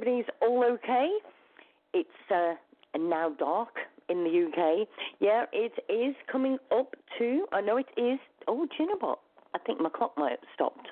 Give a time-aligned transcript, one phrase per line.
[0.00, 1.10] everybody's all okay.
[1.92, 2.54] It's uh,
[2.98, 3.76] now dark
[4.08, 4.88] in the UK.
[5.20, 7.46] Yeah, it is coming up to.
[7.52, 8.18] I know it is.
[8.48, 9.18] Oh, do you know what?
[9.54, 10.88] I think my clock might have stopped.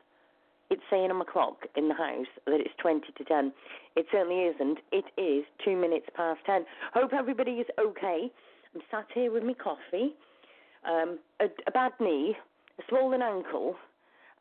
[0.71, 3.53] It's saying on my clock in the house that it's 20 to 10.
[3.97, 4.79] It certainly isn't.
[4.93, 6.65] It is two minutes past 10.
[6.93, 8.31] Hope everybody is okay.
[8.75, 10.13] I'm sat here with my coffee,
[10.87, 12.37] um, a, a bad knee,
[12.79, 13.77] a swollen ankle,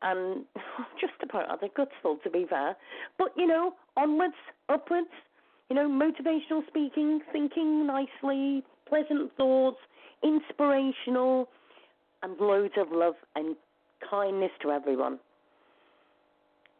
[0.02, 0.44] and
[1.00, 2.76] just about other gutsful to be fair.
[3.18, 4.34] But you know, onwards,
[4.68, 5.08] upwards.
[5.70, 9.76] You know, motivational speaking, thinking nicely, pleasant thoughts,
[10.22, 11.48] inspirational,
[12.22, 13.54] and loads of love and
[14.08, 15.18] kindness to everyone.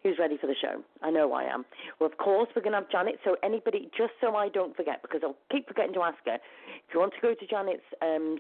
[0.03, 0.83] Who's ready for the show?
[1.03, 1.65] I know I am.
[2.01, 3.19] Well, of course, we're going to have Janet.
[3.25, 6.95] So, anybody, just so I don't forget, because I'll keep forgetting to ask her, if
[6.95, 8.39] you want to go to Janet's um,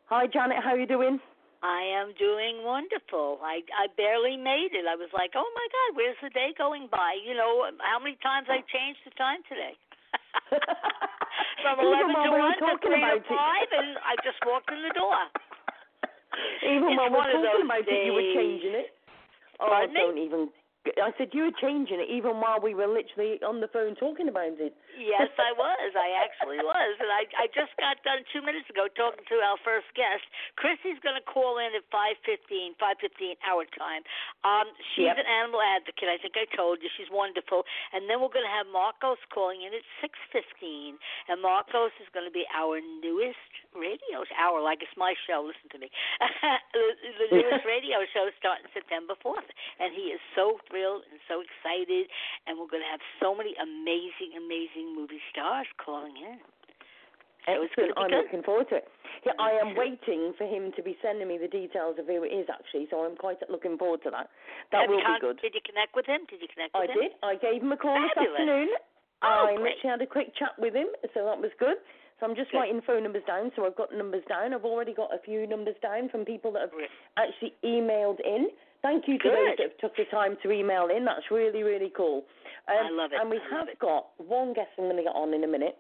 [0.07, 1.21] Hi Janet, how are you doing?
[1.63, 3.39] I am doing wonderful.
[3.39, 4.83] I I barely made it.
[4.91, 8.17] I was like, "Oh my god, where's the day going by?" You know, how many
[8.19, 9.79] times I changed the time today?
[11.63, 15.15] From 11 to 1 to 3 to 5 and I just walked in the door.
[16.65, 18.03] Even it's when we're talking about days.
[18.03, 18.87] it, you were changing it.
[19.61, 20.25] Oh, Pardon don't me?
[20.25, 20.49] even
[20.99, 24.29] I said you were changing it even while we were literally on the phone talking
[24.29, 24.75] about it.
[24.93, 25.91] Yes, I was.
[25.97, 29.57] I actually was, and I I just got done two minutes ago talking to our
[29.65, 30.21] first guest.
[30.61, 34.05] Chrissy's going to call in at five fifteen, five fifteen our time.
[34.45, 35.19] Um, she's Yep.
[35.25, 36.13] an animal advocate.
[36.13, 37.65] I think I told you she's wonderful.
[37.97, 42.09] And then we're going to have Marcos calling in at six fifteen, and Marcos is
[42.13, 43.41] going to be our newest
[43.73, 44.61] radio hour.
[44.61, 45.41] Like it's my show.
[45.47, 45.89] Listen to me.
[46.77, 46.85] the,
[47.17, 49.49] the newest radio show starting September fourth,
[49.81, 52.13] and he is so thrilled and so excited.
[52.45, 56.39] And we're going to have so many amazing, amazing movie stars calling in.
[57.47, 57.99] So Excellent.
[57.99, 58.23] I'm good.
[58.23, 58.87] looking forward to it.
[59.27, 59.43] Yeah, mm-hmm.
[59.43, 62.47] I am waiting for him to be sending me the details of who it is
[62.47, 64.31] actually, so I'm quite looking forward to that.
[64.71, 65.37] That Have will con- be good.
[65.43, 66.23] Did you connect with him?
[66.31, 67.03] Did you connect I with him?
[67.03, 67.13] did.
[67.23, 68.71] I gave him a call this afternoon.
[69.23, 69.75] Oh, I great.
[69.79, 71.79] literally had a quick chat with him, so that was good.
[72.19, 72.59] So I'm just Good.
[72.59, 73.51] writing phone numbers down.
[73.55, 74.55] So I've got numbers down.
[74.55, 76.75] I've already got a few numbers down from people that have
[77.19, 78.51] actually emailed in.
[78.83, 79.33] Thank you to Good.
[79.33, 81.05] those that have took the time to email in.
[81.05, 82.25] That's really, really cool.
[82.69, 83.21] Um, I love it.
[83.21, 85.79] And we I have got one guest I'm going to get on in a minute.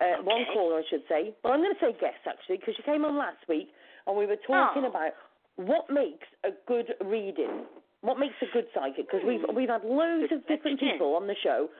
[0.00, 1.34] Uh, One caller, I should say.
[1.44, 3.68] Well, I'm going to say guest, actually, because she came on last week
[4.06, 4.90] and we were talking Oh.
[4.90, 5.12] about
[5.56, 7.62] what makes a good reading.
[8.02, 9.06] What makes a good psychic?
[9.06, 9.54] Because we've, Hmm.
[9.54, 11.70] we've had loads Good of different people on the show.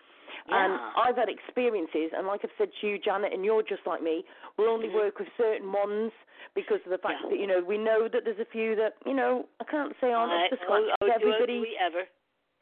[0.48, 0.92] And Yeah.
[0.96, 4.24] I've had experiences, and like I've said to you, Janet, and you're just like me,
[4.56, 4.94] we'll only Mhm.
[4.94, 6.12] work with certain ones
[6.54, 7.30] because of the fact Yeah.
[7.30, 10.12] that, you know, we know that there's a few that, you know, I can't say
[10.12, 10.96] aren't up to oh, scratch.
[11.00, 12.06] oh, Everybody, Do we ever?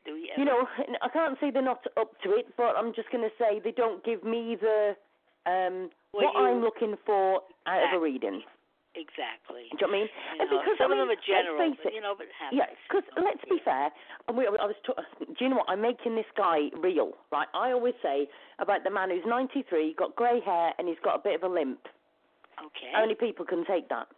[0.04, 0.40] Do we ever?
[0.40, 0.68] you know,
[1.00, 3.72] I can't say they're not up to it, but I'm just going to say they
[3.72, 4.96] don't give me the,
[5.46, 8.42] um, Well, what you- I'm looking for out of a reading.
[8.94, 9.72] Exactly.
[9.72, 10.08] Do you know what I mean?
[10.08, 12.28] You And know, because, some I mean, of them are general, but, you know, but
[12.36, 12.60] happens.
[12.60, 13.88] yeah, because let's be fair,
[14.28, 14.76] and we, I was.
[14.84, 14.92] T-
[15.24, 15.68] do you know what?
[15.72, 17.48] I'm making this guy real, right?
[17.56, 18.28] I always say
[18.60, 21.52] about the man who's 93, got grey hair, and he's got a bit of a
[21.52, 21.80] limp.
[22.60, 22.92] Okay.
[22.92, 24.08] Only people can take that.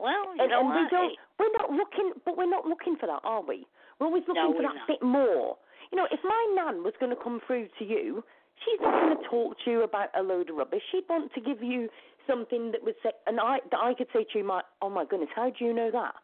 [0.00, 1.12] well, you and know and we don't.
[1.38, 3.66] We're not looking, but we're not looking for that, are we?
[4.00, 4.88] We're always looking No, for that not.
[4.88, 5.56] bit more.
[5.92, 8.24] You know, if my nan was going to come through to you,
[8.64, 10.82] she's not going to talk to you about a load of rubbish.
[10.90, 11.88] She'd want to give you
[12.26, 15.04] something that would say, and I that I could say to you, my, oh my
[15.04, 16.14] goodness, how do you know that?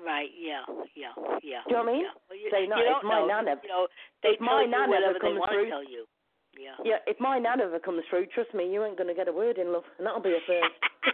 [0.00, 0.30] Right.
[0.32, 0.64] Yeah.
[0.96, 1.12] Yeah.
[1.44, 1.60] Yeah.
[1.68, 2.04] Do you know what I mean?
[2.08, 2.16] Yeah.
[2.28, 3.26] Well, you, Say, no, you if my know.
[3.28, 3.86] nan ever- you know,
[4.22, 6.04] they if my tell nan you ever comes through- tell you.
[6.58, 6.74] Yeah.
[6.84, 9.32] Yeah, if my nan ever comes through, trust me, you ain't going to get a
[9.32, 10.74] word in, love, and that'll be a first.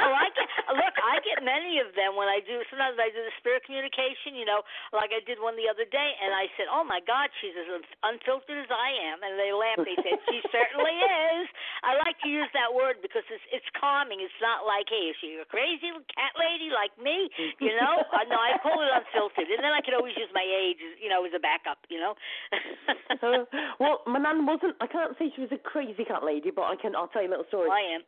[0.00, 0.93] oh, I get look.
[1.04, 2.64] I get many of them when I do.
[2.72, 4.32] Sometimes I do the spirit communication.
[4.32, 4.64] You know,
[4.96, 7.68] like I did one the other day, and I said, "Oh my God, she's as
[8.00, 9.84] unfiltered as I am," and they laughed.
[9.84, 11.46] They said, "She certainly is."
[11.84, 14.24] I like to use that word because it's it's calming.
[14.24, 17.28] It's not like, "Hey, is she a crazy cat lady like me?"
[17.60, 18.00] You know?
[18.32, 21.28] no, I call it unfiltered, and then I can always use my age, you know,
[21.28, 21.84] as a backup.
[21.92, 22.14] You know.
[23.22, 23.46] Uh,
[23.80, 24.74] well, my nan wasn't.
[24.80, 26.94] I can't say she was a crazy cat lady, but I can.
[26.96, 27.70] I'll tell you a little story.
[27.70, 28.02] I am.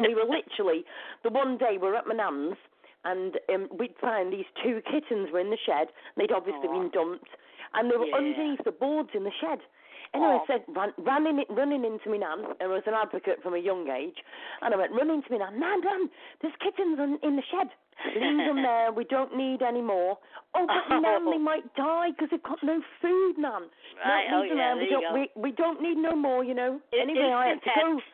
[0.00, 0.84] we were literally
[1.22, 2.56] the one day we were at my nan's,
[3.04, 5.88] and um, we'd find these two kittens were in the shed.
[6.16, 6.78] They'd obviously Aw.
[6.78, 7.30] been dumped,
[7.74, 8.16] and they were Yeah.
[8.22, 9.58] underneath the boards in the shed.
[10.14, 10.44] Anyway, Aw.
[10.44, 13.54] I said, ran, ran in, running into my nan, and I was an advocate from
[13.54, 14.18] a young age,
[14.60, 16.02] and I went running to my nan, Nan, Nan,
[16.42, 17.68] there's kittens in, in the shed.
[18.16, 18.92] Leave them there.
[18.92, 20.18] We don't need any more.
[20.54, 23.62] Oh, but Nan, they might die because they've got no food, Nan.
[24.04, 24.26] Right.
[24.30, 24.84] No, Oh, leave them yeah, there.
[24.84, 25.14] We don't.
[25.14, 26.42] We we don't need no more.
[26.44, 26.80] You know.
[26.92, 27.94] It- anyway, I had to go.
[27.96, 28.06] pets.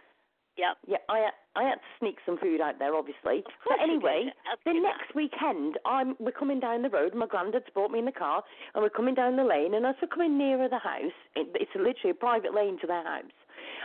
[0.59, 0.75] Yep.
[0.89, 3.43] Yeah, I I had to sneak some food out there, obviously.
[3.67, 4.31] But anyway,
[4.65, 7.15] the next weekend, I'm we're coming down the road.
[7.15, 8.45] My granddad's brought me in the car,
[8.75, 9.75] and we're coming down the lane.
[9.75, 13.03] And as we're coming nearer the house, it, it's literally a private lane to their
[13.03, 13.35] house.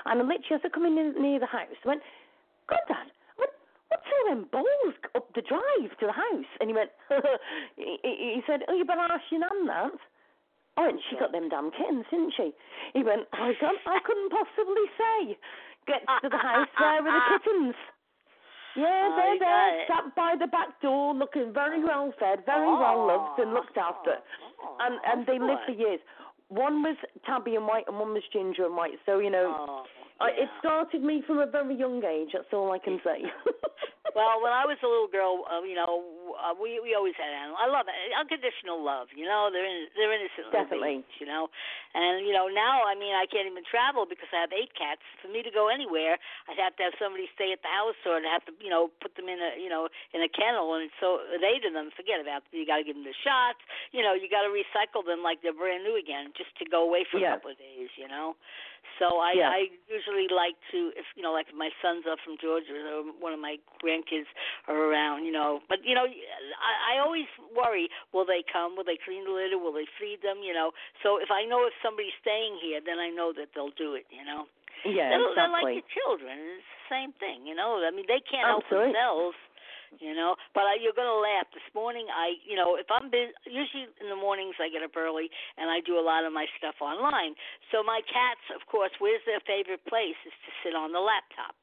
[0.06, 2.02] And I literally, as we're coming in, near the house, I went,
[2.68, 3.50] Granddad, what,
[3.90, 6.52] what's all them balls up the drive to the house?
[6.62, 6.92] And he went,
[7.76, 9.98] he, he said, oh, you better ask your nan that.
[10.76, 12.50] Oh, and she got them damn kittens, didn't she?
[12.94, 15.38] He went, I, can't, I couldn't possibly say.
[15.88, 17.76] Gets ah, to the ah, house, ah, there with the kittens.
[18.76, 23.06] Yeah, Oh, they're there, sat by the back door, looking very well fed, very well
[23.06, 24.18] loved and oh, looked after.
[24.18, 26.00] Oh, And and they lived for years.
[26.50, 28.98] One was tabby and white, and one was ginger and white.
[29.06, 29.84] So you know, Oh,
[30.22, 32.30] I, it started me from a very young age.
[32.34, 33.22] That's all I can say.
[34.14, 36.06] Well, when I was a little girl, uh, you know,
[36.38, 37.60] uh, we we always had animals.
[37.62, 37.96] I love it.
[38.14, 39.10] Unconditional love.
[39.14, 40.52] You know, they're in, they're innocent.
[40.52, 41.06] Definitely.
[41.06, 41.50] babies, you know,
[41.94, 45.02] and you know now, I mean, I can't even travel because I have eight cats.
[45.22, 46.18] For me to go anywhere,
[46.50, 48.90] I'd have to have somebody stay at the house, or I'd have to, you know,
[49.00, 50.76] put them in a, you know, in a kennel.
[50.76, 52.56] And so eight of them, forget about it.
[52.56, 53.62] You got to give them the shots.
[53.94, 56.84] You know, you got to recycle them like they're brand new again, just to go
[56.84, 57.90] away for a couple of days.
[57.96, 58.36] You know.
[59.00, 59.50] So I Yeah.
[59.50, 63.04] I usually like to if you know like if my sons are from Georgia or
[63.20, 64.28] one of my grandkids
[64.68, 65.62] are around, you know.
[65.68, 68.76] But you know, I, I always worry: will they come?
[68.76, 69.58] Will they clean the litter?
[69.58, 70.44] Will they feed them?
[70.44, 70.72] You know.
[71.02, 74.06] So if I know if somebody's staying here, then I know that they'll do it.
[74.12, 74.46] You know.
[74.86, 75.82] yeah, they're, they're like exactly.
[75.82, 76.38] your children.
[76.60, 77.48] It's the same thing.
[77.48, 77.82] You know.
[77.82, 79.38] I mean, they can't help themselves.
[80.00, 81.46] You know, but I, you're gonna laugh.
[81.54, 84.96] This morning, I, you know, if I'm busy, usually in the mornings I get up
[84.98, 87.36] early and I do a lot of my stuff online.
[87.72, 91.54] So my cats, of course, where's their favorite place is to sit on the laptop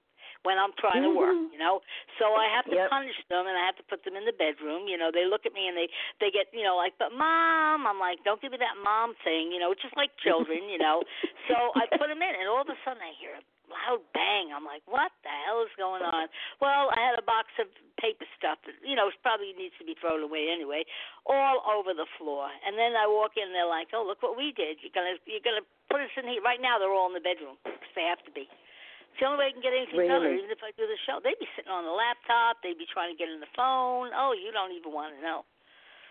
[0.42, 1.52] when I'm trying to work, Mhm.
[1.52, 1.82] you know.
[2.18, 2.88] So I have to Yep.
[2.88, 4.88] punish them and I have to put them in the bedroom.
[4.88, 5.88] You know, they look at me and they
[6.18, 9.52] they get, you know, like, but mom, I'm like, don't give me that mom thing,
[9.52, 11.02] you know, just like children, you know.
[11.48, 13.36] So I put them in, and all of a sudden I hear
[13.70, 14.50] loud bang.
[14.50, 16.26] I'm like, what the hell is going on?
[16.60, 17.70] Well, I had a box of
[18.02, 20.82] paper stuff that, you know, probably needs to be thrown away anyway,
[21.24, 22.50] all over the floor.
[22.66, 24.82] And then I walk in, and they're like, oh, look what we did.
[24.82, 26.42] You're gonna you're gonna put us in here.
[26.42, 28.44] Right now, they're all in the bedroom because they have to be.
[28.50, 30.98] It's the only way I can get anything done, or even if I do the
[31.06, 31.18] show.
[31.22, 32.62] They'd be sitting on the laptop.
[32.62, 34.10] They'd be trying to get in the phone.
[34.14, 35.42] Oh, you don't even want to know.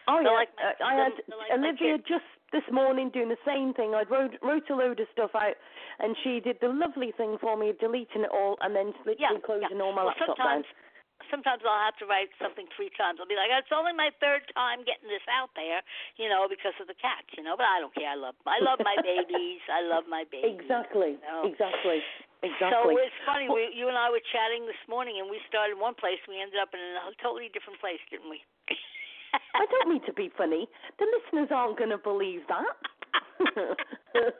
[0.07, 3.39] Oh They're yeah, like my- uh, I had like Olivia just this morning doing the
[3.45, 3.93] same thing.
[3.93, 5.55] I wrote wrote a load of stuff out,
[5.99, 9.17] and she did the lovely thing for me, of deleting it all and then literally
[9.19, 9.83] Yeah, closing yeah.
[9.83, 11.27] all my well, laptop sometimes, down.
[11.29, 13.19] sometimes I'll have to write something three times.
[13.21, 15.83] I'll be like, it's only my third time getting this out there,
[16.17, 17.53] you know, because of the cats, you know.
[17.59, 18.09] But I don't care.
[18.09, 19.61] I love, I love my babies.
[19.69, 20.57] I love my babies.
[20.57, 21.43] Exactly, you know.
[21.45, 22.01] exactly,
[22.41, 23.51] So it's funny.
[23.51, 26.17] We, you and I were chatting this morning, and we started in one place.
[26.25, 28.39] We ended up in a totally different place, didn't we?
[29.33, 30.67] I don't mean to be funny.
[30.97, 32.75] The listeners aren't going to believe that.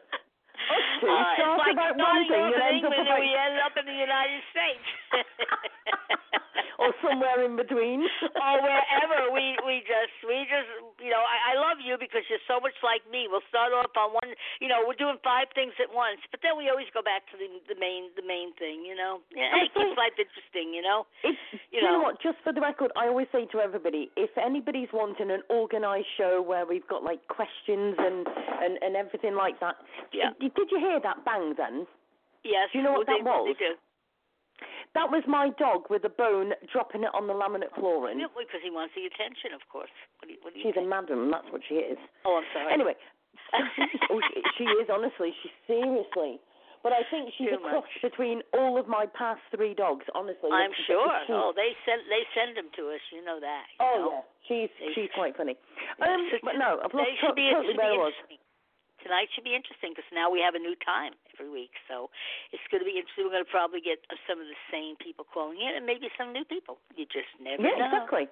[0.70, 3.20] Us two Uh, talk it's like about one thing and in ends up England, about
[3.20, 4.86] we end up in the United States.
[6.80, 8.00] or somewhere in between.
[8.46, 10.70] or wherever we we just we just
[11.04, 13.28] you know I, I love you because you're so much like me.
[13.28, 14.32] We'll start off on one
[14.64, 17.36] you know we're doing five things at once, but then we always go back to
[17.36, 18.86] the the main the main thing.
[18.88, 20.72] You know, yeah, it keeps life interesting.
[20.72, 21.36] You know, It's,
[21.74, 22.04] You you know, know.
[22.16, 22.22] what?
[22.24, 26.40] Just for the record, I always say to everybody, if anybody's wanting an organised show
[26.40, 28.24] where we've got like questions and
[28.64, 29.76] and and everything like that,
[30.16, 30.32] Yeah.
[30.40, 31.88] did, did you hear that bang then?
[32.44, 32.68] yes.
[32.72, 33.56] Do you know what they, that was?
[33.56, 33.74] They do.
[34.98, 38.20] That was my dog with a bone dropping it on the laminate flooring.
[38.20, 39.92] Yeah, because he wants the attention, of course.
[40.20, 40.90] What do you, what do you She's a think?
[40.92, 41.98] madam, that's what she is.
[42.26, 42.74] Oh, I'm sorry.
[42.74, 42.98] Anyway,
[44.12, 45.32] oh, she, she is honestly.
[45.46, 46.42] She's seriously.
[46.82, 48.00] But I think she's Too a cross much.
[48.04, 50.08] between all of my past three dogs.
[50.16, 51.08] Honestly, I'm It's- sure.
[51.12, 53.04] it's- Oh, they send they send them to us.
[53.12, 53.64] You know that.
[53.76, 54.12] you Oh know?
[54.16, 55.56] yeah, she's They- she's quite funny.
[56.00, 58.16] Um, So but no, I've lost to- totally where I was.
[59.04, 62.10] Tonight should be interesting because now we have a new time every week, so
[62.52, 63.24] it's going to be interesting.
[63.28, 66.12] We're going to probably get uh, some of the same people calling in, and maybe
[66.20, 66.78] some new people.
[67.00, 67.88] You just never Yeah, know.
[67.88, 68.28] exactly.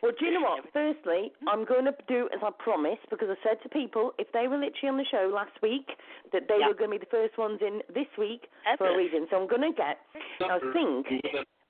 [0.00, 0.62] Well, do you know what?
[0.72, 4.46] Firstly, I'm going to do as I promised because I said to people if they
[4.46, 5.90] were literally on the show last week
[6.32, 6.68] that they Yeah.
[6.70, 8.46] were going to be the first ones in this week
[8.78, 9.26] for a reason.
[9.28, 9.98] So I'm going to get.
[10.40, 11.06] I think.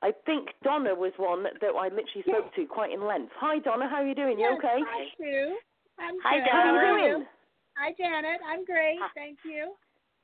[0.00, 3.32] I think Donna was one that I literally spoke to quite in length.
[3.40, 4.38] Hi Donna, how are you doing?
[4.38, 4.78] You okay?
[4.86, 5.56] Hi, Sue.
[5.98, 6.52] I'm Hi, good.
[6.52, 6.78] How Donna.
[6.78, 7.26] are you doing?
[7.78, 8.40] Hi, Janet.
[8.42, 8.98] I'm great.
[9.00, 9.08] Hi.
[9.14, 9.74] Thank you.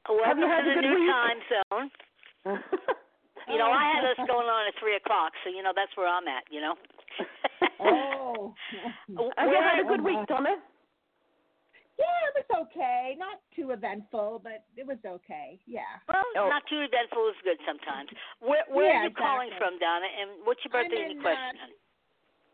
[0.08, 1.10] Welcome Have you to a the new week?
[1.10, 1.88] time zone.
[3.44, 6.08] You know, I had us going on at three o'clock, so you know that's where
[6.08, 6.44] I'm at.
[6.50, 6.74] You know.
[7.84, 8.54] Oh.
[9.36, 10.56] Have you had a Where- good week, Donna?
[12.00, 13.14] yeah, it was okay.
[13.20, 15.60] Not too eventful, but it was okay.
[15.68, 15.84] Yeah.
[16.08, 16.48] Well, Oh.
[16.48, 18.08] not too eventful is good sometimes.
[18.40, 20.08] Where Where Yeah, are you calling from, Donna?
[20.08, 21.52] And what's your birthday I'm in, question?
[21.52, 21.76] uh, honey?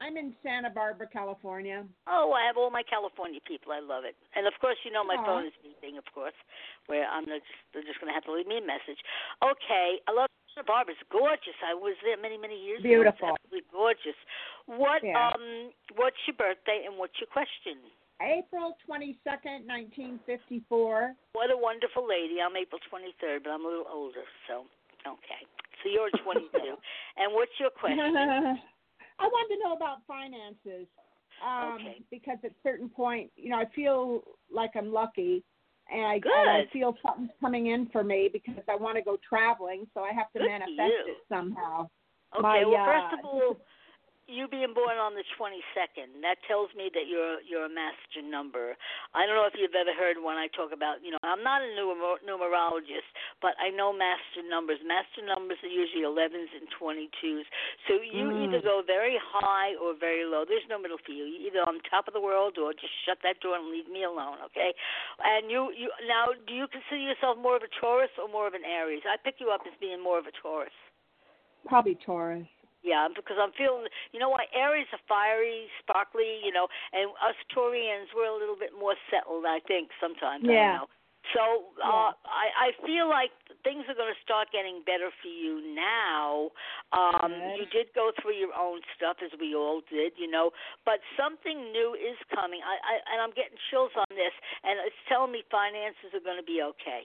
[0.01, 1.85] I'm in Santa Barbara, California.
[2.09, 3.69] Oh, I have all my California people.
[3.73, 4.17] I love it.
[4.35, 5.25] And of course, you know my Aw.
[5.29, 6.37] phone is beeping, of course,
[6.89, 7.45] where I'm just
[7.77, 8.97] they're just going to have to leave me a message.
[9.45, 10.97] Okay, I love Santa Barbara.
[10.97, 11.53] It's gorgeous.
[11.61, 13.13] I was there many, many years Beautiful.
[13.13, 13.37] ago.
[13.37, 14.19] It's absolutely gorgeous.
[14.65, 15.37] What Yeah.
[15.37, 15.69] um
[16.01, 17.77] what's your birthday and what's your question?
[18.25, 21.13] April 22nd, 1954.
[21.33, 22.37] What a wonderful lady.
[22.41, 24.65] I'm April 23rd, but I'm a little older, so
[25.05, 25.45] okay.
[25.85, 26.49] So you're 22.
[27.21, 28.17] and what's your question?
[29.21, 30.87] I wanted to know about finances.
[31.45, 32.03] Um, Okay.
[32.11, 34.23] Because at certain point, you know, I feel
[34.53, 35.45] like I'm lucky,
[35.91, 36.33] and I, Good.
[36.35, 40.01] and I feel something's coming in for me because I want to go traveling, so
[40.03, 41.89] I have to Good manifest it somehow.
[42.35, 43.57] Okay, My, well, uh, first of all,
[44.31, 48.79] you being born on the 22nd, that tells me that you're you're a master number.
[49.13, 51.61] I don't know if you've ever heard when I talk about, you know, I'm not
[51.61, 53.11] a numer- numerologist,
[53.43, 54.79] but I know master numbers.
[54.87, 57.45] Master numbers are usually 11s and 22s.
[57.91, 58.45] So you Mm.
[58.47, 60.45] either go very high or very low.
[60.47, 61.25] There's no middle for you.
[61.27, 64.05] You're either on top of the world or just shut that door and leave me
[64.05, 64.75] alone, okay?
[65.19, 68.55] And you you now do you consider yourself more of a Taurus or more of
[68.55, 69.03] an Aries?
[69.05, 70.73] I pick you up as being more of a Taurus.
[71.67, 72.47] Probably Taurus.
[72.83, 77.37] Yeah, because I'm feeling, you know what, Aries are fiery, sparkly, you know, and us
[77.53, 80.49] Taurians, we're a little bit more settled, I think, sometimes.
[80.49, 80.81] I Yeah.
[80.81, 80.91] don't know.
[81.37, 83.31] So uh, I, I feel like
[83.63, 86.49] things are going to start getting better for you now.
[86.97, 87.61] Um, Good.
[87.61, 90.51] you did go through your own stuff, as we all did, you know,
[90.89, 92.65] but something new is coming.
[92.65, 94.33] I, I and I'm getting chills on this,
[94.65, 97.05] and it's telling me finances are going to be okay.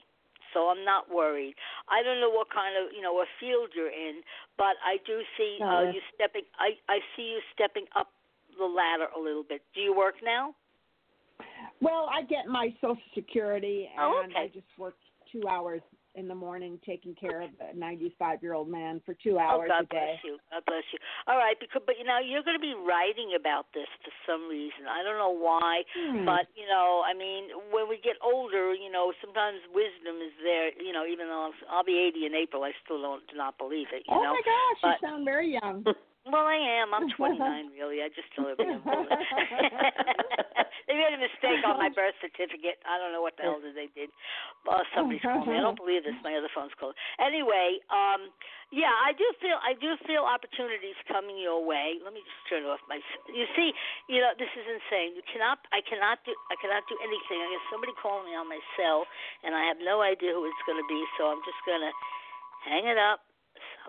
[0.55, 1.53] So I'm not worried.
[1.91, 4.24] I don't know what kind of you know what field you're in,
[4.57, 5.91] but I do see uh, Uh-huh.
[5.93, 6.47] you stepping.
[6.57, 8.07] I I see you stepping up
[8.57, 9.62] the ladder a little bit.
[9.75, 10.55] Do you work now?
[11.81, 14.45] Well, I get my Social Security, and Oh, okay.
[14.45, 14.95] I just work
[15.29, 15.81] two hours
[16.15, 19.75] in the morning taking care of a 95 year old man for two hours oh,
[19.79, 20.15] God a day.
[20.15, 20.36] bless you.
[20.51, 21.00] God bless you.
[21.27, 24.48] All right, because but you know you're going to be writing about this for some
[24.48, 24.88] reason.
[24.89, 26.25] I don't know why, Hmm.
[26.25, 30.72] but you know, I mean, when we get older, you know, sometimes wisdom is there.
[30.79, 33.88] You know, even though I'll be 80 in April, I still don't do not believe
[33.91, 34.03] it.
[34.07, 34.34] You oh know.
[34.34, 35.84] my gosh, but- you sound very young.
[36.25, 36.89] Well, I am.
[36.89, 37.38] I'm 29,
[37.77, 38.01] really.
[38.01, 38.82] I just tell everybody I'm
[40.89, 42.82] they made a mistake on my birth certificate.
[42.82, 44.10] I don't know what the hell did they did.
[44.65, 45.53] Uh, somebody's calling me.
[45.53, 46.17] I don't believe this.
[46.25, 46.98] My other phone's calling.
[47.22, 48.34] Anyway, um,
[48.74, 52.01] yeah, I do feel I do feel opportunities coming your way.
[52.01, 52.98] Let me just turn off my.
[53.29, 53.70] You see,
[54.10, 55.13] you know, this is insane.
[55.13, 55.62] You cannot.
[55.70, 56.34] I cannot do.
[56.50, 57.38] I cannot do anything.
[57.38, 59.05] I got somebody calling me on my cell,
[59.46, 61.01] and I have no idea who it's going to be.
[61.22, 61.94] So I'm just gonna
[62.65, 63.22] hang it up.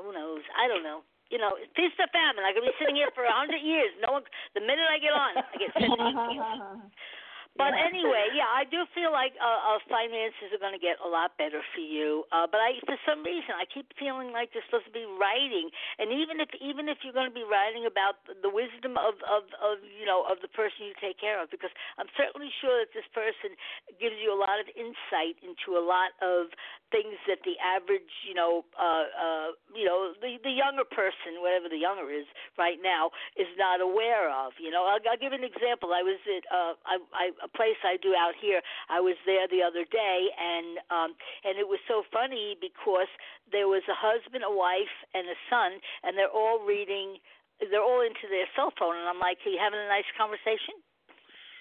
[0.00, 0.44] Who knows?
[0.52, 2.46] I don't know you know, feast or famine.
[2.46, 3.90] I could be sitting here for a hundred years.
[4.02, 4.24] No one.
[4.54, 6.92] The minute I get on, I get sent sick.
[7.56, 7.88] But Yeah.
[7.90, 11.36] anyway, yeah, I do feel like uh, uh, finances are going to get a lot
[11.40, 12.24] better for you.
[12.30, 15.72] Uh, but I, for some reason, I keep feeling like you're supposed to be writing,
[15.98, 19.48] and even if even if you're going to be writing about the wisdom of of
[19.58, 22.92] of you know of the person you take care of, because I'm certainly sure that
[22.92, 23.56] this person
[23.96, 26.52] gives you a lot of insight into a lot of
[26.92, 31.66] things that the average, you know, uh, uh, you know, the the younger person, whatever
[31.68, 34.52] the younger is right now, is not aware of.
[34.60, 35.90] You know, I'll, I'll give an example.
[35.96, 38.58] I was at uh, I, I, a place I do out here.
[38.90, 41.10] I was there the other day, and um,
[41.46, 43.08] and it was so funny because
[43.54, 47.22] there was a husband, a wife, and a son, and they're all reading.
[47.62, 50.76] They're all into their cell phone, and I'm like, "Are you having a nice conversation?"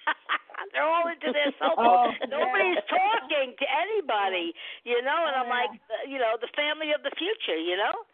[0.74, 2.16] They're all into their cell phone.
[2.16, 2.90] Oh, Nobody's yeah.
[2.90, 5.20] talking to anybody, you know.
[5.28, 8.06] And I'm like, uh, you know, the family of the future, you know.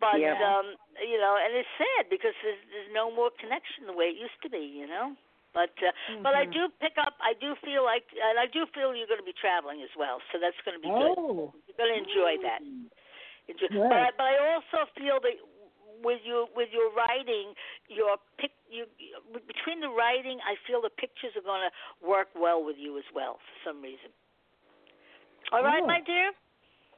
[0.00, 0.36] But Yeah.
[0.40, 4.16] um, you know, and it's sad because there's there's no more connection the way it
[4.20, 5.16] used to be, you know.
[5.56, 5.88] But uh,
[6.20, 6.52] but I Mhm.
[6.52, 7.16] do pick up.
[7.24, 10.20] I do feel like, and I do feel you're going to be traveling as well.
[10.30, 11.16] So that's going to be good.
[11.16, 11.54] Oh.
[11.64, 12.60] You're going to enjoy that.
[13.48, 13.68] Enjoy.
[13.72, 13.88] Good.
[13.88, 15.32] But I, but I also feel that
[16.04, 17.56] with your with your writing,
[17.88, 18.84] your pic you
[19.48, 21.72] between the writing, I feel the pictures are going to
[22.06, 24.12] work well with you as well for some reason.
[25.52, 25.86] All right, Oh.
[25.86, 26.32] my dear.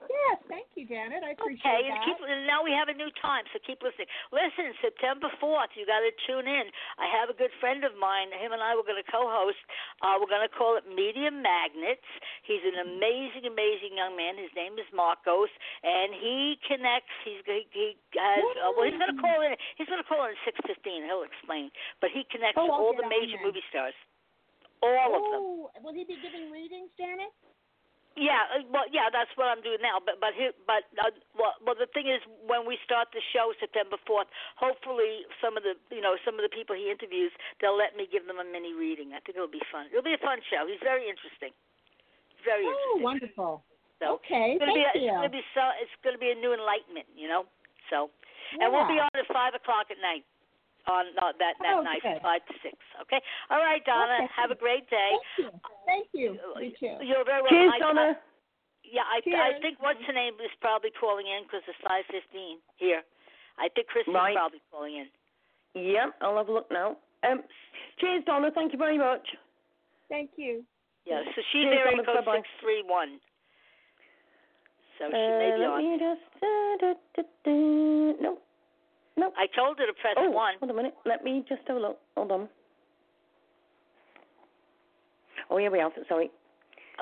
[0.06, 1.26] Yes, thank you, Janet.
[1.26, 2.04] I appreciate Okay, that.
[2.06, 4.06] keep and now we have a new time, so keep listening.
[4.30, 6.70] Listen, September fourth, you got to tune in.
[7.02, 8.30] I have a good friend of mine.
[8.30, 9.58] Him and I were going to co-host.
[10.00, 12.06] Uh, we're going to call it Medium Magnets.
[12.46, 14.38] He's an amazing, amazing young man.
[14.38, 15.50] His name is Marcos,
[15.82, 17.10] and he connects.
[17.26, 18.44] He's he, he has.
[18.62, 19.58] Uh, well, he's going to call in.
[19.76, 21.02] He's going to call in at six fifteen.
[21.10, 21.74] He'll explain.
[21.98, 23.98] But he connects Oh, all the major movie stars.
[24.78, 25.42] All of them.
[25.42, 27.34] oh, will he be giving readings, Janet?
[28.18, 30.02] Yeah, uh, well, yeah, that's what I'm doing now.
[30.02, 30.34] But but
[30.66, 32.18] but uh, well, well, the thing is,
[32.50, 34.26] when we start the show September fourth,
[34.58, 37.30] hopefully some of the you know some of the people he interviews,
[37.62, 39.14] they'll let me give them a mini reading.
[39.14, 39.86] I think it'll be fun.
[39.94, 40.66] It'll be a fun show.
[40.66, 41.54] He's very interesting.
[42.42, 42.74] Very interesting.
[42.90, 43.38] Oh, interesting.
[43.38, 43.52] wonderful.
[44.02, 45.10] So Okay, it's gonna thank be a, you.
[45.10, 47.46] it's gonna be so it's gonna be a new enlightenment, you know.
[47.90, 48.10] So
[48.58, 50.26] and we'll be on at five o'clock at night.
[50.88, 52.16] On uh, that that Oh, night, good.
[52.22, 52.76] five to six.
[53.02, 53.20] Okay.
[53.50, 54.24] All right, Donna.
[54.24, 54.32] Okay.
[54.34, 55.12] Have a great day.
[55.36, 55.50] Thank you.
[55.84, 56.38] Thank you.
[56.60, 56.96] You too.
[57.04, 57.52] You're very welcome.
[57.56, 58.18] Cheers, I- I- Donna.
[58.84, 62.56] Yeah, I I think what's her name is probably calling in because it's five fifteen
[62.76, 63.02] here.
[63.58, 64.34] I think Chrissy's Right.
[64.34, 65.08] probably calling in.
[65.74, 66.96] Yep, I'll have a look now.
[67.22, 67.44] Um,
[67.98, 68.50] cheers, Donna.
[68.50, 69.28] Thank you very much.
[70.08, 70.64] Thank you.
[71.04, 72.04] Yeah, so she's Cheers, area Donna.
[72.04, 72.36] code Bye-bye.
[72.38, 73.20] six three one.
[74.96, 75.84] So she Uh, may be let on.
[75.84, 76.40] me just.
[76.40, 77.52] Da, da, da, da.
[78.24, 78.38] No.
[79.18, 79.32] No.
[79.36, 80.54] I told her to press Oh, one.
[80.60, 80.94] hold a minute.
[81.04, 81.98] Let me just have a look.
[82.16, 82.48] Hold on.
[85.50, 85.90] Oh, here we are.
[86.08, 86.30] Sorry.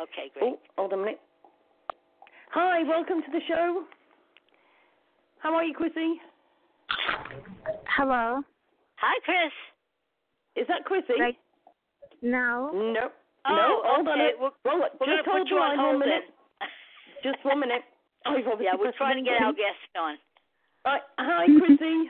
[0.00, 0.42] Okay, oh, great.
[0.54, 1.20] Oh, hold on a minute.
[2.52, 3.84] Hi, welcome to the show.
[5.40, 6.20] How are you, Chrissy?
[7.96, 8.40] Hello.
[8.96, 9.52] Hi, Chris.
[10.56, 11.20] Is that Chrissy?
[11.20, 11.36] Like,
[12.22, 12.70] no.
[12.72, 13.10] No.
[13.48, 14.18] Oh, no, hold on.
[14.20, 14.32] okay.
[14.36, 16.24] a- We're, Well, we're just hold put you the on line one hold minute.
[17.22, 17.82] Just one minute.
[18.28, 19.62] Oh, I've yeah, we're trying to get our button.
[19.70, 20.18] guest on.
[20.86, 21.02] Right.
[21.18, 22.06] Hi, Chrissy.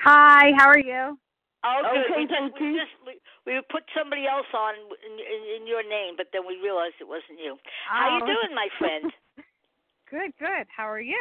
[0.00, 1.20] Hi, how are you?
[1.62, 2.08] Oh, good.
[2.08, 2.80] Okay, we just, thank we you.
[2.80, 3.12] just we,
[3.44, 7.06] we put somebody else on in, in, in your name, but then we realized it
[7.06, 7.60] wasn't you.
[7.92, 8.32] How you Oh.
[8.32, 9.12] doing, my friend?
[10.10, 10.64] good, good.
[10.72, 11.20] How are you?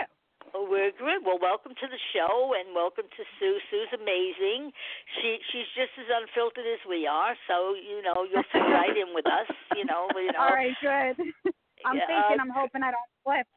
[0.56, 1.20] Oh, we're good.
[1.28, 3.60] Well, welcome to the show, and welcome to Sue.
[3.68, 4.72] Sue's amazing.
[5.20, 9.12] She she's just as unfiltered as we are, so you know you'll fit right in
[9.12, 9.52] with us.
[9.76, 10.48] You know, you know.
[10.48, 11.28] All right, good.
[11.86, 13.48] I'm Yeah, thinking, uh, I'm hoping I don't slip.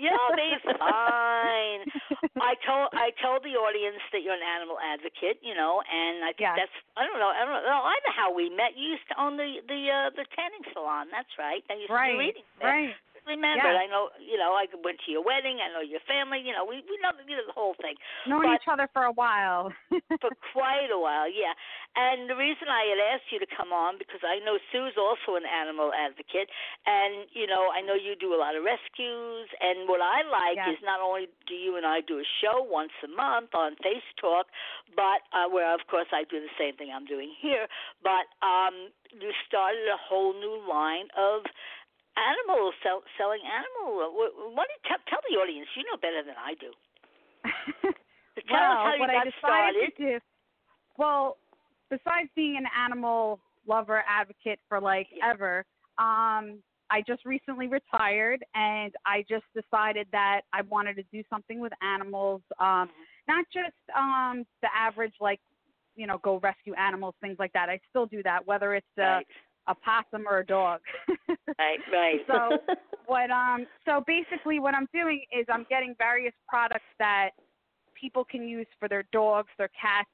[0.00, 1.80] You'll be fine.
[2.40, 6.34] I told I told the audience that you're an animal advocate, you know, and I
[6.34, 6.66] think Yes.
[6.66, 8.74] that's I don't know I don't know I know how we met.
[8.76, 11.08] You used to own the the uh, the tanning salon.
[11.14, 11.62] That's right.
[11.70, 12.68] I used to do right, readings there.
[12.68, 12.94] right.
[13.26, 13.80] Remember, Yeah.
[13.80, 15.60] I know you know I went to your wedding.
[15.60, 16.40] I know your family.
[16.40, 19.04] You know we we know you know the whole thing Known But- each other for
[19.04, 19.72] a while.
[20.20, 21.28] for quite a while.
[21.28, 21.52] Yeah,
[21.96, 25.36] and the reason I had asked you to come on because I know Sue's also
[25.36, 26.50] an animal advocate,
[26.86, 29.48] and you know I know you do a lot of rescues.
[29.60, 30.76] And what I like Yes.
[30.76, 34.04] is not only do you and I do a show once a month on Face
[34.20, 34.48] Talk,
[34.94, 37.66] but uh, where of course I do the same thing I'm doing here,
[38.02, 41.42] but um, you started a whole new line of
[42.16, 44.14] animals sell, selling animal.
[44.14, 45.68] What, what tell, tell the audience?
[45.76, 46.70] You know better than I do.
[48.48, 49.96] Tell well, us how you what got I decided started.
[49.96, 50.18] to do,
[50.98, 51.36] well,
[51.90, 55.30] besides being an animal lover advocate for like Yeah.
[55.32, 55.64] ever,
[55.98, 61.58] um, I just recently retired and I just decided that I wanted to do something
[61.60, 62.90] with animals, um,
[63.26, 65.40] not just um, the average like,
[65.96, 67.68] you know, go rescue animals, things like that.
[67.68, 69.26] I still do that, whether it's uh, Right,
[69.66, 70.80] a possum or a dog.
[71.58, 72.20] right, right.
[72.26, 72.58] So
[73.06, 77.30] what um so basically what I'm doing is I'm getting various products that
[78.00, 80.08] people can use for their dogs, their cats.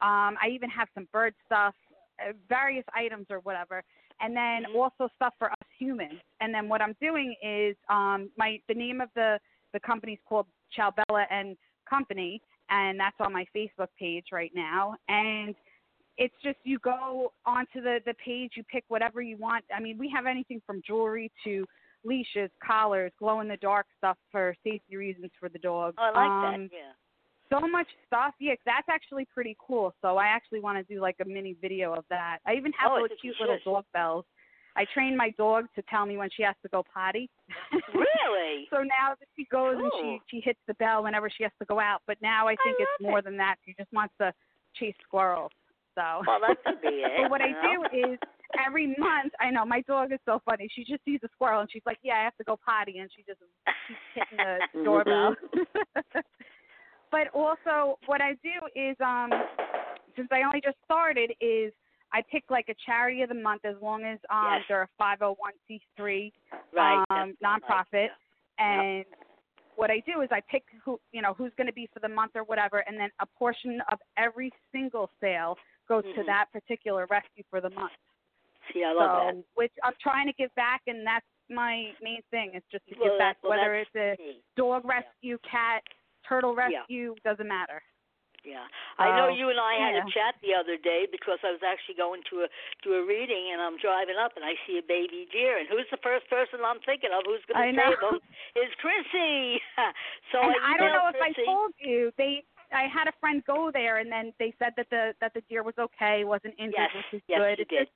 [0.00, 1.74] Um, I even have some bird stuff,
[2.20, 3.82] uh, various items or whatever,
[4.20, 4.74] and then Mhm.
[4.74, 6.20] also stuff for us humans.
[6.40, 9.38] And then what I'm doing is um, my the name of the
[9.72, 10.46] the company's called
[10.76, 11.56] Chalbella and
[11.88, 14.96] Company, and that's on my Facebook page right now.
[15.08, 15.54] And
[16.16, 19.64] it's just you go onto the the page, you pick whatever you want.
[19.74, 21.64] I mean, we have anything from jewelry to
[22.04, 25.94] leashes, collars, glow in the dark stuff for safety reasons for the dog.
[25.98, 26.70] Oh, I like um, that.
[26.72, 27.58] Yeah.
[27.60, 28.34] so much stuff.
[28.38, 29.94] Yeah, that's actually pretty cool.
[30.02, 32.38] So I actually want to do like a mini video of that.
[32.46, 34.24] I even have Oh, those cute little dog bells.
[34.76, 37.30] I train my dog to tell me when she has to go potty.
[37.94, 38.66] Really?
[38.70, 41.64] so now that she goes and she she hits the bell whenever she has to
[41.64, 42.02] go out.
[42.06, 43.24] But now I think it's love more it.
[43.24, 43.56] than that.
[43.64, 44.32] She just wants to
[44.74, 45.52] chase squirrels.
[45.94, 47.22] So Well, that could be it.
[47.22, 47.84] but what I know?
[47.92, 48.18] do is
[48.66, 50.68] every month, I know my dog is so funny.
[50.74, 53.10] She just sees a squirrel and she's like, "Yeah, I have to go potty," and
[53.14, 53.40] she just
[53.88, 55.34] keeps hitting the doorbell.
[57.10, 59.30] but also, what I do is, um,
[60.16, 61.72] since I only just started, is
[62.12, 64.62] I pick like a charity of the month as long as um Yes.
[64.68, 66.32] they're a 501c3
[66.72, 67.04] right.
[67.10, 68.08] um, nonprofit,
[68.58, 68.80] yeah.
[68.82, 69.04] and
[69.76, 72.08] what I do is I pick who you know who's going to be for the
[72.08, 76.26] month or whatever, and then a portion of every single sale goes to Mhm.
[76.26, 77.92] that particular rescue for the month.
[78.72, 79.44] See, I love so, that.
[79.54, 83.10] which I'm trying to give back, and that's my main thing is just to Well,
[83.10, 84.42] give back, well, whether it's a me.
[84.56, 85.82] dog rescue, cat,
[86.24, 86.78] turtle Yeah.
[86.80, 87.82] rescue, doesn't matter.
[88.44, 88.68] Yeah,
[88.98, 90.04] I know you and I had yeah.
[90.04, 92.48] a chat the other day because I was actually going to a
[92.84, 95.88] to a reading and I'm driving up and I see a baby deer and who's
[95.90, 97.88] the first person I'm thinking of who's going to know.
[97.88, 98.20] save him
[98.68, 99.62] is Chrissy.
[100.30, 102.44] so and I, I don't know if I told you they.
[102.72, 105.62] I had a friend go there, and then they said that the that the deer
[105.62, 107.60] was okay, wasn't injured, Yes, which is yes, good.
[107.60, 107.78] It's did.
[107.86, 107.92] just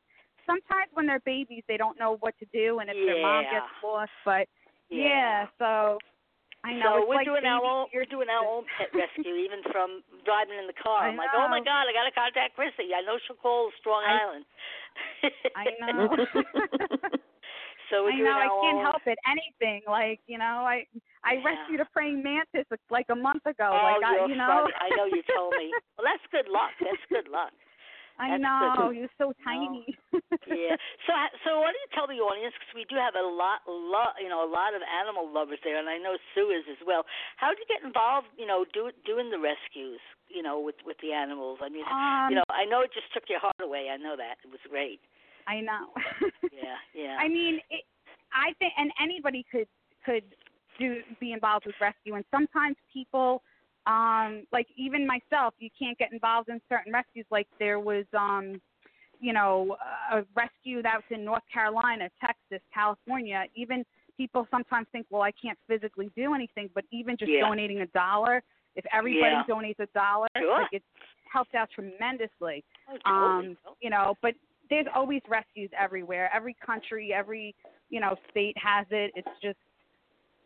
[0.47, 3.67] sometimes when they're babies, they don't know what to do, and if their mom gets
[3.83, 4.49] lost, but
[4.91, 5.99] yeah, so
[6.65, 9.63] I know So we're like doing our own we're doing our own pet rescue, even
[9.71, 11.09] from driving in the car.
[11.09, 12.91] I'm like, oh my god, I gotta contact Chrissy.
[12.97, 14.45] I know she'll call Strong I- Island.
[15.55, 16.09] I know.
[17.91, 19.19] so I know I can't help it.
[19.27, 20.87] Anything like you know, I
[21.25, 21.45] I Yeah.
[21.45, 23.71] rescued a praying mantis like a month ago.
[23.73, 24.47] Oh, like I, you're you know.
[24.47, 24.73] funny.
[24.81, 25.71] I know you told me.
[25.97, 26.73] Well, that's good luck.
[26.81, 27.53] That's good luck.
[28.19, 29.07] I That's know good.
[29.07, 29.87] was so tiny.
[30.47, 30.77] yeah.
[31.07, 31.13] So,
[31.45, 34.29] so why don't you tell the audience because we do have a lot, lot, you
[34.29, 37.09] know, a lot of animal lovers there, and I know Sue is as well.
[37.41, 38.29] How did you get involved?
[38.37, 40.01] You know, do, doing the rescues.
[40.29, 41.59] You know, with with the animals.
[41.65, 43.89] I mean, um, you know, I know it just took your heart away.
[43.89, 45.01] I know that it was great.
[45.49, 45.97] I know.
[46.69, 47.17] Yeah, yeah.
[47.19, 47.85] I mean, it,
[48.33, 49.69] I think, and anybody could
[50.05, 50.25] could
[50.79, 52.15] do be involved with rescue.
[52.15, 53.43] And sometimes people,
[53.87, 57.27] um, like even myself, you can't get involved in certain rescues.
[57.31, 58.61] Like there was, um,
[59.21, 59.77] you know,
[60.13, 63.45] a rescue that was in North Carolina, Texas, California.
[63.57, 63.85] Even
[64.17, 67.41] people sometimes think, well, I can't physically do anything, but even just Yeah.
[67.41, 68.43] donating a dollar,
[68.77, 69.43] if everybody Yeah.
[69.55, 70.61] donates a dollar, Sure.
[70.61, 70.83] like it
[71.25, 73.49] helps out tremendously Oh, totally.
[73.49, 74.35] um, you know, but
[74.71, 76.31] there's always rescues everywhere.
[76.35, 77.55] Every country, every
[77.91, 79.13] you know state has it.
[79.15, 79.59] It's just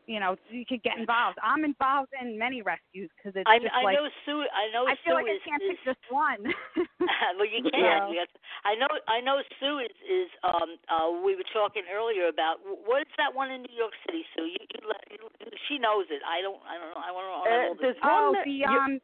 [0.06, 1.38] you know you could get involved.
[1.42, 4.42] I'm involved in many rescues because it's I, just I like know Sue.
[4.50, 6.42] I know Sue I feel Sue like is, I can't is pick just one.
[7.38, 7.78] well, you can.
[7.78, 8.10] Yeah.
[8.10, 8.90] You to- I know.
[9.10, 9.94] I know Sue is.
[10.06, 13.94] is um, uh, we were talking earlier about what is that one in New York
[14.06, 14.46] City, Sue?
[14.46, 16.22] You, you, you, she knows it.
[16.26, 16.58] I don't.
[16.66, 17.02] I don't know.
[17.02, 17.34] I want to.
[17.38, 18.02] Uh, know there's this.
[18.06, 18.98] oh, one that the you- um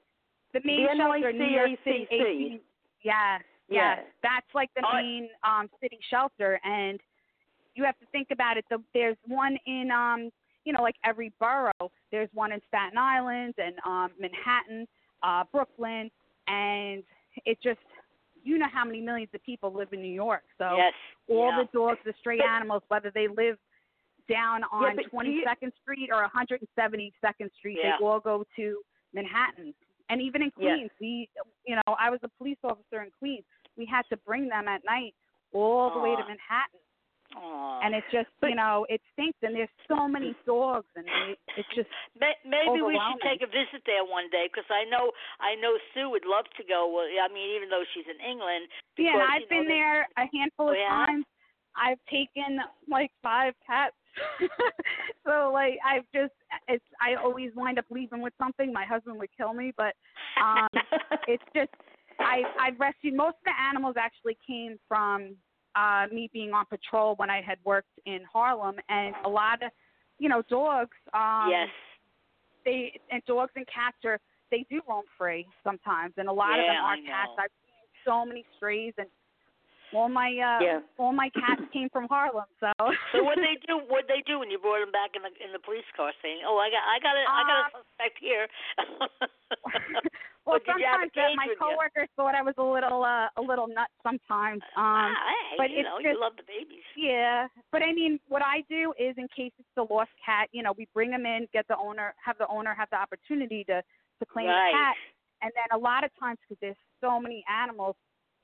[0.55, 2.61] the main the shelter, New York City.
[3.03, 3.97] Yes, Yeah.
[3.97, 6.99] yes, that's like the main um city shelter, and
[7.75, 8.65] you have to think about it.
[8.71, 10.31] The, there's one in um
[10.65, 11.91] you know like every borough.
[12.11, 14.87] There's one in Staten Island and um Manhattan,
[15.23, 16.11] uh Brooklyn,
[16.47, 17.03] and
[17.45, 17.81] it just
[18.43, 20.43] you know how many millions of people live in New York.
[20.57, 20.93] So yes.
[21.29, 21.65] all yeah.
[21.65, 23.59] the dogs, the stray But- animals, whether they live
[24.29, 27.97] down on you- 22nd Street or 172nd Street, Yeah.
[27.99, 28.83] they all go to
[29.15, 29.75] Manhattan.
[30.11, 30.75] And even in Yeah.
[30.75, 31.29] Queens, we,
[31.67, 33.45] you know, I was a police officer in Queens.
[33.79, 35.15] We had to bring them at night
[35.55, 36.83] all the way to Manhattan,
[37.37, 37.81] Aw.
[37.81, 39.39] and it just, you know, it stinks.
[39.41, 41.89] And there's so many dogs, and it, it's just
[42.45, 46.11] Maybe we should take a visit there one day because I know I know Sue
[46.11, 46.91] would love to go.
[46.91, 48.67] Well, I mean, even though she's in England.
[48.99, 51.07] Yeah, because, and I've you know, been there a handful of Oh, yeah?
[51.07, 51.25] times.
[51.79, 52.59] I've taken
[52.91, 53.95] like five cats.
[55.25, 56.35] so like I've just
[56.67, 58.73] it's I always wind up leaving with something.
[58.73, 59.95] My husband would kill me, but
[60.41, 60.67] um
[61.29, 61.71] it's just
[62.19, 65.37] I I've rescued most of the animals actually came from
[65.75, 69.71] uh me being on patrol when I had worked in Harlem and a lot of
[70.19, 71.69] you know, dogs, um yes.
[72.65, 74.19] they and dogs and cats are
[74.51, 77.33] they do roam free sometimes and a lot of them are cats.
[77.39, 79.09] I've seen so many strays and
[79.95, 80.81] all my uh Yeah.
[80.99, 82.73] all my cats came from Harlem, so
[83.13, 83.79] So what they do?
[83.89, 86.41] What they do when you brought them back in the in the police car, saying,
[86.47, 88.47] "Oh, I got I got a I got a suspect here."
[90.47, 91.61] well Or have a sometimes uh, my with you?
[91.61, 94.63] coworkers thought I was a little uh a little nuts sometimes.
[94.77, 96.85] Um hey, but you it's know, just- you love the babies.
[96.97, 100.63] Yeah, but I mean, what I do is, in case it's a lost cat, you
[100.63, 103.83] know, we bring them in, get the owner, have the owner have the opportunity to
[103.83, 104.73] to claim right.
[104.73, 104.97] the cat,
[105.43, 107.95] and then a lot of times, because there's so many animals,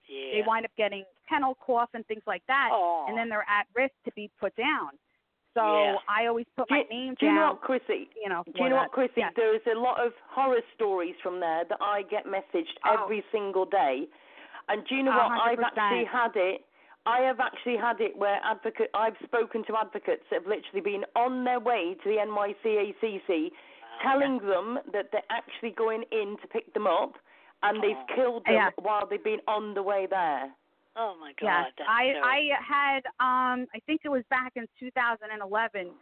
[0.09, 0.41] Yeah.
[0.41, 3.09] they wind up getting kennel cough and things like that, Aw.
[3.09, 4.91] and then they're at risk to be put down.
[5.55, 5.97] So Yeah.
[6.09, 7.49] I always put Do my name do you know down.
[7.55, 8.11] what, Chrissy?
[8.21, 8.83] You know, Do you know that.
[8.83, 9.15] what, Chrissy?
[9.19, 9.33] Yes.
[9.37, 13.03] There's a lot of horror stories from there that I get messaged Oh.
[13.05, 14.09] every single day.
[14.69, 15.31] And do you know what?
[15.31, 16.65] hundred I've actually had it.
[17.07, 18.89] I have actually had it where advocate.
[18.95, 23.53] I've spoken to advocates that have literally been on their way to the NYCACC,
[24.03, 27.17] telling them that they're actually going in to pick them up,
[27.63, 28.15] and they've Oh.
[28.15, 28.71] killed them Yeah.
[28.79, 30.55] while they've been on the way there.
[30.97, 31.73] Oh my God.
[31.79, 32.29] Yes, I terrible.
[32.29, 35.93] I had um I think it was back in 2011.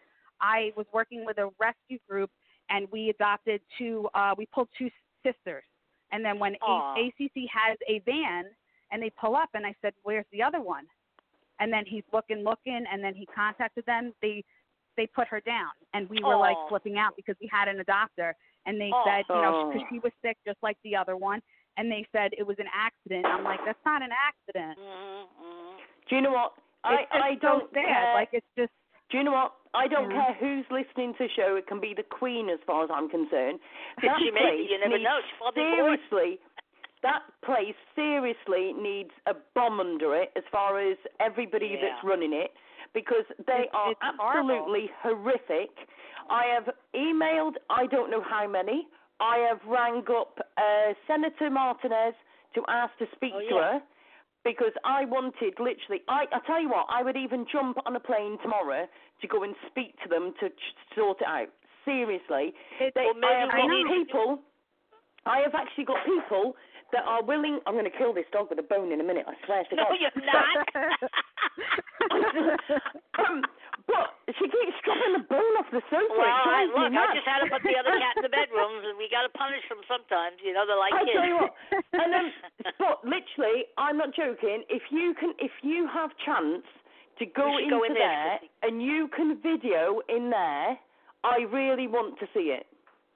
[0.40, 2.30] I was working with a rescue group
[2.68, 4.90] and we adopted two uh we pulled two
[5.22, 5.64] sisters.
[6.10, 6.94] And then when Aw.
[6.96, 8.44] A- ACC has a van
[8.90, 10.86] and they pull up and I said, "Where's the other one?"
[11.58, 14.12] And then he's looking looking and then he contacted them.
[14.20, 14.44] They
[14.96, 18.34] they put her down and we were like flipping out because we had an adopter
[18.66, 19.04] and they Aw.
[19.04, 19.72] said, you know, Oh.
[19.72, 21.42] because she was sick just like the other one
[21.76, 23.24] and they said it was an accident.
[23.26, 25.76] I'm like, "That's not an accident." Mhm, mhm.
[26.08, 26.52] Do you know what?
[26.84, 27.84] I I don't sad.
[27.84, 28.14] care.
[28.14, 28.72] Like it's just
[29.10, 29.52] Do you know what?
[29.74, 30.24] I don't Yeah.
[30.24, 31.56] care who's listening to the show.
[31.56, 33.60] It can be the Queen, as far as I'm concerned.
[34.00, 35.20] She That may be, place you never know.
[35.20, 36.40] She seriously,
[37.02, 41.80] that place seriously needs a bomb under it, as far as everybody Yeah.
[41.82, 42.52] that's running it,
[42.94, 44.50] because they It's- are it's horrible.
[44.50, 45.70] absolutely horrific.
[46.30, 48.86] I have emailed, I don't know how many.
[49.20, 52.14] I have rang up uh, Senator Martinez
[52.54, 53.72] to ask to speak Oh, to yeah.
[53.74, 53.82] her
[54.44, 56.02] because I wanted literally.
[56.08, 58.86] I I tell you what, I would even jump on a plane tomorrow
[59.20, 61.48] to go and speak to them to ch- sort it out.
[61.84, 64.40] Seriously, it's they, Well, I have got people.
[65.26, 66.56] I have actually got people
[66.92, 67.60] that are willing.
[67.66, 69.24] I'm going to kill this dog with a bone in a minute.
[69.26, 69.98] I swear to No, God.
[70.00, 70.66] you're not.
[73.18, 73.42] um,
[73.86, 76.12] but she keeps dropping the bone off the sofa.
[76.14, 78.24] Well, It I, drives me look, I just had to put the other cat in
[78.24, 80.38] the bedrooms, and we got to punish them sometimes.
[80.42, 81.16] You know, they're like I kids.
[81.18, 81.52] tell you what,
[81.98, 82.26] and then,
[82.82, 84.62] but literally, I'm not joking.
[84.70, 86.64] If you can, if you have chance
[87.18, 90.78] to go into go in there, there and you can video in there,
[91.24, 92.66] I really want to see it.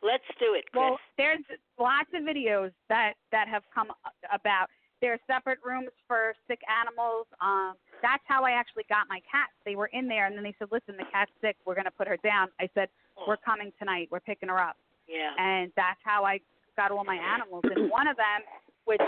[0.02, 0.82] Let's do it, Chris.
[0.82, 1.42] Well, there's
[1.80, 3.88] lots of videos that that have come
[4.32, 4.68] about.
[5.00, 7.26] There are separate rooms for sick animals.
[7.40, 7.74] Um,
[8.06, 9.50] that's how I actually got my cats.
[9.66, 11.56] They were in there, and then they said, "Listen, the cat's sick.
[11.66, 12.88] We're going to put her down." I said,
[13.18, 13.24] oh.
[13.26, 14.08] "We're coming tonight.
[14.10, 14.76] We're picking her up."
[15.08, 15.30] yeah.
[15.38, 16.40] and that's how I
[16.76, 17.64] got all my animals.
[17.64, 18.42] And one of them,
[18.84, 19.00] which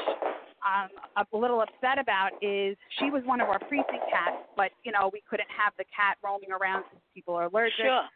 [0.62, 0.90] I'm
[1.32, 5.11] a little upset about, is she was one of our precinct cats, but you know
[5.12, 7.87] we couldn't have the cat roaming around because people are allergic.
[7.87, 8.06] Sure.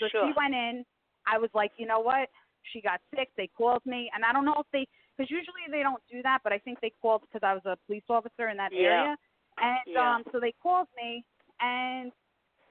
[0.00, 0.26] So sure.
[0.26, 0.84] she went in.
[1.26, 2.28] I was like, you know what?
[2.72, 3.28] She got sick.
[3.36, 6.38] They called me, and I don't know if they, because usually they don't do that,
[6.42, 8.80] but I think they called because I was a police officer in that Yeah.
[8.82, 9.16] area.
[9.58, 10.14] And Yeah.
[10.16, 11.24] um, so they called me,
[11.60, 12.12] and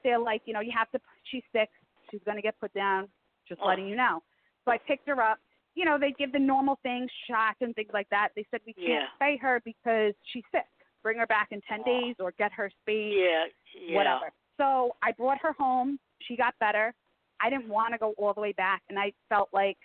[0.03, 0.99] they're like, you know, you have to.
[1.23, 1.69] She's sick.
[2.09, 3.09] She's gonna get put down.
[3.47, 3.67] Just Oh.
[3.67, 4.23] letting you know.
[4.65, 5.39] So I picked her up.
[5.75, 8.29] You know, they give the normal things, shots and things like that.
[8.35, 9.07] They said we can't Yeah.
[9.19, 10.67] spay her because she's sick.
[11.01, 11.83] Bring her back in ten Oh.
[11.85, 13.47] days or get her spayed Yeah.
[13.73, 13.95] Yeah.
[13.95, 14.31] whatever.
[14.57, 15.99] So I brought her home.
[16.19, 16.93] She got better.
[17.39, 19.79] I didn't want to go all the way back, and I felt like,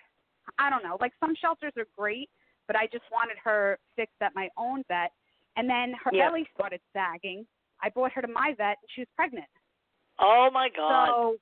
[0.59, 2.29] I don't know, like some shelters are great,
[2.67, 5.13] but I just wanted her fixed at my own vet.
[5.57, 6.29] And then her Yeah.
[6.29, 7.47] belly started sagging.
[7.83, 9.49] I brought her to my vet, and she was pregnant.
[10.19, 11.09] Oh my God.
[11.09, 11.37] So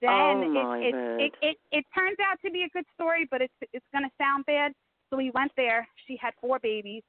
[0.00, 3.40] then Oh, it, it, it it it turns out to be a good story, but
[3.40, 4.72] it's it's going to sound bad.
[5.10, 5.86] So we went there.
[6.06, 7.02] She had four babies.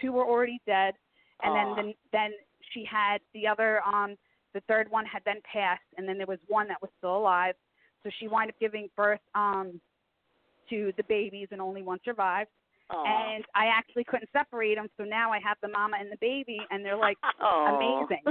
[0.00, 0.94] Two were already dead,
[1.42, 1.74] and Aw.
[1.74, 2.30] then then then
[2.72, 4.16] she had the other um
[4.54, 7.54] the third one had then passed, and then there was one that was still alive.
[8.02, 9.80] So she wound up giving birth um
[10.70, 12.50] to the babies, and only one survived.
[12.90, 13.34] Aw.
[13.34, 16.58] And I actually couldn't separate them, so now I have the mama and the baby,
[16.70, 17.74] and they're like Aw.
[17.74, 18.22] amazing.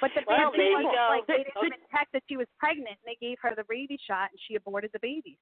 [0.00, 1.06] But the Well, bad thing was, go.
[1.16, 4.00] like, they didn't even detect that she was pregnant, and they gave her the rabies
[4.06, 5.38] shot, and she aborted the baby.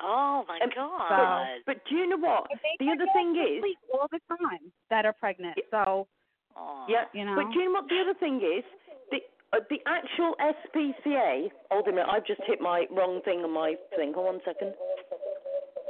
[0.00, 1.60] oh my Um, God.
[1.66, 2.48] But do you know what?
[2.80, 3.60] The other thing is,
[3.92, 5.58] all the time that are pregnant.
[5.70, 6.08] So
[6.56, 6.86] Aw.
[6.88, 7.36] yeah, you know.
[7.36, 8.64] but do you know what the other thing is?
[9.10, 9.20] The
[9.52, 11.50] uh, the actual SPCA.
[11.70, 14.12] Hold a minute, I've just hit my wrong thing on my thing.
[14.14, 14.72] Hold on one second.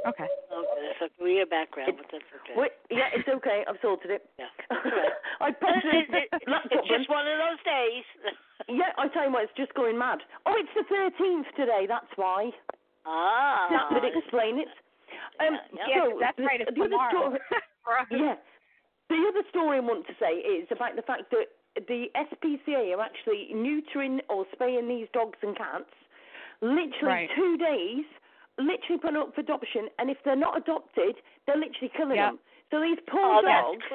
[0.07, 0.27] Okay.
[0.51, 2.53] Okay, so weird background, but that's okay.
[2.55, 3.63] Wait, yeah, it's okay.
[3.67, 4.23] I've sorted it.
[4.39, 4.47] Yeah.
[5.41, 8.03] I pressed It- the it- it's just one of those days.
[8.69, 10.19] Yeah, I tell you what, it's just going mad.
[10.45, 11.85] Oh, it's the 13th today.
[11.87, 12.51] That's why.
[13.05, 13.67] ah.
[13.69, 14.67] That would explain it.
[15.39, 16.61] Um, Yeah, Yeah, so that's the, right.
[16.61, 17.11] It's the other tomorrow.
[17.11, 17.39] story,
[17.85, 18.07] For us.
[18.11, 18.35] yeah.
[19.09, 21.47] The other story I want to say is about the fact that
[21.87, 25.93] the SPCA are actually neutering or spaying these dogs and cats
[26.61, 27.29] literally Right.
[27.35, 28.03] two days,
[28.57, 31.15] literally putting up for adoption, and if they're not adopted,
[31.45, 32.31] they're literally killing Yeah.
[32.31, 32.39] them.
[32.69, 33.85] So these poor Oh, dogs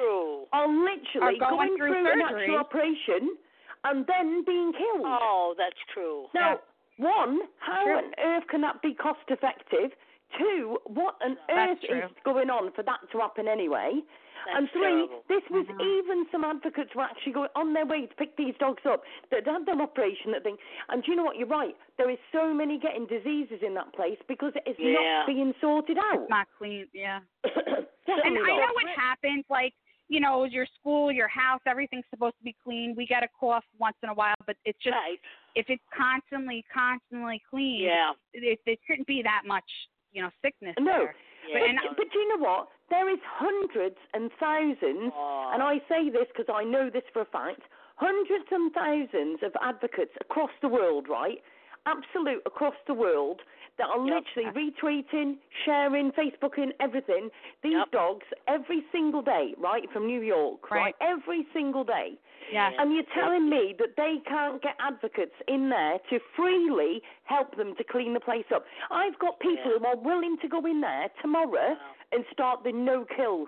[0.51, 2.41] are literally Are going through an surgery.
[2.41, 3.37] actual operation
[3.83, 5.05] and then being killed.
[5.05, 6.29] Oh, that's cruel.
[6.33, 6.59] Now,
[6.97, 7.97] one, how True.
[7.97, 9.91] on earth can that be cost effective?
[10.39, 14.01] Two, what on That's earth is going on for that to happen anyway?
[14.45, 15.23] That's and three, terrible.
[15.27, 15.81] this was Mhm.
[15.81, 19.45] even some advocates were actually going on their way to pick these dogs up that
[19.45, 20.57] had their operation that thing.
[20.89, 21.37] And do you know what?
[21.37, 21.75] You're right.
[21.97, 25.19] There is so many getting diseases in that place because it is Yeah.
[25.19, 26.21] not being sorted out.
[26.21, 26.87] It's not clean.
[26.93, 27.19] Yeah.
[28.05, 29.45] And I know what happens.
[29.49, 29.73] Like
[30.09, 32.93] you know, your school, your house, everything's supposed to be clean.
[32.95, 35.17] We get a cough once in a while, but it's just right.
[35.55, 38.11] if it's constantly, constantly clean, Yeah.
[38.33, 39.63] it, there shouldn't be that much,
[40.11, 40.91] you know, sickness No.
[41.05, 41.15] there.
[41.47, 41.63] Yeah.
[41.65, 42.67] and- But, but do you know what?
[42.93, 45.53] There is hundreds and thousands Aw.
[45.53, 47.61] and I say this because I know this for a fact,
[47.95, 51.41] hundreds and thousands of advocates across the world, right?
[51.87, 53.41] Absolute across the world
[53.79, 54.13] that are Yep.
[54.35, 57.31] literally retweeting, sharing, Facebooking, everything.
[57.63, 57.91] These Yep.
[57.91, 60.79] dogs every single day, right, from New York, right?
[60.79, 60.95] Right.
[61.01, 62.15] Every single day.
[62.51, 62.71] Yeah.
[62.77, 67.73] And you're telling me that they can't get advocates in there to freely help them
[67.77, 68.65] to clean the place up.
[68.91, 69.77] I've got people Yeah.
[69.79, 71.95] who are willing to go in there tomorrow Wow.
[72.13, 73.47] And start the no kill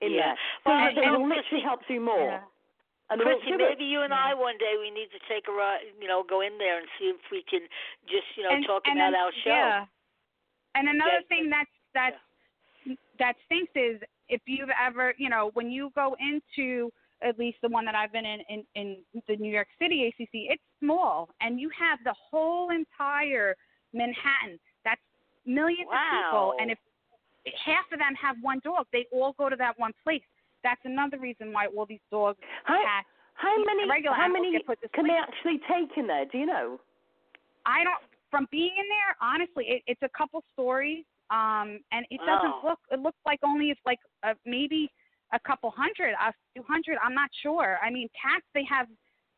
[0.00, 0.34] in Yeah.
[0.34, 0.36] there.
[0.64, 2.18] So Well, that and- they will literally Chrissy- help do more.
[2.18, 2.42] Yeah.
[3.08, 3.58] And Chrissy, do it.
[3.58, 6.40] maybe you and I one day we need to take a ride, you know, go
[6.40, 7.60] in there and see if we can
[8.06, 9.50] just, you know, and, talk and about then- our show.
[9.50, 9.86] Yeah.
[10.74, 12.18] And another Yeah, thing that's that's
[13.18, 17.68] that stinks is if you've ever, you know, when you go into at least the
[17.68, 21.58] one that I've been in in, in the New York City ACC, it's small, and
[21.60, 23.56] you have the whole entire
[23.94, 24.58] Manhattan.
[24.84, 25.00] That's
[25.46, 25.96] millions Wow.
[25.96, 26.78] of people, and if
[27.64, 30.22] half of them have one dog, they all go to that one place.
[30.64, 33.06] That's another reason why all these dogs, How, cats.
[33.34, 35.12] how many regular how many get put to can sleep.
[35.14, 36.24] they actually take in there?
[36.26, 36.80] Do you know?
[37.64, 38.02] I don't.
[38.30, 42.74] From being in there, honestly, it, it's a couple stories, um, and it doesn't Wow.
[42.74, 42.80] look.
[42.90, 44.90] It looks like only it's like uh, maybe
[45.32, 46.98] a couple hundred, a few hundred.
[47.02, 47.78] I'm not sure.
[47.82, 48.86] I mean, cats they have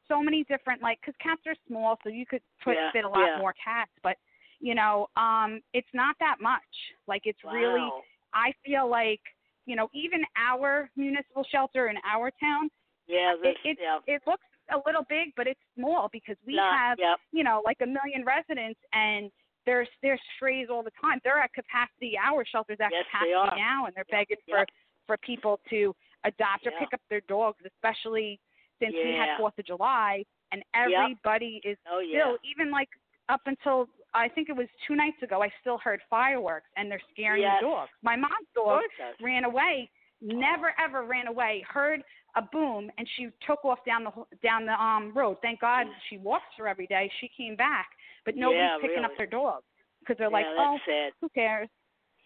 [0.08, 3.08] so many different like because cats are small, so you could put Yeah, fit a
[3.08, 3.38] lot yeah.
[3.38, 4.16] more cats, but
[4.60, 6.60] you know, um, it's not that much.
[7.06, 7.88] Like it's really,
[8.34, 9.20] I feel like
[9.66, 12.70] you know, even our municipal shelter in our town,
[13.06, 13.98] Yeah, it it, yeah.
[14.06, 16.98] it looks a little big, but it's small because we have
[17.32, 19.30] you know like a million residents and.
[19.66, 21.18] There's there's strays all the time.
[21.24, 22.14] They're at capacity.
[22.16, 24.64] Our shelter's at Yes, capacity now, and they're begging for
[25.06, 25.94] for people to
[26.24, 28.40] adopt or pick up their dogs, especially
[28.80, 32.20] since we had Fourth of July, and everybody is Oh yeah.
[32.20, 32.88] still even like
[33.28, 37.02] up until I think it was two nights ago, I still heard fireworks, and they're
[37.12, 37.60] scaring Yes.
[37.60, 37.90] the dogs.
[38.02, 38.80] My mom's dog
[39.20, 39.90] ran away,
[40.20, 41.64] never ever ran away.
[41.68, 42.02] Heard
[42.34, 45.36] a boom, and she took off down the down the um road.
[45.42, 47.10] Thank God she walks her every day.
[47.20, 47.88] She came back,
[48.24, 49.64] but nobody's Yeah, picking up their dogs
[50.00, 51.12] because they're like, oh, sad.
[51.20, 51.68] who cares?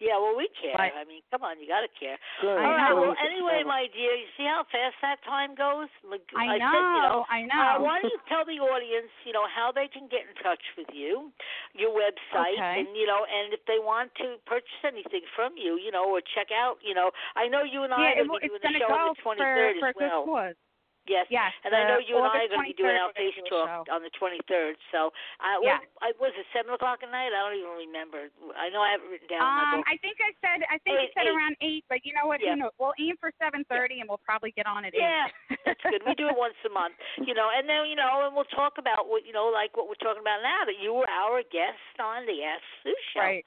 [0.01, 0.75] Yeah, well, we care.
[0.75, 2.17] I mean, come on, you got to care.
[2.41, 2.49] Good.
[2.49, 2.89] All right.
[2.89, 3.13] know.
[3.13, 5.87] Well, anyway, my dear, you see how fast that time goes?
[6.03, 7.55] Like I I know, said, you know, I know.
[7.55, 10.61] Uh, why don't you tell the audience, you know, how they can get in touch
[10.75, 11.31] with you,
[11.77, 12.83] your website, Okay.
[12.83, 16.19] and you know, and if they want to purchase anything from you, you know, or
[16.21, 18.91] check out, you know, I know you and I yeah, are going to the show
[18.91, 20.23] on the for 23rd for as a good well.
[20.25, 20.55] cause.
[21.03, 21.27] Yes.
[21.27, 23.19] Yes, And I know you and I are going to be doing 23rd our we're
[23.19, 23.91] gonna face do a talk show.
[23.91, 24.73] on the 23rd.
[24.95, 25.11] So,
[25.43, 25.83] I, Yeah.
[25.99, 27.35] I, was it seven o'clock at night?
[27.35, 28.31] I don't even remember.
[28.55, 29.83] I know I have it written down Um.
[29.83, 31.35] I think I said I think Eight, I said eight.
[31.35, 32.39] around eight, but you know what?
[32.39, 32.55] Yeah.
[32.55, 35.59] You know, we'll aim for seven thirty, and we'll probably get on at Yeah, eight.
[35.67, 35.99] that's good.
[36.07, 38.79] We do it once a month, you know, and then you know, and we'll talk
[38.79, 40.63] about what you know, like what we're talking about now.
[40.63, 43.19] That you were our guest on the Ask Sue show.
[43.19, 43.43] right.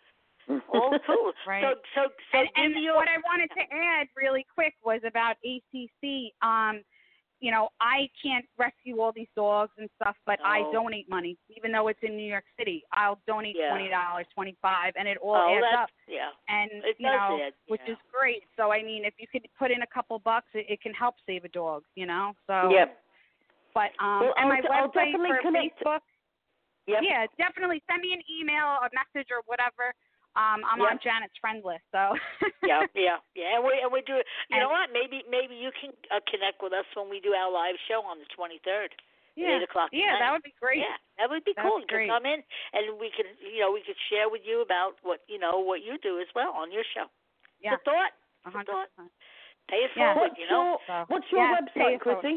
[0.72, 1.32] All cool.
[1.48, 1.64] Right.
[1.64, 2.00] So, so,
[2.32, 2.94] so and, and your.
[3.00, 6.36] what I wanted to add really quick was about ACC.
[6.42, 6.84] Um,
[7.40, 11.70] you know, I can't rescue all these dogs and stuff, but I donate money, even
[11.70, 12.82] though it's in New York City.
[12.92, 13.70] I'll donate Yeah.
[13.70, 15.90] twenty dollars, twenty five, and it all oh, adds up.
[16.08, 16.30] yeah.
[16.48, 17.92] And It you know, add, which yeah.
[17.92, 18.44] is great.
[18.56, 21.16] So I mean, if you could put in a couple bucks, it, it can help
[21.26, 21.82] save a dog.
[21.94, 22.70] You know, so.
[22.70, 22.96] Yep.
[23.74, 26.00] But um, Well, and my I'll website for connect- Facebook.
[26.86, 27.02] Yep.
[27.02, 29.92] Yeah, definitely send me an email, a message, or whatever.
[30.36, 32.12] Um, I'm on Janet's friend list, so.
[32.60, 33.56] yeah, yeah, yeah.
[33.56, 34.20] And we and we do.
[34.52, 34.92] You know what?
[34.92, 38.20] Maybe maybe you can uh, connect with us when we do our live show on
[38.20, 38.92] the 23rd.
[39.36, 40.80] yeah, eight o'clock yeah, that would be great.
[40.84, 41.80] Yeah, that would be That'd cool.
[41.80, 42.40] be You can come in
[42.76, 45.80] and we can, you know, we could share with you about what you know what
[45.80, 47.08] you do as well on your show.
[47.64, 48.12] Yeah, Good thought.
[48.12, 48.88] a Good hundred thought.
[48.96, 49.12] percent.
[49.72, 50.12] Pay it Yeah.
[50.14, 50.64] forward, What's you know.
[50.76, 51.98] your So, What's your yeah, website, pay.
[51.98, 52.36] Chrissy?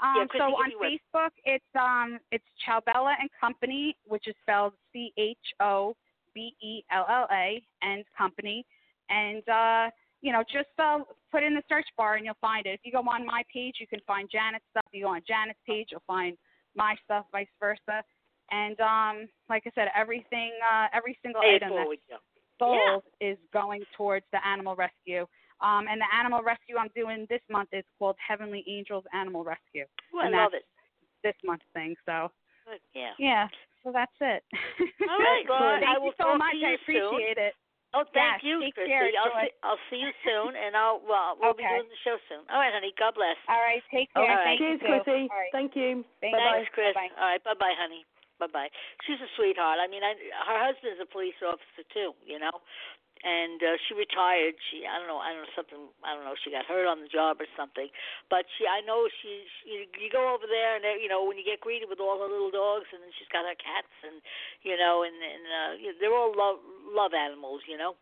[0.00, 4.28] Um, Yeah, Chrissy, so on me web- Facebook, it's um, it's Chobella and Company, which
[4.28, 5.96] is spelled C H O
[6.34, 8.64] B E L L A and Company,
[9.10, 10.98] and uh, you know, just uh,
[11.30, 12.70] put in the search bar and you'll find it.
[12.70, 14.84] If you go on my page, you can find Janet's stuff.
[14.92, 16.36] If you go on Janet's page, you'll find
[16.74, 18.02] my stuff, vice versa.
[18.50, 22.16] And um, like I said, everything, uh, every single it item that's forward, yeah.
[22.58, 25.26] sold is going towards the animal rescue.
[25.60, 29.86] Um, and the animal rescue I'm doing this month is called Heavenly Angels Animal Rescue.
[30.14, 30.68] Ooh, I and love that's it.
[31.24, 31.96] This month thing.
[32.06, 32.30] So
[32.64, 33.10] Good, yeah.
[33.18, 33.48] yeah,
[33.82, 34.42] so that's it.
[35.06, 36.52] All right, well, Thank I you so talk much.
[36.52, 37.54] to you I appreciate it.
[37.96, 38.92] Oh, thank Yes, you, take Chrissy.
[38.92, 42.20] care, I'll see, I'll see you soon, and I'll well, we'll be doing the show
[42.28, 42.44] soon.
[42.52, 42.92] All right, honey.
[43.00, 43.40] God bless.
[43.48, 44.20] All right, take care.
[44.20, 44.44] All right.
[44.44, 44.88] Thank Cheers, you.
[44.92, 45.24] Chrissy.
[45.32, 45.52] All right.
[45.56, 46.04] Thank you.
[46.20, 46.68] Thank Bye-bye.
[46.68, 46.92] Thanks, Chris.
[46.92, 47.16] Bye-bye.
[47.16, 48.04] All right, bye, bye, honey.
[48.36, 48.68] Bye, bye.
[49.08, 49.80] She's a sweetheart.
[49.80, 52.12] I mean, I, her husband's a police officer too.
[52.28, 52.60] You know,
[53.24, 54.54] and uh, she retired.
[54.70, 55.82] She, I don't know, I don't know something.
[56.04, 56.36] I don't know.
[56.38, 57.88] She got hurt on the job or something.
[58.30, 59.44] But she, I know she.
[59.62, 62.18] she you go over there, and there- you know, when you get greeted with all
[62.18, 64.20] her little dogs, and then she's got her cats, and
[64.62, 66.58] you know, and and uh, they're all love
[66.90, 67.62] love animals.
[67.66, 67.94] You know.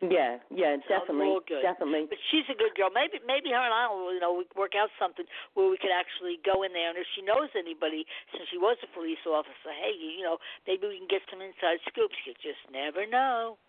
[0.00, 1.60] Yeah, yeah, definitely, all good.
[1.60, 2.08] definitely.
[2.08, 2.88] But she's a good girl.
[2.88, 5.92] Maybe maybe her and I will, you know, we work out something where we could
[5.92, 9.68] actually go in there, and if she knows anybody, since she was a police officer,
[9.76, 12.16] hey, you, you know, maybe we can get some inside scoops.
[12.24, 13.60] You just never know.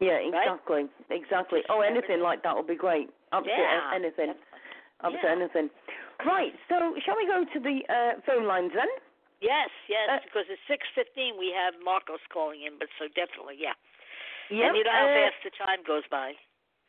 [0.00, 0.30] Yeah, Right?
[0.30, 1.60] exactly, exactly.
[1.68, 3.10] Oh, anything like that would be great.
[3.32, 3.90] Absolutely, Yeah.
[3.92, 4.34] anything,
[5.02, 5.36] absolutely Yeah.
[5.36, 5.70] anything.
[6.24, 6.54] Right.
[6.68, 8.88] So, shall we go to the uh, phone lines then?
[9.40, 13.56] Yes, yes, Uh, because it's six fifteen we have Marcos calling in, but so definitely,
[13.58, 13.74] yeah.
[14.50, 14.68] Yep.
[14.68, 16.34] And you know how uh, fast the time goes by.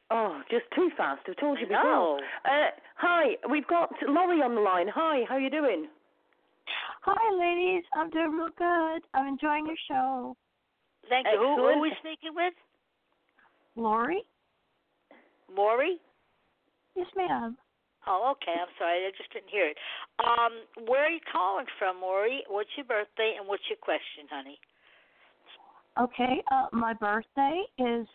[0.10, 1.22] Oh, just too fast.
[1.30, 2.20] I've told you I before.
[2.46, 4.88] Uh, hi, we've got Laurie on the line.
[4.88, 5.88] Hi, how are you doing?
[7.02, 7.84] Hi, ladies.
[7.94, 9.02] I'm doing real good.
[9.14, 10.36] I'm enjoying your show.
[11.08, 11.38] Thank you.
[11.38, 12.54] Who, who are we speaking with?
[13.76, 14.24] Lori?
[15.54, 15.98] Maury?
[16.96, 17.58] Yes, ma'am.
[18.08, 18.58] Oh, okay.
[18.60, 19.06] I'm sorry.
[19.06, 19.78] I just didn't hear it.
[20.20, 22.44] Um, where are you calling from, Maury?
[22.48, 24.60] What's your birthday and what's your question, honey?
[26.00, 28.08] Okay, uh, my birthday is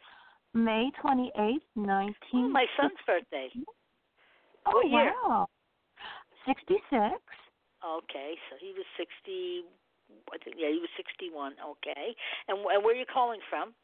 [0.55, 2.15] May 28th, 19.
[2.35, 3.49] Oh, my son's birthday.
[4.67, 5.13] Oh, what year?
[5.27, 5.47] wow.
[6.47, 6.81] 66.
[7.85, 9.61] Okay, so he was sixty.
[10.33, 11.53] I think yeah, he was sixty-one.
[11.61, 12.17] Okay,
[12.49, 13.77] and, and where are you calling from?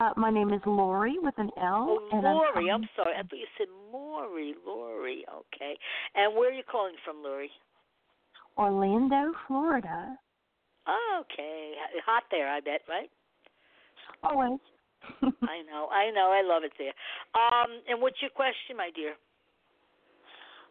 [0.00, 2.00] Uh, my name is Lori with an L.
[2.00, 2.70] Oh, and Lori.
[2.70, 3.14] I'm, I'm sorry.
[3.18, 4.54] I thought you said Maury.
[4.66, 5.26] Lori.
[5.28, 5.76] Okay.
[6.14, 7.50] And where are you calling from, Lori?
[8.56, 10.16] Orlando, Florida.
[11.20, 11.72] Okay,
[12.04, 13.10] hot there, I bet, right?
[14.24, 14.58] Always.
[15.22, 16.92] I know, I know, I love it there.
[17.34, 19.14] Um, and what's your question, my dear?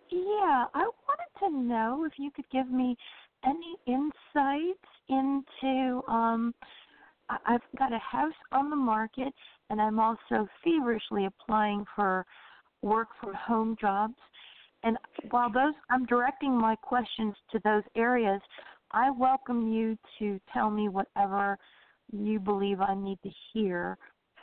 [0.10, 2.98] Yeah, I wanted to know if you could give me
[3.46, 6.54] any insights into um
[7.30, 9.34] I've got a house on the market
[9.70, 12.26] and I'm also feverishly applying for
[12.82, 14.16] work from home jobs.
[14.84, 14.98] And
[15.30, 18.42] while those I'm directing my questions to those areas,
[18.92, 21.58] I welcome you to tell me whatever
[22.12, 23.98] you believe I need to hear,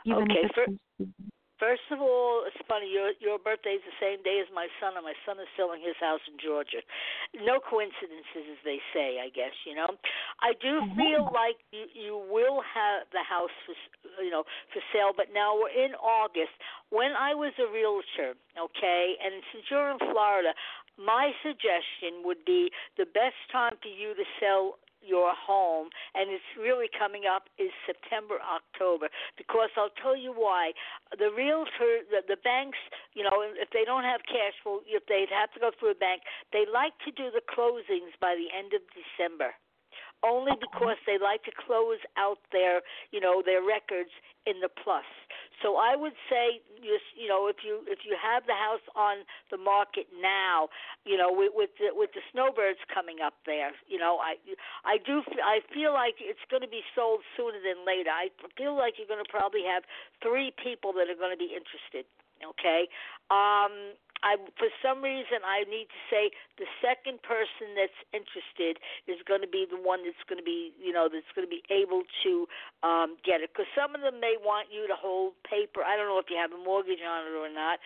[0.05, 0.51] even Okay, if
[0.99, 1.11] it's
[1.57, 2.85] First of all, it's funny.
[2.85, 5.97] Your your birthday's the same day as my son, and my son is selling his
[5.97, 6.85] house in Georgia.
[7.33, 9.17] No coincidences, as they say.
[9.17, 9.89] I guess you know.
[10.41, 10.93] I do mm-hmm.
[10.93, 13.73] feel like you you will have the house for
[14.21, 16.53] you know for sale, but now we're in August.
[16.93, 20.53] When I was a realtor, okay, and since you're in Florida,
[20.97, 24.77] my suggestion would be the best time for you to sell
[25.07, 29.07] your home and it's really coming up is September October
[29.39, 30.75] because I'll tell you why.
[31.17, 32.77] The realtor the, the banks
[33.15, 35.99] you know if they don't have cash flow if they'd have to go through a
[35.99, 39.55] bank they like to do the closings by the end of December
[40.23, 44.11] only because they like to close out their you know their records
[44.45, 45.05] in the plus.
[45.61, 49.25] So I would say you you know if you if you have the house on
[49.51, 50.69] the market now
[51.05, 54.37] you know with with the, with the snowbirds coming up there you know I
[54.85, 58.09] I do I feel like it's going to be sold sooner than later.
[58.09, 59.83] I feel like you're going to probably have
[60.21, 62.05] three people that are going to be interested
[62.45, 62.87] okay?
[63.29, 66.23] Um I for some reason I need to say
[66.57, 70.73] the second person that's interested is going to be the one that's going to be
[70.81, 72.31] you know that's going to be able to
[72.81, 73.51] um get it.
[73.53, 76.37] Because some of them may want you to hold paper I don't know if you
[76.37, 77.79] have a mortgage on it or not.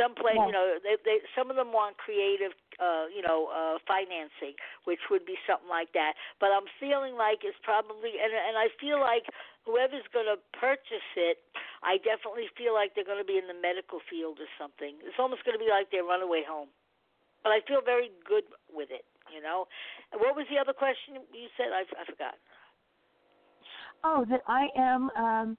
[0.00, 0.46] Some place Yeah.
[0.50, 5.00] you know they they some of them want creative uh you know uh financing which
[5.10, 6.14] would be something like that.
[6.40, 9.26] But I'm feeling like it's probably and and I feel like
[9.66, 11.42] whoever's going to purchase it
[11.82, 14.96] I definitely feel like they're going to be in the medical field or something.
[15.04, 16.68] It's almost going to be like their runaway home.
[17.46, 18.42] But I feel very good
[18.72, 19.70] with it, you know.
[20.12, 21.70] What was the other question you said?
[21.70, 22.34] I, I forgot.
[24.02, 25.58] Oh, that I am um,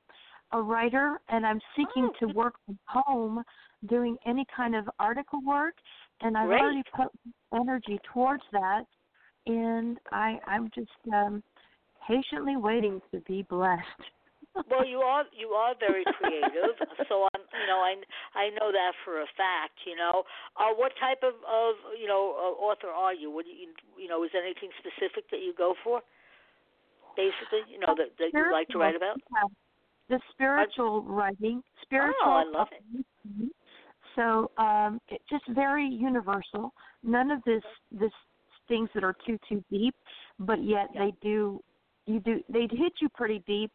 [0.52, 3.44] a writer and I'm seeking Oh, to work from home
[3.88, 5.76] doing any kind of article work
[6.22, 6.62] and I've Great.
[6.62, 7.08] already put
[7.54, 8.84] energy towards that
[9.46, 11.44] and I I'm just um
[12.08, 13.84] patiently waiting to be blessed.
[14.72, 16.74] Well, you are you are very creative,
[17.08, 17.94] so I'm you know I
[18.34, 19.78] I know that for a fact.
[19.86, 20.24] You know,
[20.58, 23.30] uh, what type of of you know uh, author are you?
[23.30, 23.70] What do you
[24.02, 24.24] you know?
[24.24, 26.02] Is there anything specific that you go for?
[27.16, 29.18] Basically, you know that that you like to write about.
[29.32, 29.48] Yeah.
[30.10, 32.16] The spiritual writing, spiritual.
[32.26, 33.52] Oh, I love it.
[34.16, 36.74] So um, it just very universal.
[37.04, 38.12] None of this this
[38.68, 39.94] things that are too too deep,
[40.40, 41.06] but yet Yeah.
[41.06, 41.62] they do
[42.08, 43.72] you do they hit you pretty deep,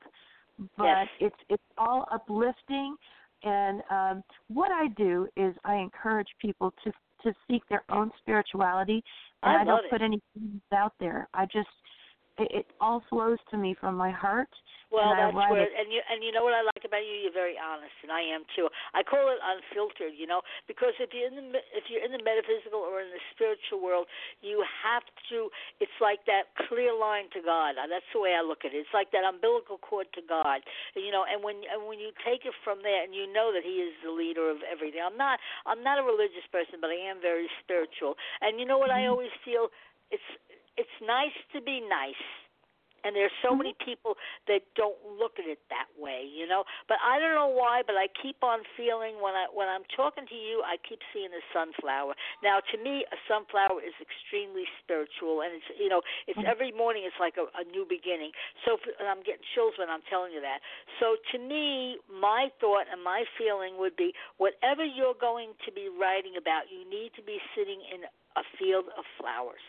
[0.76, 1.08] but Yes.
[1.20, 2.96] it's it's all uplifting.
[3.44, 9.04] And um, what I do is I encourage people to to seek their own spirituality,
[9.42, 9.90] and I I, don't it.
[9.90, 11.28] put anything out there.
[11.34, 11.68] I just
[12.38, 14.48] it, it all flows to me from my heart.
[14.92, 15.72] Well, and that's where, it.
[15.72, 17.24] and you and you know what I like about you.
[17.24, 18.68] You're very honest, and I am too.
[18.92, 22.20] I call it unfiltered, you know, because if you're in the if you're in the
[22.20, 24.04] metaphysical or in the spiritual world,
[24.44, 25.00] you have
[25.32, 25.48] to.
[25.80, 27.80] It's like that clear line to God.
[27.80, 28.84] That's the way I look at it.
[28.84, 30.60] It's like that umbilical cord to God,
[30.92, 31.24] you know.
[31.24, 33.96] And when and when you take it from there, and you know that He is
[34.04, 35.00] the leader of everything.
[35.00, 38.20] I'm not I'm not a religious person, but I am very spiritual.
[38.44, 39.16] And you know what I mm-hmm.
[39.16, 39.72] always feel?
[40.12, 40.28] It's
[40.76, 42.24] it's nice to be nice
[43.04, 43.90] and there's so many mm-hmm.
[43.90, 44.14] people
[44.46, 46.64] that don't look at it that way, you know.
[46.86, 50.26] But I don't know why, but I keep on feeling when I when I'm talking
[50.26, 52.14] to you, I keep seeing a sunflower.
[52.42, 56.50] Now, to me, a sunflower is extremely spiritual, and it's you know, it's mm-hmm.
[56.50, 58.30] every morning it's like a, a new beginning.
[58.64, 60.62] So, f and I'm getting chills when I'm telling you that.
[61.02, 65.90] So, to me, my thought and my feeling would be, whatever you're going to be
[65.90, 68.06] writing about, you need to be sitting in
[68.38, 69.62] a field of flowers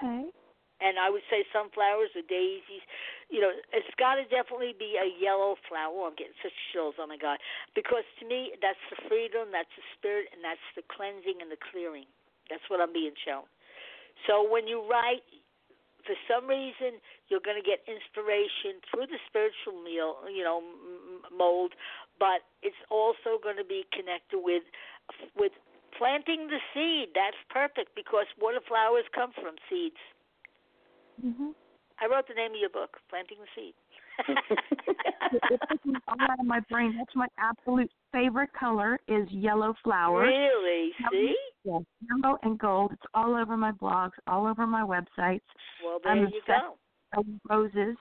[0.00, 0.32] Okay.
[0.80, 2.84] and I would say sunflowers or daisies.
[3.28, 6.08] You know, it's got to definitely be a yellow flower.
[6.08, 6.96] I'm getting such chills.
[6.98, 7.38] Oh my God!
[7.76, 11.60] Because to me, that's the freedom, that's the spirit, and that's the cleansing and the
[11.60, 12.08] clearing.
[12.48, 13.46] That's what I'm being shown.
[14.26, 15.22] So when you write,
[16.02, 16.98] for some reason,
[17.30, 20.58] you're going to get inspiration through the spiritual meal, you know,
[21.30, 21.76] mold,
[22.18, 24.64] but it's also going to be connected with
[25.36, 25.52] with
[25.96, 27.10] planting the seed.
[27.14, 29.54] That's perfect because what do flowers come from?
[29.68, 30.00] Seeds.
[31.20, 31.50] hmm
[32.00, 33.74] I wrote the name of your book, Planting the Seed.
[35.50, 36.94] it took me all out of my brain.
[36.96, 40.28] That's my absolute favorite color is yellow flowers.
[40.28, 40.92] really?
[41.10, 41.34] See?
[41.64, 42.92] Yes, yellow and gold.
[42.92, 45.40] It's all over my blogs, all over my websites.
[45.84, 46.76] Well, there I'm you go.
[47.16, 47.96] with Roses.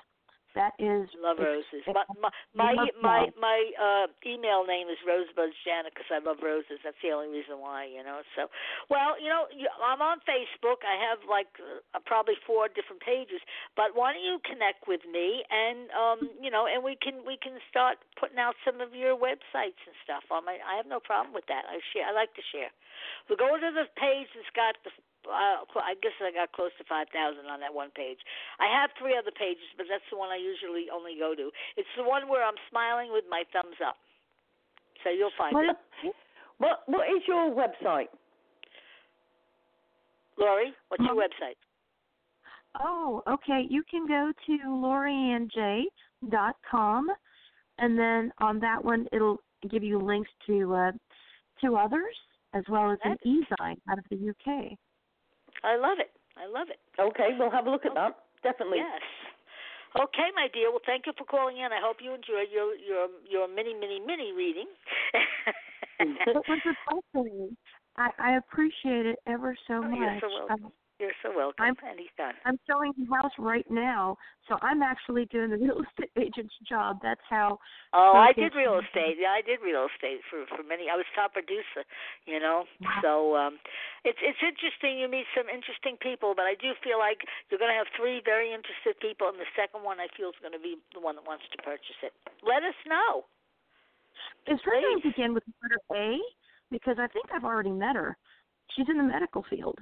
[0.58, 1.86] That is Love roses.
[1.86, 6.82] My my my my, my uh email name is Rosebuds Janet because I love roses.
[6.82, 8.26] That's the only reason why, you know.
[8.34, 8.50] So,
[8.89, 10.82] well, you know, you- I'm on Facebook.
[10.82, 13.38] I have like uh, probably four different pages.
[13.78, 17.38] But why don't you connect with me and um, you know, and we can we
[17.38, 20.26] can start putting out some of your websites and stuff.
[20.34, 21.70] On my, I have no problem with that.
[21.70, 22.10] I share.
[22.10, 22.74] I like to share.
[23.30, 24.89] We go to the page that's got the.
[25.30, 28.18] Uh, I guess I got close to five thousand on that one page.
[28.60, 31.52] I have three other pages, but that's the one I usually only go to.
[31.78, 33.96] It's the one where I'm smiling with my thumbs up.
[35.04, 35.78] So you'll find What it.
[36.04, 36.14] is-
[36.58, 38.10] What What is your website?
[40.38, 41.56] Lori, what's your website?
[42.80, 43.66] Oh, okay.
[43.70, 47.08] You can go to lorianj.com,
[47.80, 50.92] and then on that one, it'll give you links to uh,
[51.62, 52.16] to others
[52.54, 54.78] as well as an e-sign out of the UK.
[55.64, 56.12] I love it.
[56.38, 56.80] I love it.
[56.99, 58.16] Okay, we'll have a look at that.
[58.43, 58.80] Definitely.
[58.80, 59.01] Yes.
[59.99, 60.70] Okay, my dear.
[60.70, 61.72] Well, thank you for calling in.
[61.74, 64.68] I hope you enjoyed your your your mini mini mini reading.
[65.99, 67.57] It was a blessing.
[67.97, 69.97] I, I appreciate it ever so Oh, much.
[69.99, 70.66] you're so welcome.
[70.66, 71.64] Um, You're so welcome.
[71.64, 72.36] I'm- Anytime.
[72.43, 74.18] I'm selling the house right now,
[74.52, 77.00] so I'm actually doing the real estate agent's job.
[77.02, 77.58] That's how.
[77.95, 79.16] Oh, I did real and- estate.
[79.18, 80.91] Yeah, I did real estate for for many.
[80.91, 81.88] I was top producer,
[82.28, 82.68] you know.
[82.84, 83.00] Wow.
[83.02, 83.54] So um
[84.04, 85.00] it's it's interesting.
[85.00, 88.20] You meet some interesting people, but I do feel like you're going to have three
[88.24, 91.16] very interested people, and the second one I feel is going to be the one
[91.16, 92.12] that wants to purchase it.
[92.43, 93.24] Let us know.
[94.52, 96.20] Is her name begin with the letter A?
[96.72, 98.18] Because I think I've already met her.
[98.76, 99.80] She's in the medical field.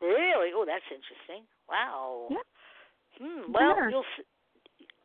[0.00, 0.50] Really?
[0.54, 1.46] Oh, that's interesting.
[1.68, 2.28] Wow.
[2.30, 2.44] Yeah.
[3.18, 3.52] Hmm.
[3.52, 3.92] Well, a nurse.
[3.92, 4.10] you'll.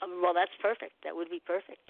[0.01, 0.93] Um, well, that's perfect.
[1.03, 1.83] That would be perfect.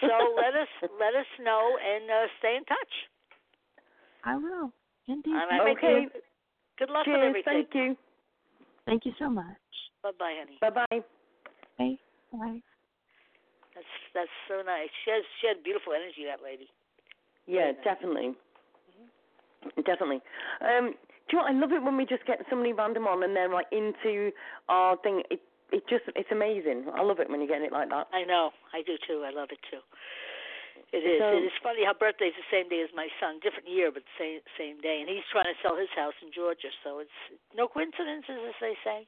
[0.00, 2.94] So let us let us know and uh, stay in touch.
[4.24, 4.72] I will.
[5.08, 5.34] Indeed.
[5.34, 6.06] All right, Okay.
[6.12, 6.22] Good,
[6.78, 7.66] good luck with everything.
[7.70, 7.96] Thank you.
[8.86, 9.58] Thank you so much.
[10.02, 10.58] Bye bye, honey.
[10.60, 11.00] Bye bye.
[11.78, 11.98] Bye.
[12.32, 12.60] Bye.
[13.74, 14.90] That's that's so nice.
[15.04, 16.24] She has she had beautiful energy.
[16.26, 16.68] That lady.
[17.46, 17.84] Yeah, nice.
[17.84, 18.34] definitely.
[19.84, 20.20] Definitely.
[20.62, 20.94] Um,
[21.28, 21.54] do you know what?
[21.54, 24.30] I love it when we just get somebody random on and they're like into
[24.68, 25.22] our thing.
[25.30, 25.40] It
[25.72, 26.86] it just it's amazing.
[26.94, 28.06] I love it when you get it like that.
[28.14, 28.50] I know.
[28.72, 29.26] I do too.
[29.26, 29.82] I love it too.
[30.94, 31.18] It is.
[31.18, 34.06] So- it is funny how birthday's the same day as my son, different year, but
[34.18, 36.70] same same day, and he's trying to sell his house in Georgia.
[36.86, 37.18] So it's
[37.56, 39.06] no coincidences, as they say.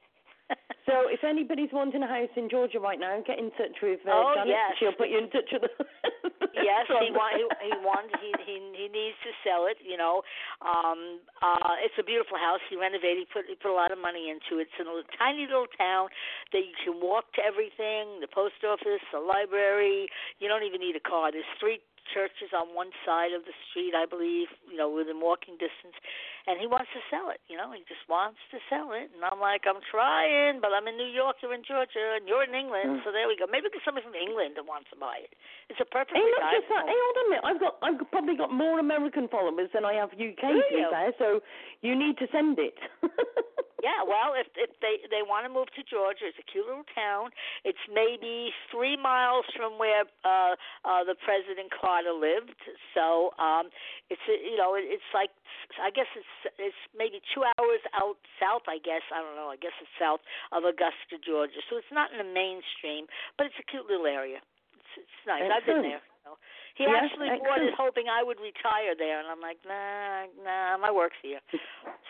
[0.89, 4.11] So if anybody's wanting a house in Georgia right now, get in touch with uh,
[4.11, 4.49] Oh, Janet.
[4.49, 4.69] yes.
[4.81, 5.69] She'll put you in touch with
[6.57, 9.77] yes, he want he he wants he he he needs to sell it.
[9.85, 10.25] You know,
[10.65, 12.57] um, uh, it's a beautiful house.
[12.73, 13.21] He renovated.
[13.21, 14.65] He put he put a lot of money into it.
[14.73, 16.09] It's in a tiny little town
[16.57, 20.09] that you can walk to everything: the post office, the library.
[20.41, 21.29] You don't even need a car.
[21.29, 24.49] There's three churches on one side of the street, I believe.
[24.69, 25.95] You know, within walking distance.
[26.47, 27.37] And he wants to sell it.
[27.45, 29.13] You know, he just wants to sell it.
[29.13, 31.37] And I'm like, I'm trying, but I'm in New York.
[31.45, 32.99] You're in Georgia, and you're in England.
[32.99, 33.03] Mm.
[33.05, 33.45] So there we go.
[33.45, 35.31] Maybe there's somebody from England that wants to buy it.
[35.69, 36.89] It's a perfect Hey, not just that.
[36.89, 37.05] Hey, home.
[37.05, 37.45] hold on a minute.
[37.45, 40.81] I've got I've probably got more American followers than I have UK Do to be
[40.81, 40.89] you?
[40.89, 41.13] fair.
[41.21, 41.39] So
[41.85, 42.77] you need to send it.
[43.79, 46.87] Yeah, well, if if they they want to move to Georgia, it's a cute little
[46.91, 47.31] town.
[47.63, 52.59] It's maybe three miles from where uh uh the President Carter lived.
[52.91, 53.71] So um
[54.11, 55.31] it's a, you know it, it's like
[55.79, 58.67] I guess it's it's maybe two hours out south.
[58.67, 59.47] I guess I don't know.
[59.47, 60.19] I guess it's south
[60.51, 61.63] of Augusta, Georgia.
[61.71, 63.07] So it's not in the mainstream,
[63.39, 64.43] but it's a cute little area.
[64.75, 65.47] It's it's nice.
[65.47, 66.03] I've been Excellent.
[66.03, 66.03] there.
[66.27, 66.35] So.
[66.75, 70.77] He Yeah, actually bought it hoping I would retire there, and I'm like, nah, nah,
[70.77, 71.39] my work's here.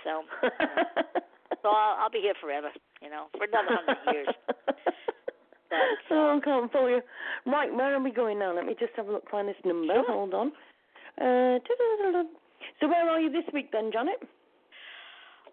[0.05, 0.23] So.
[1.61, 2.69] So I'll, I'll be here forever,
[3.01, 4.27] you know, for another hundred years.
[5.69, 7.01] But, oh, I can't follow you.
[7.45, 8.55] Right, where are we going now?
[8.55, 9.93] Let me just have a look, find this number.
[9.93, 10.05] Sure.
[10.07, 10.47] Hold on.
[11.21, 11.59] Uh,
[12.81, 14.17] so where are you this week then, Janet?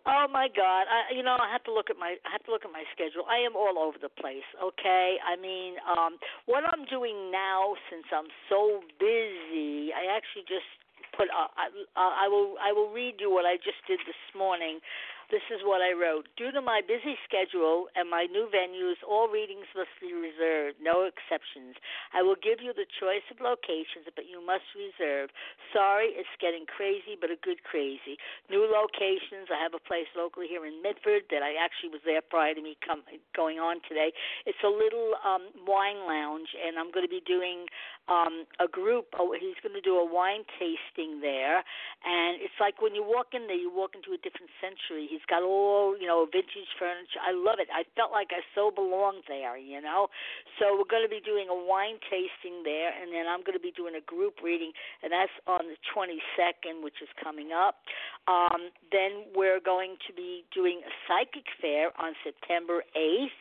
[0.06, 0.86] Oh my God!
[0.86, 2.86] I, you know, I have to look at my I have to look at my
[2.94, 3.26] schedule.
[3.26, 4.46] I am all over the place.
[4.62, 10.70] Okay, I mean, um, what I'm doing now since I'm so busy, I actually just
[11.18, 11.26] put.
[11.26, 11.66] Uh, I,
[11.98, 14.78] uh, I will I will read you what I just did this morning.
[15.26, 16.30] This is what I wrote.
[16.38, 21.02] Due to my busy schedule and my new venues, all readings must be reserved, no
[21.02, 21.74] exceptions.
[22.14, 25.34] I will give you the choice of locations, but you must reserve.
[25.74, 28.22] Sorry, it's getting crazy, but a good crazy.
[28.46, 29.50] New locations.
[29.50, 32.62] I have a place locally here in Medford that I actually was there prior to
[32.62, 33.02] me come,
[33.34, 34.14] going on today.
[34.46, 37.66] It's a little um, wine lounge, and I'm going to be doing
[38.06, 39.10] um, a group.
[39.18, 41.66] Oh, he's going to do a wine tasting there,
[42.06, 45.15] and it's like when you walk in there, you walk into a different century.
[45.16, 47.24] He's got all you know vintage furniture.
[47.24, 47.72] I love it.
[47.72, 50.12] I felt like I so belonged there, you know.
[50.60, 53.64] So we're going to be doing a wine tasting there, and then I'm going to
[53.64, 57.80] be doing a group reading, and that's on the 22nd, which is coming up.
[58.28, 63.40] Um, then we're going to be doing a psychic fair on September 8th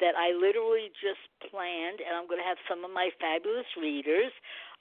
[0.00, 4.34] that I literally just planned, and I'm going to have some of my fabulous readers.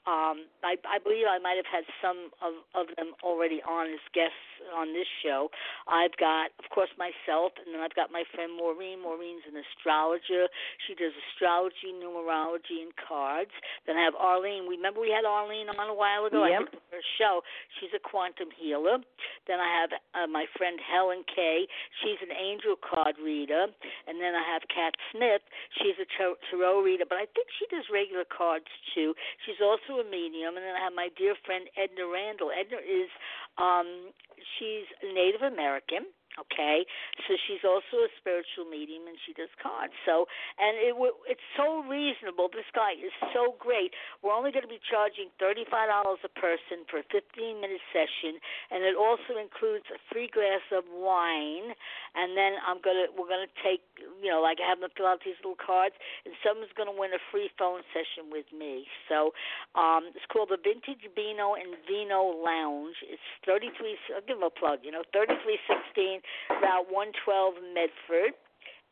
[0.09, 4.01] Um, I, I believe I might have had some of, of them already on as
[4.17, 5.53] guests on this show.
[5.85, 9.01] I've got, of course, myself, and then I've got my friend Maureen.
[9.01, 10.49] Maureen's an astrologer.
[10.89, 13.53] She does astrology, numerology, and cards.
[13.85, 14.65] Then I have Arlene.
[14.65, 16.49] Remember we had Arlene on a while ago?
[16.49, 16.61] Yep.
[16.61, 17.45] I did her show.
[17.77, 18.97] She's a quantum healer.
[19.45, 21.69] Then I have uh, my friend Helen Kay.
[22.01, 23.69] She's an angel card reader.
[24.09, 25.45] And then I have Kat Smith.
[25.77, 29.13] She's a tarot reader, but I think she does regular cards too.
[29.45, 32.51] She's also also a medium, and then I have my dear friend Edna Randall.
[32.51, 33.09] Edna is
[33.57, 34.11] um,
[34.57, 36.07] she's Native American
[36.39, 36.87] Okay,
[37.27, 39.91] so she's also a spiritual medium and she does cards.
[40.07, 40.95] So, and it
[41.27, 42.47] it's so reasonable.
[42.47, 43.91] This guy is so great.
[44.23, 47.83] We're only going to be charging thirty five dollars a person for a fifteen minute
[47.91, 48.39] session,
[48.71, 51.75] and it also includes a free glass of wine.
[52.15, 55.19] And then I'm gonna we're gonna take you know like I have them fill out
[55.27, 58.87] these little cards, and someone's gonna win a free phone session with me.
[59.11, 59.35] So,
[59.75, 62.95] um, it's called the Vintage Beano and Vino Lounge.
[63.03, 63.99] It's thirty three.
[64.15, 64.87] I'll give them a plug.
[64.87, 68.33] You know, thirty three sixteen Route 112 Medford,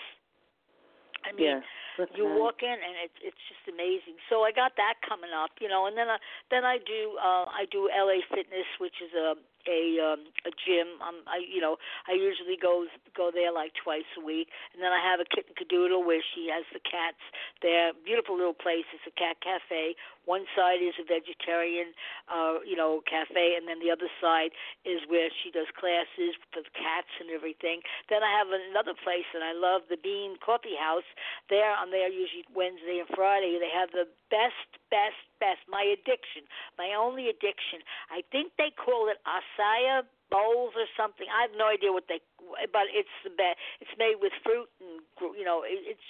[1.23, 2.39] I mean, yeah, you nice.
[2.39, 4.19] walk in and it's it's just amazing.
[4.27, 6.17] So I got that coming up, you know, and then I
[6.51, 9.35] then I do uh I do LA Fitness, which is a
[9.67, 10.99] a um a gym.
[11.01, 12.85] Um I you know, I usually go
[13.15, 14.49] go there like twice a week.
[14.73, 17.21] And then I have a kitten cadoodle where she has the cats
[17.61, 17.93] there.
[18.05, 18.85] Beautiful little place.
[18.93, 19.95] It's a cat cafe
[20.25, 21.91] one side is a vegetarian,
[22.31, 24.55] uh, you know, cafe, and then the other side
[24.87, 27.83] is where she does classes for the cats and everything.
[28.07, 31.07] Then I have another place, and I love the Bean Coffee House.
[31.51, 33.59] There, I'm there usually Wednesday and Friday.
[33.59, 35.67] They have the best, best, best.
[35.67, 36.47] My addiction,
[36.79, 37.83] my only addiction.
[38.07, 41.27] I think they call it acai bowls or something.
[41.27, 42.23] I have no idea what they,
[42.71, 43.59] but it's the best.
[43.83, 45.03] It's made with fruit and
[45.35, 46.07] you know, it's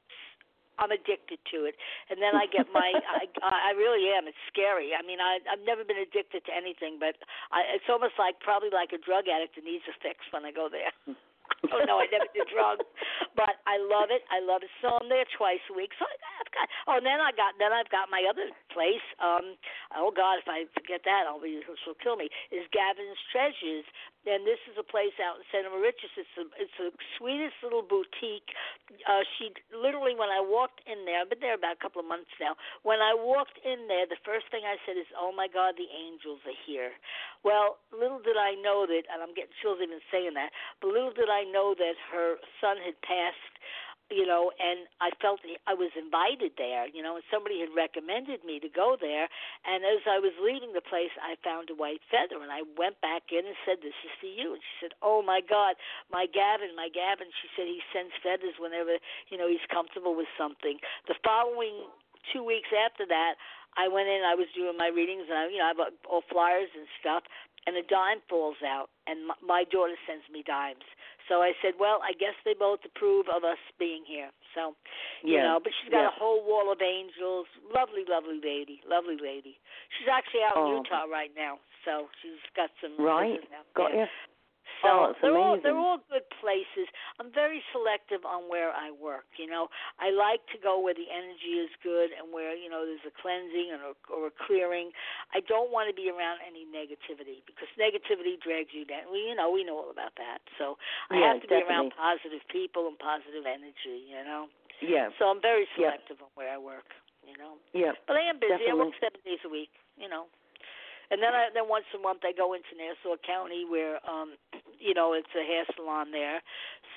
[0.79, 1.77] I'm addicted to it,
[2.09, 2.93] and then I get my.
[3.17, 4.25] I I really am.
[4.25, 4.97] It's scary.
[4.97, 7.13] I mean, I I've never been addicted to anything, but
[7.53, 10.51] I, it's almost like probably like a drug addict that needs a fix when I
[10.51, 10.89] go there.
[11.71, 12.85] oh no, I never did drugs,
[13.35, 14.23] but I love it.
[14.29, 14.71] I love it.
[14.83, 15.91] So I'm there twice a week.
[15.99, 16.67] So I've got.
[16.87, 17.55] Oh, and then I got.
[17.57, 19.03] Then I've got my other place.
[19.19, 19.55] Um.
[19.95, 21.63] Oh God, if I forget that, I'll be.
[21.83, 22.27] She'll kill me.
[22.51, 23.87] Is Gavin's Treasures,
[24.23, 26.11] and this is a place out in Center Moriches.
[26.15, 26.45] It's a.
[26.55, 28.55] It's the sweetest little boutique.
[29.03, 32.07] Uh, she literally, when I walked in there, I've been there about a couple of
[32.07, 32.55] months now.
[32.87, 35.91] When I walked in there, the first thing I said is, "Oh my God, the
[35.91, 36.95] angels are here."
[37.43, 40.55] Well, little did I know that, and I'm getting chills even saying that.
[40.79, 43.53] But little did I know that her son had passed
[44.13, 48.45] you know, and I felt I was invited there, you know, and somebody had recommended
[48.45, 49.25] me to go there.
[49.65, 53.01] And as I was leaving the place, I found a white feather, and I went
[53.01, 55.75] back in and said, "This is for you." And she said, "Oh my God,
[56.11, 60.29] my Gavin, my Gavin." She said he sends feathers whenever you know he's comfortable with
[60.37, 60.79] something.
[61.07, 61.89] The following
[62.31, 63.35] two weeks after that,
[63.75, 64.21] I went in.
[64.23, 67.23] I was doing my readings, and I, you know, I bought all flyers and stuff.
[67.65, 70.83] And a dime falls out, and my, my daughter sends me dimes.
[71.31, 74.27] So I said, well, I guess they both approve of us being here.
[74.51, 74.75] So,
[75.23, 75.47] you yeah.
[75.47, 76.11] know, but she's got yeah.
[76.11, 77.47] a whole wall of angels.
[77.71, 78.83] Lovely, lovely lady.
[78.83, 79.55] Lovely lady.
[79.95, 80.67] She's actually out oh.
[80.67, 81.63] in Utah right now.
[81.87, 83.39] So she's got some right.
[83.47, 83.63] Now.
[83.75, 84.11] Got yeah.
[84.81, 86.89] So oh, they're all they're all good places.
[87.19, 89.29] I'm very selective on where I work.
[89.37, 89.69] You know,
[90.01, 93.13] I like to go where the energy is good and where you know there's a
[93.13, 94.89] cleansing or, or a clearing.
[95.35, 99.11] I don't want to be around any negativity because negativity drags you down.
[99.13, 100.41] We you know we know all about that.
[100.57, 100.75] So
[101.13, 101.63] I yeah, have to definitely.
[101.63, 104.09] be around positive people and positive energy.
[104.09, 104.49] You know.
[104.81, 105.13] Yeah.
[105.19, 105.95] So I'm very Yeah.
[105.95, 106.91] selective on where I work.
[107.23, 107.55] You know.
[107.71, 107.95] Yeah.
[108.07, 108.67] But I am busy.
[108.67, 109.71] I work seven days a week.
[109.95, 110.27] You know.
[111.13, 114.33] And then I then once a month I go into Nassau County where um
[114.81, 116.41] you know it's a hair salon there.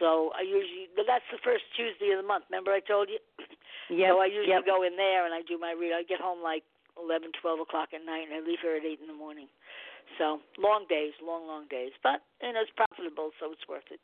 [0.00, 2.48] So I usually but that's the first Tuesday of the month.
[2.48, 3.20] Remember I told you?
[3.86, 4.10] Yep.
[4.10, 4.66] So I usually yep.
[4.66, 5.94] go in there and I do my read.
[5.94, 6.66] I get home like
[6.98, 9.46] eleven, twelve o'clock at night, and I leave here at eight in the morning.
[10.18, 14.02] So long days, long long days, but you know it's profitable, so it's worth it.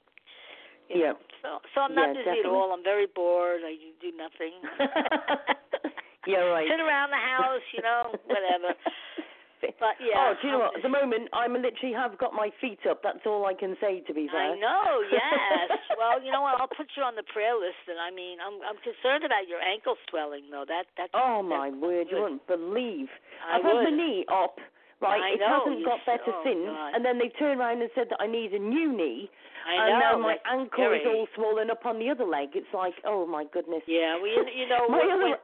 [0.87, 1.19] Yeah.
[1.43, 2.47] So so I'm not Yeah, busy definitely.
[2.47, 2.71] at all.
[2.71, 3.67] I'm very bored.
[3.67, 4.55] I do nothing.
[6.31, 6.69] yeah, right.
[6.71, 8.79] Sit around the house, you know, whatever.
[9.63, 10.19] But yeah.
[10.19, 10.77] oh, do you know what?
[10.77, 13.03] At the moment, I'm literally have got my feet up.
[13.07, 14.03] That's all I can say.
[14.03, 14.53] To be fair.
[14.53, 15.79] I know, yes.
[15.95, 16.59] well, you know what?
[16.59, 19.63] I'll put you on the prayer list, and I mean, I'm I'm concerned about your
[19.63, 20.67] ankle swelling, though.
[20.67, 21.15] That that.
[21.15, 22.07] Oh my that's word!
[22.11, 23.07] You wouldn't believe.
[23.47, 23.91] I I've had would.
[23.91, 24.59] my knee up.
[25.03, 26.95] Right, I it know, hasn't got better oh, since, God.
[26.95, 29.27] and then they turned around and said that I need a new knee,
[29.67, 29.99] I and know.
[29.99, 32.55] now my ankle is all swollen up on the other leg.
[32.55, 33.83] It's like, oh my goodness.
[33.91, 35.43] Yeah, well, you, you know, my when, other, when-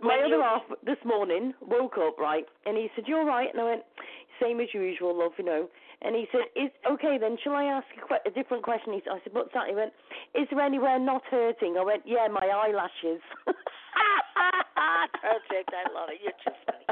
[0.00, 3.64] my other half this morning woke up right, and he said, "You're right," And I
[3.64, 3.82] went,
[4.40, 5.68] "Same as usual, love, you know."
[6.02, 7.38] And he said, "Is okay then?
[7.42, 9.74] Shall I ask a, que- a different question?" He said, "I said, what's that?" He
[9.74, 9.92] went,
[10.34, 13.22] "Is there anywhere not hurting?" I went, "Yeah, my eyelashes."
[15.22, 15.70] Perfect.
[15.72, 16.20] I love it.
[16.22, 16.84] You're too funny.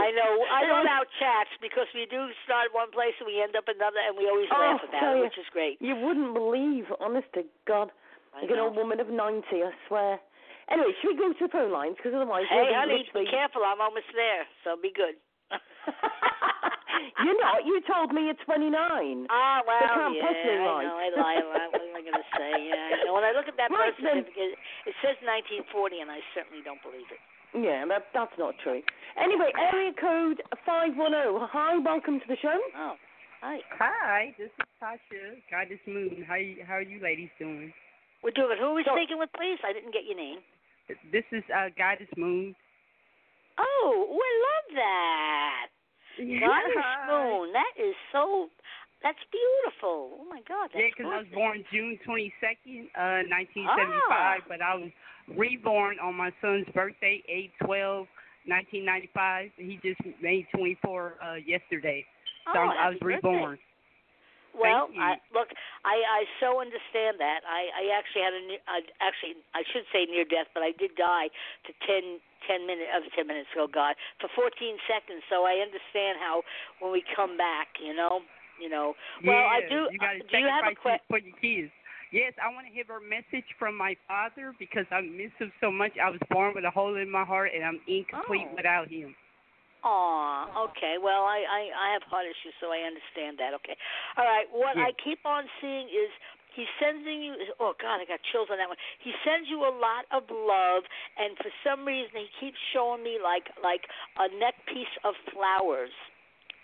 [0.00, 0.32] I know.
[0.50, 4.00] I love our chats because we do start one place and we end up another,
[4.02, 5.78] and we always Oh, laugh about it, which is great.
[5.80, 7.90] You wouldn't believe, honest to God,
[8.34, 10.18] I like an old woman of ninety, I swear.
[10.70, 11.96] Anyway, should we go to the phone lines?
[11.96, 13.26] Because otherwise, Hey, we'll be honey, literally...
[13.26, 13.62] be careful.
[13.64, 15.16] I'm almost there, so be good.
[17.24, 17.64] You're not.
[17.66, 18.74] You told me you're 29.
[19.30, 20.84] Ah, well, can't yeah, possibly I lie.
[20.88, 20.96] know.
[20.98, 21.68] I lie a lot.
[21.74, 22.52] What am I going to say?
[22.70, 23.14] Yeah, I know.
[23.14, 24.56] When I look at that Right, birth certificate,
[24.88, 27.20] it says 1940, and I certainly don't believe it.
[27.54, 28.82] Yeah, that, that's not true.
[29.20, 31.06] Anyway, area code 510.
[31.54, 32.58] Hi, welcome to the show.
[32.74, 32.94] Oh,
[33.42, 33.58] hi.
[33.78, 36.24] Hi, this is Tasha, Goddess Moon.
[36.26, 37.70] How you, how are you ladies doing?
[38.22, 38.58] We're doing.
[38.58, 39.58] Who are we So- speaking with, please?
[39.62, 40.40] I didn't get your name.
[40.88, 42.54] This is uh, Goddess Moon.
[43.58, 45.66] Oh, we love that.
[46.18, 47.52] Goddess Moon.
[47.52, 48.48] That is so.
[49.02, 50.18] That's beautiful.
[50.20, 50.70] Oh my God.
[50.72, 54.90] That's Yeah, because I was born June 22nd, uh, 1975, but I was
[55.36, 57.22] reborn on my son's birthday,
[57.60, 58.08] 8-12,
[58.48, 59.50] 1995.
[59.56, 62.04] He just made 24 uh, yesterday,
[62.52, 63.60] so oh, I was reborn.
[63.60, 63.73] birthday.
[64.54, 65.50] Well, I, look,
[65.82, 67.42] I I so understand that.
[67.42, 70.94] I I actually had a I, actually I should say near death, but I did
[70.94, 71.28] die
[71.66, 73.66] to ten ten minutes of ten minutes ago.
[73.66, 75.26] God, for fourteen seconds.
[75.26, 76.46] So I understand how
[76.78, 78.22] when we come back, you know,
[78.62, 78.94] you know.
[79.26, 79.90] Well, yeah, I do.
[79.90, 81.72] You uh, do you have a sacrifice que- for your kids.
[82.14, 85.72] Yes, I want to hear a message from my father because I miss him so
[85.72, 85.98] much.
[85.98, 88.54] I was born with a hole in my heart, and I'm incomplete Oh.
[88.54, 89.16] without him.
[89.84, 90.96] Aw, okay.
[90.96, 93.52] Well, I, I I have heart issues, so I understand that.
[93.60, 93.76] Okay.
[94.16, 94.48] All right.
[94.50, 94.88] What Yeah.
[94.88, 96.08] I keep on seeing is
[96.56, 97.36] he's sending you.
[97.60, 98.80] Oh God, I got chills on that one.
[99.04, 100.88] He sends you a lot of love,
[101.20, 103.84] and for some reason, he keeps showing me like like
[104.16, 105.92] a neck piece of flowers.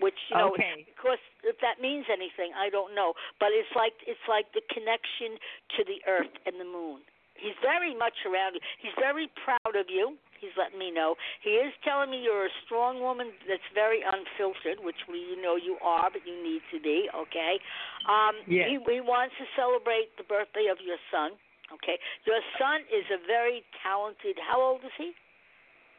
[0.00, 0.88] Which you know, Okay.
[0.88, 3.12] because if that means anything, I don't know.
[3.36, 5.36] But it's like it's like the connection
[5.76, 7.04] to the earth and the moon.
[7.36, 8.60] He's very much around you.
[8.80, 10.16] He's very proud of you.
[10.40, 11.16] He's letting me know.
[11.44, 15.56] He is telling me you're a strong woman that's very unfiltered, which we you know
[15.56, 17.08] you are, but you need to be.
[17.14, 17.60] Okay.
[18.08, 18.66] Um, Yeah.
[18.68, 21.36] He he wants to celebrate the birthday of your son.
[21.72, 22.00] Okay.
[22.24, 24.36] Your son is a very talented.
[24.40, 25.12] How old is he?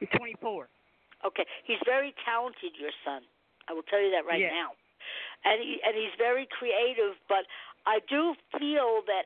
[0.01, 0.67] He's 24.
[1.25, 3.21] Okay, he's very talented, your son.
[3.69, 4.49] I will tell you that right Yeah.
[4.49, 4.73] now.
[5.45, 7.45] And he and he's very creative, but
[7.85, 9.25] I do feel that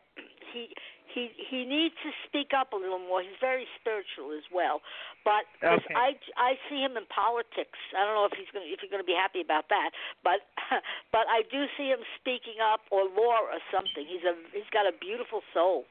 [0.52, 0.76] he
[1.16, 3.24] he he needs to speak up a little more.
[3.24, 4.84] He's very spiritual as well,
[5.24, 5.96] but Okay.
[5.96, 7.80] I I see him in politics.
[7.96, 9.96] I don't know if he's going if you're going to be happy about that,
[10.28, 10.44] but
[11.16, 14.04] but I do see him speaking up or law or something.
[14.04, 15.88] He's a he's got a beautiful soul.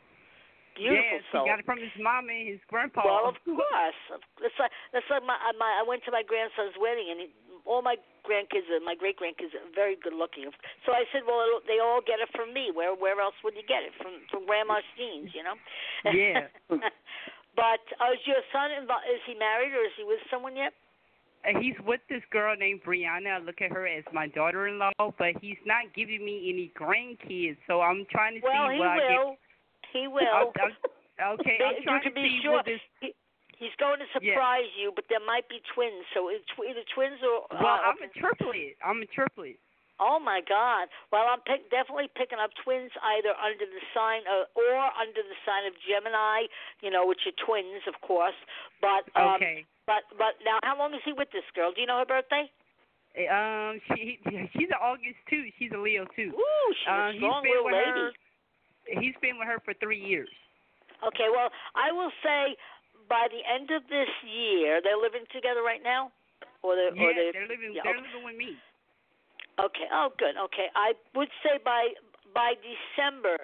[0.76, 1.46] Beautiful yes, soul.
[1.46, 3.06] he got it from his mom and his grandpa.
[3.06, 4.00] Well, of course.
[4.42, 5.80] It's like that's like my my.
[5.80, 7.28] I went to my grandson's wedding, and he,
[7.64, 10.48] all my grandkids and my great grandkids are very good looking.
[10.84, 12.70] So I said, well, it'll, they all get it from me.
[12.72, 14.20] Where where else would you get it from?
[14.30, 15.56] From Grandma's genes, you know.
[16.12, 16.48] Yeah.
[17.56, 19.08] but uh, is your son involved?
[19.08, 20.72] Is he married or is he with someone yet?
[21.44, 23.36] Uh, he's with this girl named Brianna.
[23.36, 27.56] I look at her as my daughter-in-law, but he's not giving me any grandkids.
[27.66, 29.18] So I'm trying to Well, see he what I get.
[29.20, 29.36] will.
[29.92, 30.24] He will.
[30.24, 32.52] I'm- I'm- okay, I'm you trying can to be see sure.
[32.52, 32.80] what this.
[33.00, 33.12] He,
[33.58, 36.04] he's going to surprise you, but there might be twins.
[36.14, 37.46] So either twins or.
[37.54, 38.76] Well, uh, I'm a triplet.
[38.84, 39.58] I'm a triplet.
[40.02, 40.90] Oh my God!
[41.14, 45.38] Well, I'm pick, definitely picking up twins either under the sign of, or under the
[45.46, 46.50] sign of Gemini.
[46.82, 48.34] You know, which are twins, of course.
[48.82, 49.62] But um, Okay.
[49.86, 51.70] but but now, how long is he with this girl?
[51.70, 52.50] Do you know her birthday?
[53.30, 54.18] Um, she
[54.58, 55.46] she's an August too.
[55.62, 56.34] She's a Leo too.
[56.34, 58.02] Ooh, she's Uh, a he's strong been little with lady.
[58.02, 58.10] her.
[58.98, 60.28] He's been with her for three years.
[61.06, 62.56] Okay, well, I will say
[63.08, 66.10] by the end of this year, they're living together right now,
[66.62, 67.72] or they Yeah, or they they're living.
[67.74, 68.06] yeah, they're okay.
[68.08, 68.56] living with me.
[69.60, 69.86] Okay.
[69.92, 70.36] Oh, good.
[70.36, 70.68] Okay.
[70.74, 71.94] I would say by
[72.34, 73.36] by December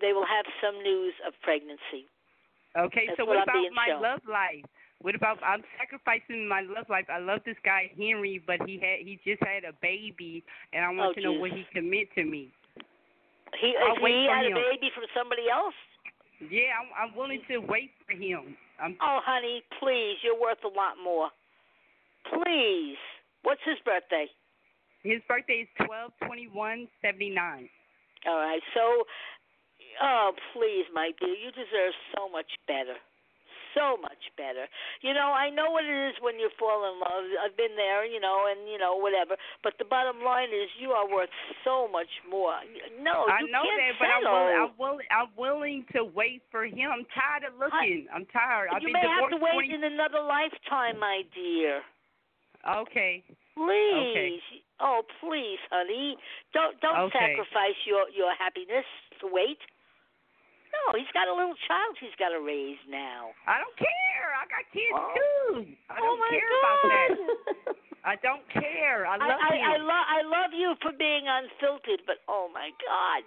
[0.00, 2.06] they will have some news of pregnancy.
[2.78, 4.02] Okay, That's so what what about my shown.
[4.02, 4.64] love life?
[5.00, 7.06] What about I'm sacrificing my love life.
[7.10, 10.90] I love this guy Henry, but he had he just had a baby, and I
[10.90, 12.50] want Oh, to know what he commit to me?
[13.60, 15.74] He I'll he had a baby from somebody else.
[16.50, 18.56] Yeah, I'm, I'm willing to wait for him.
[18.80, 21.28] I'm Oh, honey, please, you're worth a lot more.
[22.32, 22.96] Please.
[23.42, 24.26] What's his birthday?
[25.02, 27.68] his birthday is twelve twenty one seventy nine.
[28.26, 28.60] All right.
[28.74, 29.04] So,
[30.02, 32.98] oh, please, my dear, you deserve so much better.
[33.74, 34.66] So much better.
[35.02, 37.24] You know, I know what it is when you fall in love.
[37.42, 39.36] I've been there, you know, and you know, whatever.
[39.62, 41.32] But the bottom line is, you are worth
[41.64, 42.56] so much more.
[43.00, 45.08] No, I you know can't that, but I'm willing, I'm willing.
[45.10, 46.90] I'm willing to wait for him.
[46.90, 48.06] I'm tired of looking.
[48.12, 48.68] I'm tired.
[48.72, 51.82] I've you been may have to wait 20 in another lifetime, my dear.
[52.66, 53.22] Okay.
[53.54, 53.98] Please.
[54.14, 54.40] Okay.
[54.80, 56.16] Oh, please, honey.
[56.54, 57.18] Don't don't Okay.
[57.18, 58.86] sacrifice your your happiness
[59.20, 59.58] to wait.
[60.86, 63.34] No, he's got a little child he's got to raise now.
[63.46, 64.28] I don't care.
[64.38, 65.12] I got kids Oh.
[65.14, 65.74] too.
[65.90, 67.08] I Oh, don't my care about that.
[67.18, 67.76] that.
[68.06, 69.04] I don't care.
[69.04, 69.68] I I love I, him.
[69.68, 73.20] I love I love you for being unfiltered, but oh my God,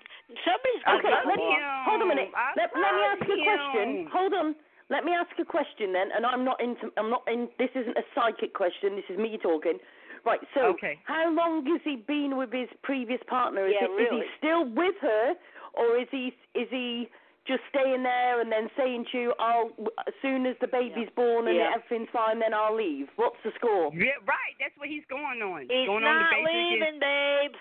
[0.47, 2.31] somebody's I gonna Okay, love let get me, hold a minute.
[2.33, 4.07] I Let, let me love ask a question.
[4.11, 4.47] Hold on.
[4.89, 6.91] Let me ask a question then, and I'm not into.
[6.97, 7.47] I'm not in.
[7.59, 8.95] This isn't a psychic question.
[8.95, 9.77] This is me talking.
[10.25, 10.39] Right.
[10.53, 10.99] So, Okay.
[11.05, 13.67] how long has he been with his previous partner?
[13.67, 14.25] Is, Yeah, it, is really.
[14.25, 15.33] he still with her,
[15.73, 17.09] or is he is he
[17.47, 19.71] just staying there and then saying to you, "I'll
[20.07, 21.73] as soon as the baby's born and Yeah.
[21.73, 23.09] everything's fine, then I'll leave"?
[23.15, 23.91] What's the score?
[23.93, 24.55] Yeah, right.
[24.59, 25.61] That's what he's going on.
[25.61, 27.55] He's going on the not basis leaving, babe.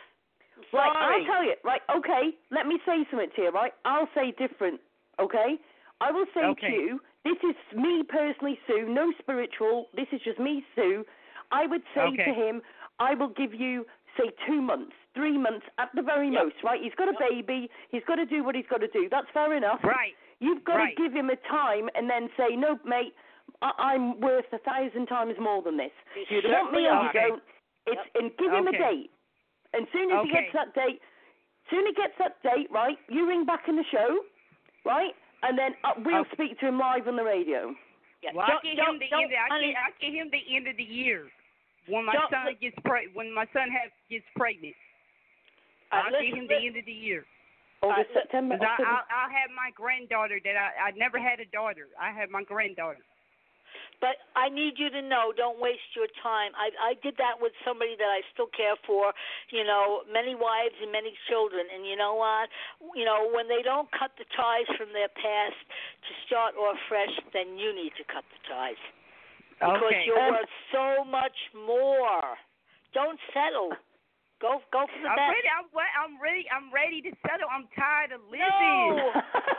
[0.57, 1.15] I'm Right, sorry.
[1.21, 1.55] I'll tell you.
[1.65, 2.37] Right, okay.
[2.51, 3.51] Let me say something to you.
[3.51, 4.81] Right, I'll say different.
[5.19, 5.59] Okay,
[6.01, 6.67] I will say Okay.
[6.67, 7.01] to you.
[7.25, 8.89] This is me personally, Sue.
[8.89, 9.89] No spiritual.
[9.95, 11.05] This is just me, Sue.
[11.51, 12.25] I would say Okay.
[12.25, 12.63] to him,
[12.99, 16.45] I will give you say two months, three months at the very Yep.
[16.45, 16.63] most.
[16.63, 16.81] Right?
[16.83, 17.31] He's got a Yep.
[17.31, 17.71] baby.
[17.91, 19.09] He's got to do what he's got to do.
[19.09, 19.83] That's fair enough.
[19.83, 20.15] Right.
[20.41, 20.97] You've got Right.
[20.97, 23.15] to give him a time and then say, no, mate.
[23.63, 25.93] I- I'm worth a thousand times more than this.
[26.15, 27.43] You You want me certainly or you don't.
[27.87, 29.11] It's and give him a date.
[29.75, 31.03] And soon as he gets that date,
[31.69, 32.97] soon he gets that date, right?
[33.09, 34.25] You ring back in the show,
[34.85, 35.15] right?
[35.43, 36.31] And then uh, we'll Okay.
[36.33, 37.75] speak to him live on the radio.
[38.23, 39.33] Yeah, Well, I don't- get don't- him the end.
[39.33, 41.29] Of, I honey, get I get him the end of the year
[41.87, 44.77] when my Don't- son gets pre- when my son has gets pregnant.
[45.93, 47.27] I'll get him the end of the year.
[47.83, 51.41] August, Uh, September, 'Cause I, I'll, I'll have my granddaughter that I I never had
[51.41, 51.89] a daughter.
[51.99, 53.01] I have my granddaughter.
[54.01, 56.53] But I need you to know, don't waste your time.
[56.57, 59.13] I I did that with somebody that I still care for,
[59.51, 61.67] you know, many wives and many children.
[61.73, 62.49] And you know what?
[62.95, 65.57] You know, when they don't cut the ties from their past
[66.09, 68.81] to start off fresh, then you need to cut the ties.
[69.59, 70.05] Because Okay.
[70.07, 72.39] you're worth so much more.
[72.93, 73.77] Don't settle.
[74.41, 75.37] Go go for the I'm best.
[75.37, 75.51] ready.
[75.53, 76.45] I'm wa- I'm ready.
[76.49, 77.49] I'm ready to settle.
[77.53, 78.41] I'm tired of living.
[78.41, 79.13] No.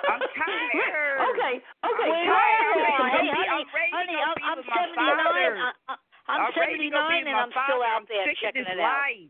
[0.09, 1.21] I'm tired.
[1.29, 1.53] okay,
[1.85, 2.09] okay.
[2.09, 2.81] Wait, I'm tired.
[2.81, 4.97] wait, I'm hey, honey, I'm ready honey, I'm, I'm 79.
[4.97, 5.93] I, I,
[6.25, 8.73] I'm, I'm ready to go 79 and I'm still out there sick of checking this
[8.73, 9.05] it out.
[9.05, 9.29] life.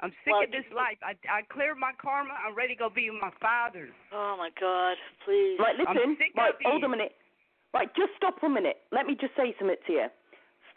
[0.00, 0.96] I'm sick Well, of this life.
[1.04, 2.32] I I cleared my karma.
[2.40, 3.92] I'm ready to go be with my father.
[4.14, 4.96] Oh my God,
[5.28, 5.60] please.
[5.60, 6.16] Right, listen.
[6.16, 7.12] sick Right, of hold a minute.
[7.74, 8.80] Right, just stop a minute.
[8.88, 10.08] Let me just say something to you.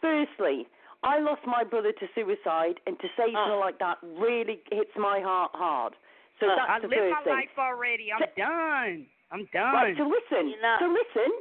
[0.02, 0.66] Firstly,
[1.02, 5.20] I lost my brother to suicide, and to say something like that really hits my
[5.20, 5.94] heart hard.
[6.38, 7.32] So Uh, that's I the lived my thing.
[7.34, 8.12] life already.
[8.12, 9.06] I'm So- done.
[9.30, 9.74] I'm done.
[9.74, 10.48] Right, so listen.
[10.50, 10.78] You're.
[10.78, 11.32] So listen.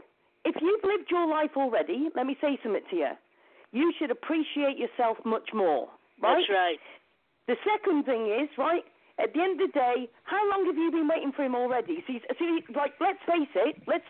[0.45, 3.17] If you've lived your life already, let me say something to you.
[3.71, 5.89] You should appreciate yourself much more.
[6.19, 6.37] Right?
[6.37, 6.79] That's right.
[7.47, 8.85] The second thing is, right,
[9.19, 12.03] at the end of the day, how long have you been waiting for him already?
[12.07, 14.05] See, see like, let's face it, let's,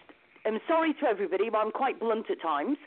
[0.46, 2.78] I'm sorry to everybody, but I'm quite blunt at times.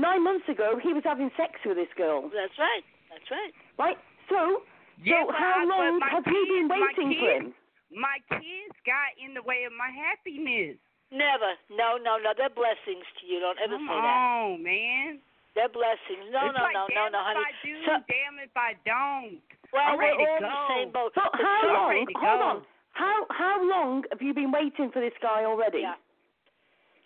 [0.00, 2.84] Nine months ago, he was having sex with this girl, That's right.
[3.12, 3.52] That's right.
[3.78, 3.98] right?
[4.32, 4.62] So,
[5.02, 7.54] yeah, so how I- long my have you been kids- waiting for him?
[7.92, 10.78] My kids got in the way of my happiness.
[11.10, 11.52] Never.
[11.70, 12.32] No, no, no.
[12.38, 13.40] They're blessings to you.
[13.40, 14.06] Don't ever Come say that.
[14.06, 15.20] on, man.
[15.58, 16.30] They're blessings.
[16.30, 17.36] No, it's no, like, no, no, damn no, if.
[17.36, 19.42] I do, So- damn if I don't.
[19.72, 21.12] Well, I'm we're ready all in the same boat.
[21.14, 22.06] So how so- long?
[22.14, 22.44] Hold go.
[22.46, 22.66] on.
[22.92, 25.80] How how long have you been waiting for this guy already?
[25.82, 25.94] Yeah.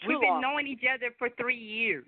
[0.02, 0.40] Too We've been long.
[0.42, 2.04] knowing each other for three years.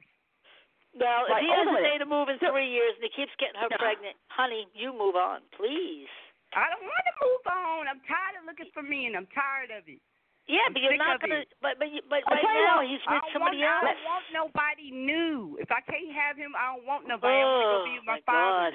[0.96, 3.32] Well, if he hasn't on a made a move in three years and he keeps
[3.36, 3.76] getting her No.
[3.76, 6.08] pregnant, honey, you move on, please.
[6.56, 7.80] I don't want to move on.
[7.88, 9.12] I'm tired of looking for men.
[9.12, 10.00] I'm tired of it.
[10.46, 11.42] Yeah, I'm but you're not gonna.
[11.42, 11.50] it.
[11.58, 13.82] But but but right now what, he's with somebody want, else.
[13.82, 15.58] I don't want nobody new.
[15.58, 17.34] If I can't have him, I don't want nobody.
[17.34, 18.70] I want to oh be with my, my father.
[18.70, 18.74] God.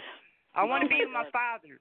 [0.52, 1.32] I want to Oh, be my with my God.
[1.64, 1.80] father.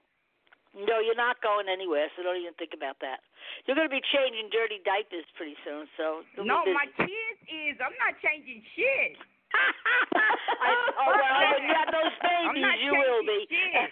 [0.78, 3.18] No, you're not going anywhere, so don't even think about that.
[3.66, 6.22] You're going to be changing dirty diapers pretty soon, so.
[6.38, 7.74] No, my kids is.
[7.82, 9.18] I'm not changing shit.
[10.60, 10.68] I,
[11.00, 13.38] oh well, when you have those I'm babies, not you will be.
[13.48, 13.90] changing shit.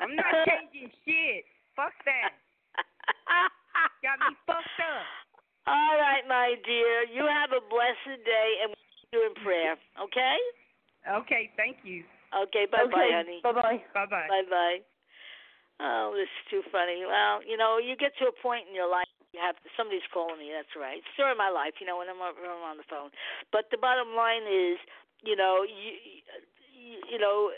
[0.00, 1.42] I'm not changing shit.
[1.74, 2.36] Fuck that.
[4.04, 5.04] Got me fucked up.
[5.66, 7.06] All right, my dear.
[7.06, 9.74] You have a blessed day, and we'll see you in prayer.
[9.98, 10.36] Okay.
[11.06, 12.04] Okay, thank you.
[12.34, 12.66] Okay.
[12.70, 13.14] Bye bye, okay.
[13.14, 13.38] honey.
[13.42, 13.78] Bye bye.
[13.94, 14.26] Bye bye.
[14.28, 14.78] Bye bye.
[15.80, 17.02] Oh, this is too funny.
[17.06, 20.06] Well, you know, you get to a point in your life you have to, somebody's
[20.12, 20.52] calling me.
[20.52, 21.00] That's right.
[21.16, 21.80] Story of my life.
[21.80, 23.10] You know, when I'm, when I'm on the phone.
[23.48, 24.76] But the bottom line is,
[25.24, 25.90] you know, you,
[26.72, 27.50] you, you know.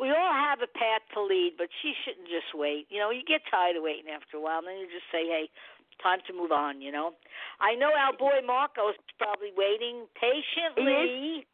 [0.00, 2.88] We all have a path to lead, but she shouldn't just wait.
[2.88, 5.28] You know, you get tired of waiting after a while, and then you just say,
[5.28, 5.52] "Hey,
[6.00, 7.12] time to move on." You know,
[7.60, 11.44] I know our boy Marco's probably waiting patiently.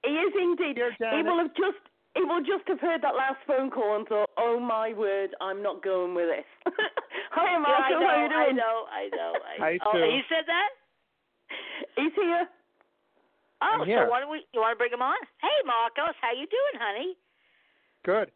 [0.00, 0.80] He is indeed.
[0.80, 1.84] Dear He will have just
[2.14, 5.62] he will just have heard that last phone call and thought, "Oh my word, I'm
[5.62, 6.48] not going with this."
[7.30, 7.82] Hi, Yeah, Marco.
[7.84, 8.40] I know, how you doing?
[8.40, 9.32] I know, I know.
[9.38, 10.02] I Hi, oh, Sue.
[10.10, 10.70] he said that.
[11.96, 12.46] He's here.
[13.62, 14.04] Oh, I'm here.
[14.06, 14.42] so why don't we?
[14.52, 15.18] You want to bring him on?
[15.40, 17.14] Hey, Marcos, how you doing, honey?
[18.04, 18.30] Good.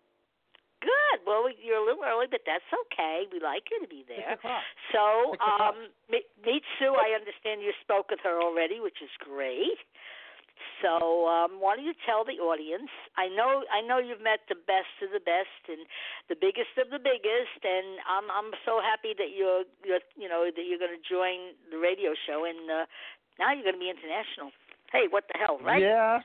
[0.85, 1.19] Good.
[1.25, 3.25] Well, we- you're a little early, but that's okay.
[3.33, 4.21] We like you to be there.
[4.21, 4.63] Six o'clock.
[4.93, 6.93] So, um, meet Sue.
[6.95, 9.81] I understand you spoke with her already, which is great.
[10.83, 12.91] So, um, why don't you tell the audience?
[13.17, 15.87] I know, I know you've met the best of the best and
[16.29, 20.47] the biggest of the biggest, and I'm, I'm so happy that you're, you're, you know,
[20.47, 22.85] that you're going to join the radio show, and uh,
[23.39, 24.53] now you're going to be international.
[24.93, 25.83] Hey, what the hell, right?
[25.83, 26.21] Yeah.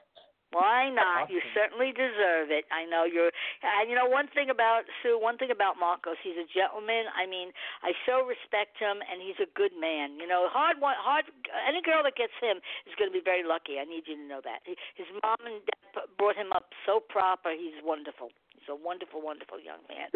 [0.51, 1.29] Why not?
[1.29, 2.65] You certainly deserve it.
[2.73, 3.29] I know you're,
[3.61, 5.13] and you know one thing about Sue.
[5.21, 7.05] One thing about Marcos, he's a gentleman.
[7.13, 7.53] I mean,
[7.85, 10.17] I so respect him, and he's a good man.
[10.17, 11.29] You know, hard one, hard.
[11.69, 12.57] Any girl that gets him
[12.89, 13.77] is going to be very lucky.
[13.77, 14.65] I need you to know that.
[14.65, 17.53] His mom and dad brought him up so proper.
[17.53, 18.33] He's wonderful.
[18.57, 20.09] He's a wonderful, wonderful young man.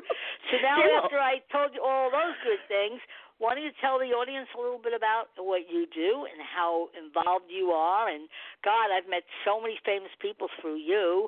[0.49, 1.05] So now, Yeah.
[1.05, 2.99] after I told you all those good things,
[3.43, 6.87] why don't you tell the audience a little bit about what you do and how
[6.95, 8.07] involved you are?
[8.07, 8.31] And
[8.63, 11.27] God, I've met so many famous people through you.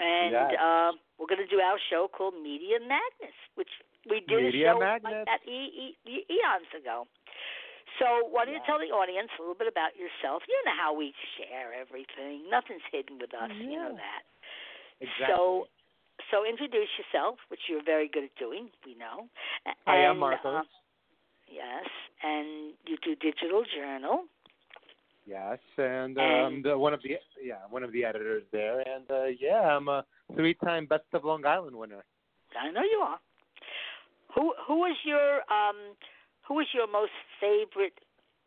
[0.00, 0.56] And Yes.
[0.58, 0.90] uh,
[1.20, 3.70] we're going to do our show called Media Madness, which
[4.10, 5.04] we did Media a show Madness.
[5.04, 7.06] like that e- e- eons ago.
[8.00, 10.42] So why don't you tell the audience a little bit about yourself?
[10.48, 12.42] You know how we share everything.
[12.50, 13.52] Nothing's hidden with us.
[13.54, 14.22] You know that.
[14.98, 15.26] Exactly.
[15.30, 15.68] So,
[16.32, 18.70] so introduce yourself, which you're very good at doing.
[18.84, 19.28] We know.
[19.68, 20.42] A- I am Marcos.
[20.42, 20.62] uh,
[21.54, 21.86] yes,
[22.22, 24.24] and you do digital journal.
[25.26, 29.10] Yes, and And- um, the, one of the yeah one of the editors there, and
[29.10, 32.04] uh, yeah, I'm a three-time Best of Long Island winner.
[32.60, 33.18] I know you are.
[34.34, 35.96] Who who is your um
[36.46, 37.98] who is your most favorite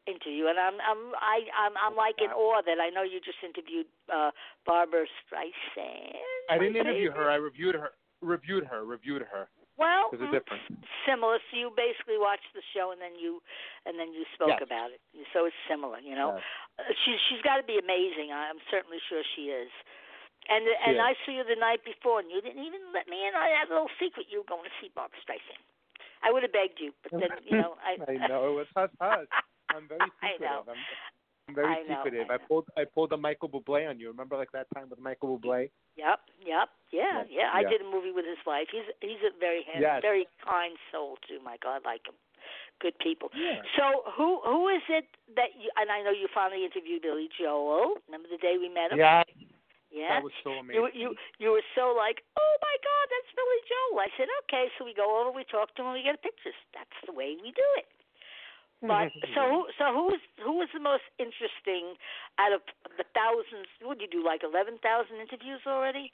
[0.05, 0.47] interview?
[0.47, 3.87] And I'm I'm I I'm I'm like in awe that I know you just interviewed
[4.13, 4.31] uh
[4.65, 6.13] Barbra Streisand.
[6.49, 7.29] I didn't interview her.
[7.29, 7.91] I reviewed her.
[8.21, 8.83] Reviewed her.
[8.85, 9.47] Reviewed her.
[9.78, 10.65] Well, mm, difference.
[11.05, 11.38] similar.
[11.49, 13.41] So you basically watched the show and then you
[13.86, 14.65] and then you spoke Yes.
[14.65, 14.99] about it.
[15.34, 16.34] So it's similar, you know.
[16.36, 16.43] Yes.
[16.82, 18.34] Uh, she's she's got to be amazing.
[18.34, 19.69] I'm certainly sure she is.
[20.49, 21.03] And She and is.
[21.03, 23.36] I saw you the night before, and you didn't even let me in.
[23.38, 24.25] I had a little secret.
[24.34, 25.61] You were going to see Barbra Streisand.
[26.25, 28.01] I would have begged you, but then you know I.
[28.09, 29.30] I know it was hush hush.
[29.75, 30.41] I'm very I secretive.
[30.41, 30.63] know.
[30.71, 30.80] I'm,
[31.47, 32.29] I'm very I know, secretive.
[32.29, 34.07] I I, pulled I pulled a Michael Bublé on you.
[34.11, 35.69] Remember like that time with Michael Bublé?
[35.95, 37.49] Yep, yep, yeah, Yes, yeah.
[37.53, 37.69] I yeah.
[37.69, 38.67] did a movie with his wife.
[38.71, 40.01] He's he's a very handsome, Yes.
[40.03, 41.39] very kind soul too.
[41.43, 42.15] My God, I like him.
[42.79, 43.31] Good people.
[43.33, 43.63] Yeah.
[43.79, 45.71] So who who is it that you?
[45.79, 47.95] And I know you finally interviewed Billy Joel.
[48.07, 48.99] Remember the day we met him?
[48.99, 49.23] Yeah.
[49.89, 50.19] Yeah.
[50.19, 50.83] That was so amazing.
[50.83, 54.03] were- you you were so like, oh my God, that's Billy Joel.
[54.03, 54.67] I said, okay.
[54.77, 56.59] So we go over, we talk to him, we get pictures.
[56.75, 57.87] That's the way we do it.
[58.82, 61.97] But so who so who's who was the most interesting
[62.38, 62.61] out of
[62.97, 63.67] the thousands?
[63.82, 64.25] What did you do?
[64.25, 66.11] Like eleven thousand interviews already?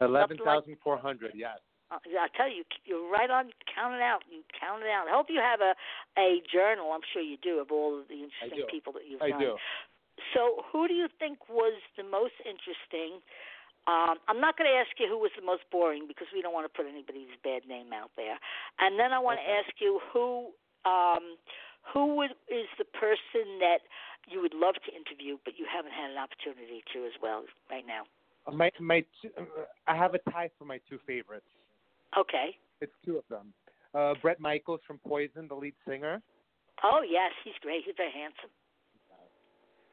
[0.00, 1.32] Eleven thousand four hundred.
[1.34, 1.58] Yes.
[1.90, 3.52] Uh, yeah, I tell you, you're right on.
[3.68, 4.24] Count it out.
[4.30, 5.10] You count it out.
[5.10, 5.74] I hope you have a
[6.16, 6.94] a journal.
[6.94, 9.40] I'm sure you do of all of the interesting people that you've I done.
[9.40, 9.56] do.
[10.32, 13.20] So, who do you think was the most interesting?
[13.90, 16.54] Um, I'm not going to ask you who was the most boring because we don't
[16.54, 18.38] want to put anybody's bad name out there.
[18.78, 19.58] And then I want to Okay.
[19.58, 20.54] ask you who
[20.86, 21.34] um,
[21.92, 23.82] who would, is the person that
[24.28, 27.84] you would love to interview, but you haven't had an opportunity to as well right
[27.86, 28.04] now.
[28.52, 29.30] My my two,
[29.86, 31.46] I have a tie for my two favorites.
[32.18, 32.56] Okay.
[32.80, 33.52] It's two of them.
[33.94, 36.22] Uh, Bret Michaels from Poison, the lead singer,
[36.82, 37.82] Oh yes, he's great.
[37.84, 38.50] He's very handsome.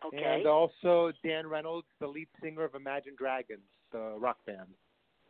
[0.06, 0.24] Okay.
[0.24, 4.70] and also Dan Reynolds, the lead singer of Imagine Dragons, the rock band.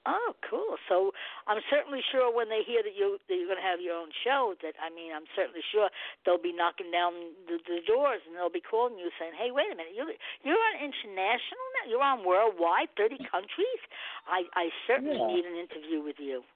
[0.08, 0.80] Oh, cool.
[0.88, 1.12] So
[1.48, 4.10] I'm certainly sure when they hear that you that you're going to have your own
[4.24, 5.92] show, that I mean, I'm certainly sure
[6.24, 9.68] they'll be knocking down the, the doors and they'll be calling you saying, "Hey, wait
[9.68, 10.10] a minute, you're
[10.42, 11.86] you're on international now.
[11.92, 13.82] You're on worldwide, 30 countries.
[14.26, 15.28] I I certainly Yeah.
[15.28, 16.48] need an interview with you."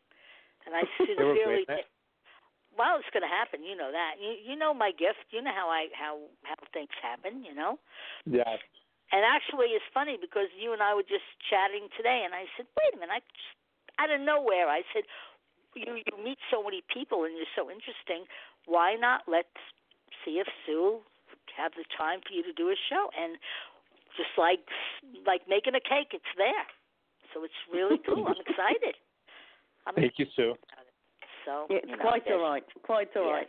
[0.66, 1.68] And I sincerely,
[2.78, 3.62] well, it's going to happen.
[3.64, 4.24] You know that.
[4.24, 5.28] You you know my gift.
[5.36, 6.18] You know how I how
[6.48, 7.44] how things happen.
[7.44, 7.78] You know.
[8.26, 8.60] Yes.
[9.14, 12.66] And actually, it's funny because you and I were just chatting today, and I said,
[12.74, 13.54] "Wait a minute!" I just,
[14.02, 15.06] out of nowhere, I said,
[15.78, 18.26] "You you meet so many people, and you're so interesting.
[18.66, 19.54] Why not let's
[20.26, 21.00] see if Sue
[21.56, 23.38] have the time for you to do a show?" And
[24.18, 24.66] just like
[25.30, 26.10] like making a cake.
[26.18, 26.66] It's there,
[27.34, 28.26] so it's really cool.
[28.26, 28.98] I'm excited.
[29.86, 30.56] I'm Thank you, Sue.
[31.46, 32.64] so It's you know, quite there's- all right.
[32.82, 33.48] Quite all right.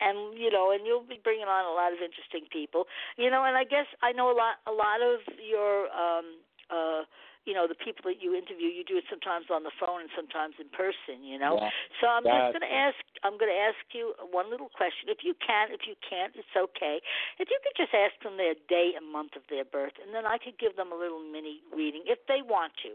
[0.00, 2.84] And you know, and you'll be bringing on a lot of interesting people.
[3.16, 4.60] You know, and I guess I know a lot.
[4.66, 6.26] A lot of your, um,
[6.68, 7.02] uh,
[7.46, 10.10] you know, the people that you interview, you do it sometimes on the phone and
[10.18, 11.22] sometimes in person.
[11.22, 11.70] You know, Yeah.
[12.02, 12.98] so I'm That's just going to ask.
[13.22, 15.08] I'm going to ask you one little question.
[15.08, 17.00] If you can, if you can't, it's okay.
[17.38, 20.26] If you could just ask them their day and month of their birth, and then
[20.26, 22.92] I could give them a little mini reading if they want to.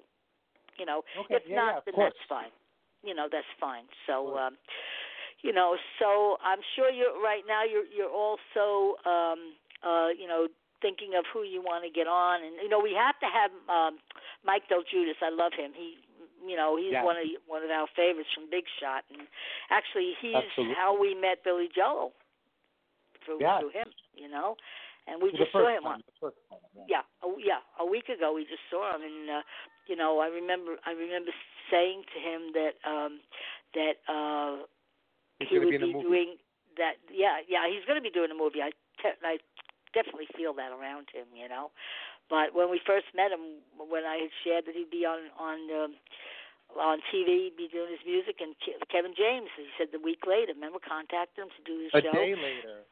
[0.79, 2.13] You know, Okay, if yeah, not, yeah, then course.
[2.13, 2.51] that's fine.
[3.03, 3.85] You know, that's fine.
[4.07, 4.57] So, um,
[5.41, 7.63] you know, so I'm sure you're right now.
[7.63, 10.47] You're you're also, um, uh, you know,
[10.81, 13.51] thinking of who you want to get on, and you know, we have to have
[13.69, 13.97] um,
[14.45, 15.21] Mike DelGuidice.
[15.21, 15.71] I love him.
[15.75, 15.97] He,
[16.45, 17.03] you know, he's Yeah.
[17.03, 19.27] one of one of our favorites from Big Shot, and
[19.69, 20.75] actually, he's Absolutely.
[20.75, 22.13] how we met Billy Joel
[23.25, 23.59] through Yeah.
[23.59, 23.89] through him.
[24.13, 24.57] You know,
[25.07, 27.01] and we The just saw him time, on time, yeah.
[27.01, 29.41] yeah, a, yeah, a week ago we just saw him, and uh,
[29.87, 31.31] you know, I remember, I remember
[31.71, 33.19] saying to him that um,
[33.73, 34.65] that uh,
[35.47, 36.37] He's he would be be doing
[36.77, 37.01] that.
[37.09, 38.61] Yeah, yeah, he's going to be doing a movie.
[38.61, 38.71] I,
[39.01, 39.37] te- I
[39.93, 41.71] definitely feel that around him, you know.
[42.29, 45.59] But when we first met him, when I had shared that he'd be on on
[45.71, 45.91] um,
[46.79, 50.23] on TV, he'd be doing his music, and Ke- Kevin James, he said the week
[50.23, 52.15] later, remember, contacted him to do his A show.
[52.15, 52.87] day later.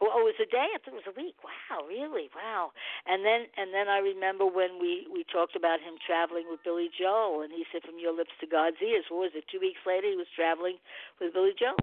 [0.00, 0.64] Well, oh, it was a day.
[0.72, 1.36] I thought it was a week.
[1.44, 2.32] Wow, really?
[2.32, 2.72] Wow.
[3.04, 6.88] And then and then I remember when we we talked about him traveling with Billy
[6.88, 9.44] Joel, and he said, "From your lips to God's ears." What was it?
[9.52, 10.80] Two weeks later, he was traveling
[11.20, 11.76] with Billy Joel.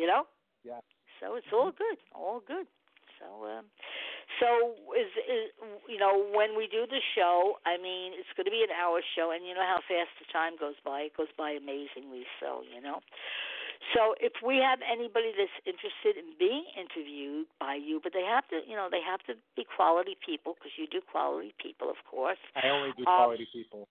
[0.00, 0.24] You know.
[0.64, 0.80] Yeah.
[1.20, 2.00] So it's all good.
[2.16, 2.64] All good.
[3.20, 3.68] So um,
[4.40, 5.52] so is is
[5.92, 7.60] you know when we do the show?
[7.68, 10.28] I mean, it's going to be an hour show, and you know how fast the
[10.32, 11.12] time goes by.
[11.12, 12.24] It goes by amazingly.
[12.40, 13.04] So you know.
[13.94, 18.46] So if we have anybody that's interested in being interviewed by you, but they have
[18.50, 21.96] to, you know, they have to be quality people because you do quality people, of
[22.04, 22.38] course.
[22.58, 23.88] I only do Um, quality people.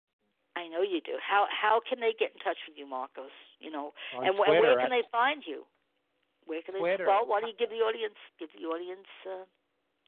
[0.57, 1.19] I know you do.
[1.23, 3.31] How how can they get in touch with you, Marcos?
[3.61, 5.67] You know, On and, wh- Twitter, where can they find you?
[6.47, 6.81] Where can they?
[6.81, 7.07] Twitter.
[7.07, 9.45] Well, why don't you give the audience give the audience uh,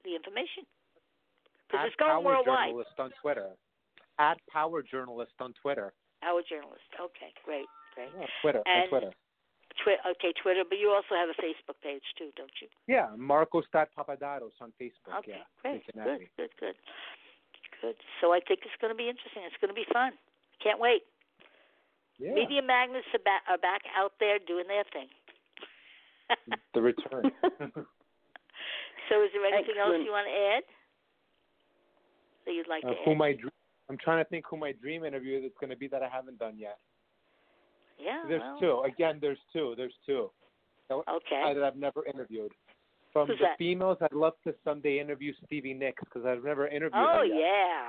[0.05, 0.64] the information?
[1.68, 2.68] Because it's going Power worldwide.
[2.72, 3.50] Journalist on Twitter.
[4.18, 5.92] At Power Journalist on Twitter.
[6.22, 6.83] Power journalist.
[6.99, 8.09] Okay, great, great.
[8.18, 8.63] Yeah, Twitter.
[8.67, 9.13] And- on Twitter.
[9.84, 12.68] Twi- okay, Twitter, but you also have a Facebook page too, don't you?
[12.87, 15.14] Yeah, Marcos.papadatos on Facebook.
[15.22, 15.46] Okay, yeah.
[15.63, 16.30] great, Cincinnati.
[16.37, 16.76] good, good, good,
[17.80, 17.96] good.
[18.21, 19.46] So I think it's going to be interesting.
[19.46, 20.13] It's going to be fun.
[20.63, 21.07] Can't wait.
[22.18, 22.34] Yeah.
[22.34, 25.09] Media magnets are back, are back out there doing their thing.
[26.75, 27.25] The return.
[29.09, 30.63] so is there anything else you want to add
[32.45, 33.18] that you'd like uh, to who add?
[33.18, 33.53] my dr-
[33.88, 36.38] I'm trying to think who my dream interview is going to be that I haven't
[36.38, 36.79] done yet.
[37.99, 38.83] Yeah, There's well, two.
[38.92, 39.75] Again, there's two.
[39.76, 40.30] There's two.
[40.91, 41.42] Okay.
[41.45, 42.53] I, that I've never interviewed.
[43.12, 43.58] From Who's the that?
[43.58, 47.37] females, I'd love to someday interview Stevie Nicks because I've never interviewed oh her yet.
[47.38, 47.88] yeah,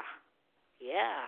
[0.80, 1.22] yeah.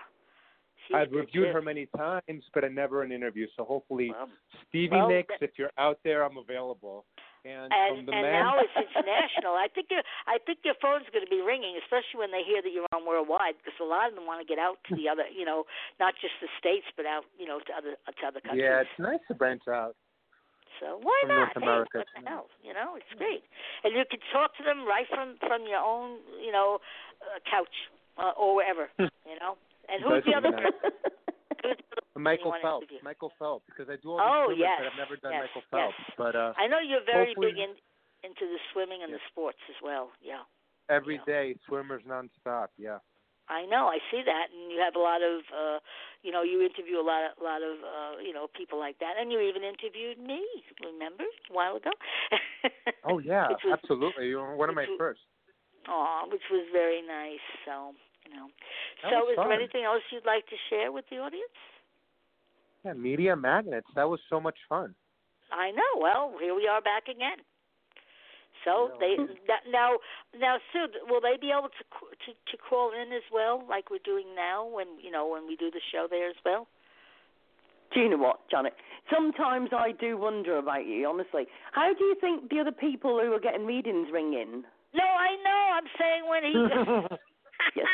[0.88, 3.48] She's I've reviewed her many times, but I never an interview.
[3.56, 4.28] So hopefully, Well,
[4.68, 7.06] Stevie well, Nicks, that- if you're out there, I'm available.
[7.42, 9.58] And, and from the and now it's international.
[9.58, 12.62] I think your I think your phone's going to be ringing, especially when they hear
[12.62, 15.10] that you're on worldwide, because a lot of them want to get out to the
[15.10, 15.66] other, you know,
[15.98, 18.62] not just the states, but out, you know, to other to other countries.
[18.62, 19.98] yeah, it's nice to branch out.
[20.78, 21.50] So why From not?
[21.58, 22.48] North America, Hey, what the hell?
[22.62, 23.42] You know, it's great,
[23.82, 26.78] and you can talk to them right from from your own, you know,
[27.26, 27.74] uh, couch
[28.22, 28.90] uh, or wherever.
[29.02, 29.58] you know,
[29.90, 30.54] and who's the other?
[30.54, 30.74] nice.
[31.64, 32.88] The Michael Phelps.
[33.04, 35.42] Michael Phelps, because I do all Oh, these swimmers, yes, but I've never done yes,
[35.48, 35.72] Michael yes.
[35.72, 36.04] Phelps.
[36.18, 37.76] But uh, I know you're very big in,
[38.24, 40.12] into the swimming and the sports as well.
[40.22, 40.44] Yeah.
[40.90, 41.26] every Yeah.
[41.34, 42.68] day, swimmers nonstop.
[42.78, 43.00] Yeah.
[43.50, 45.80] I know, I see that, and you have a lot of, uh,
[46.24, 49.16] you know, you interview a lot, of, lot of, uh, you know, people like that,
[49.20, 50.40] and you even interviewed me.
[50.86, 51.92] Remember a while ago?
[53.04, 54.28] Oh yeah, was- absolutely.
[54.30, 55.20] You were one of my was- first.
[55.90, 57.44] Aw, which was very nice.
[57.66, 57.92] So,
[58.32, 58.48] you know.
[59.04, 61.60] That so, was is there anything else you'd like to share with the audience?
[62.86, 63.88] Yeah, media magnets.
[63.96, 64.96] That was so much fun.
[65.52, 66.00] I know.
[66.00, 67.44] Well, here we are back again.
[68.64, 68.98] So Yeah.
[69.00, 69.16] they
[69.48, 69.98] that, now
[70.38, 71.84] now Sue, will they be able to
[72.26, 75.56] to to call in as well, like we're doing now when you know when we
[75.56, 76.68] do the show there as well?
[77.94, 78.74] Do you know what, Janet?
[79.10, 81.48] Sometimes I do wonder about you, honestly.
[81.74, 84.64] How do you think the other people who are getting readings ring in?
[84.94, 85.62] No, I know.
[85.76, 87.18] I'm saying when he.
[87.76, 87.88] Yes.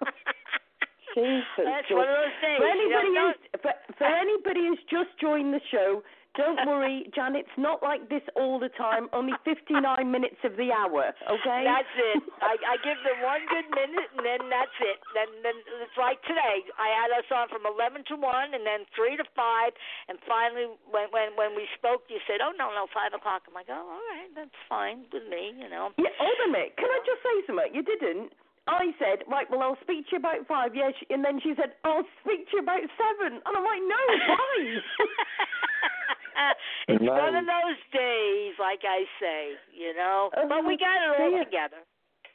[1.14, 2.06] Jesus, That's George.
[2.06, 2.58] one of those things.
[2.62, 6.06] For anybody, who's, for, for anybody who's just joined the show,
[6.38, 9.10] don't worry, Janet's not like this all the time.
[9.10, 9.74] Only 59
[10.06, 11.60] minutes of the hour, okay?
[11.66, 12.22] That's it.
[12.46, 15.02] I, I give them one good minute, and then that's it.
[15.10, 16.62] Then, then it's like today.
[16.78, 19.74] I had us on from eleven to one, and then three to five,
[20.06, 23.54] and finally, when when when we spoke, you said, "Oh no, no, five o'clock." I'm
[23.58, 25.90] like, "Oh, all right, that's fine with me," you know.
[25.98, 26.78] Yeah, hold a minute.
[26.78, 27.74] Can I just say something?
[27.74, 28.30] You didn't.
[28.70, 30.76] I said, right, well, I'll speak to you about five.
[30.78, 33.42] Yeah, she, and then she said, I'll speak to you about seven.
[33.42, 34.78] And I'm like, no, why?
[36.88, 37.20] it's Nice.
[37.20, 39.40] one of those days, like I say,
[39.74, 40.30] you know.
[40.36, 41.44] Oh, but we got it all dear.
[41.44, 41.82] together.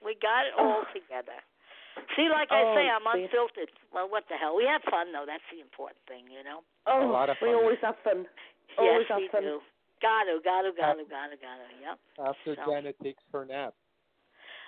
[0.03, 0.93] We got it all Oh.
[0.93, 1.39] together.
[2.19, 3.25] See, like I oh, say, Oh, I'm dear.
[3.25, 3.71] unfiltered.
[3.95, 4.53] Well, what the hell?
[4.55, 5.23] We have fun though.
[5.25, 6.61] That's the important thing, you know.
[6.85, 8.27] oh, A lot of we always have fun.
[8.77, 9.41] Always yes, have we fun.
[9.41, 9.59] do.
[10.03, 11.65] Gotta, gotta, gotta, gotta, gotta.
[11.81, 11.97] Yep.
[12.19, 13.73] After So- Janet takes her nap.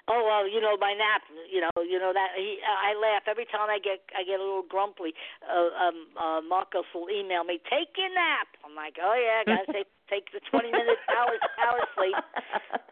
[0.07, 1.27] Oh well, you know my nap.
[1.51, 2.63] You know, you know that he.
[2.63, 5.11] I laugh every time I get I get a little grumpy.
[5.43, 8.47] Uh, um, uh, Marcos will email me, take your nap.
[8.63, 12.15] I'm like, oh yeah, I gotta take take the 20 minutes hour hour sleep.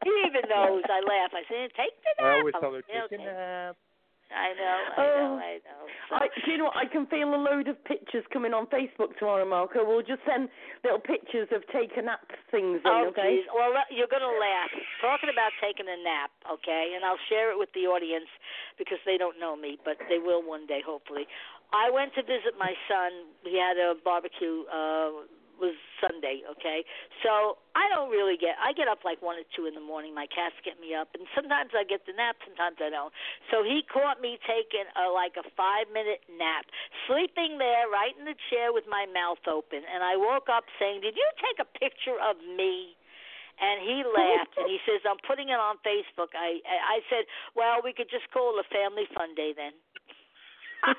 [0.03, 0.83] He even knows.
[0.91, 1.31] I laugh.
[1.31, 2.27] I say, take the nap.
[2.27, 3.75] I always tell her, like, "Yeah, take a nap.
[4.36, 5.16] I know, I Oh.
[5.16, 5.82] know, I know.
[6.10, 6.76] So, I, do you know what?
[6.78, 9.84] I can feel a load of pictures coming on Facebook tomorrow, Marco.
[9.88, 10.49] We'll just send
[10.84, 12.20] little pictures of take a nap
[12.52, 13.40] things in, Oh, okay?
[13.41, 13.48] geez.
[13.56, 14.70] Well, you're going to laugh.
[15.02, 16.94] Talking about taking a nap, okay?
[16.95, 18.28] And I'll share it with the audience
[18.78, 21.26] because they don't know me, but they will one day, hopefully.
[21.74, 23.12] I went to visit my son.
[23.44, 24.68] He had a barbecue.
[24.70, 25.26] Uh,
[25.60, 26.84] was Sunday, okay?
[27.23, 28.56] So I don't really get.
[28.61, 30.14] I get up like one or two in the morning.
[30.14, 33.11] My cats get me up, and sometimes I get the nap, sometimes I don't.
[33.52, 36.65] So he caught me taking a like a five minute nap,
[37.07, 41.02] sleeping there right in the chair with my mouth open, and I woke up saying,
[41.02, 42.95] "Did you take a picture of me?"
[43.56, 47.26] And he laughed and he says, "I'm putting it on Facebook." I I I said,
[47.56, 49.73] "Well, we could just call it a family fun day then."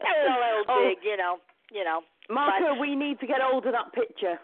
[0.00, 0.80] That was a little Oh.
[0.88, 1.38] dig, you know,
[1.70, 2.00] you know.
[2.30, 4.38] Marco, we need to get hold of that picture.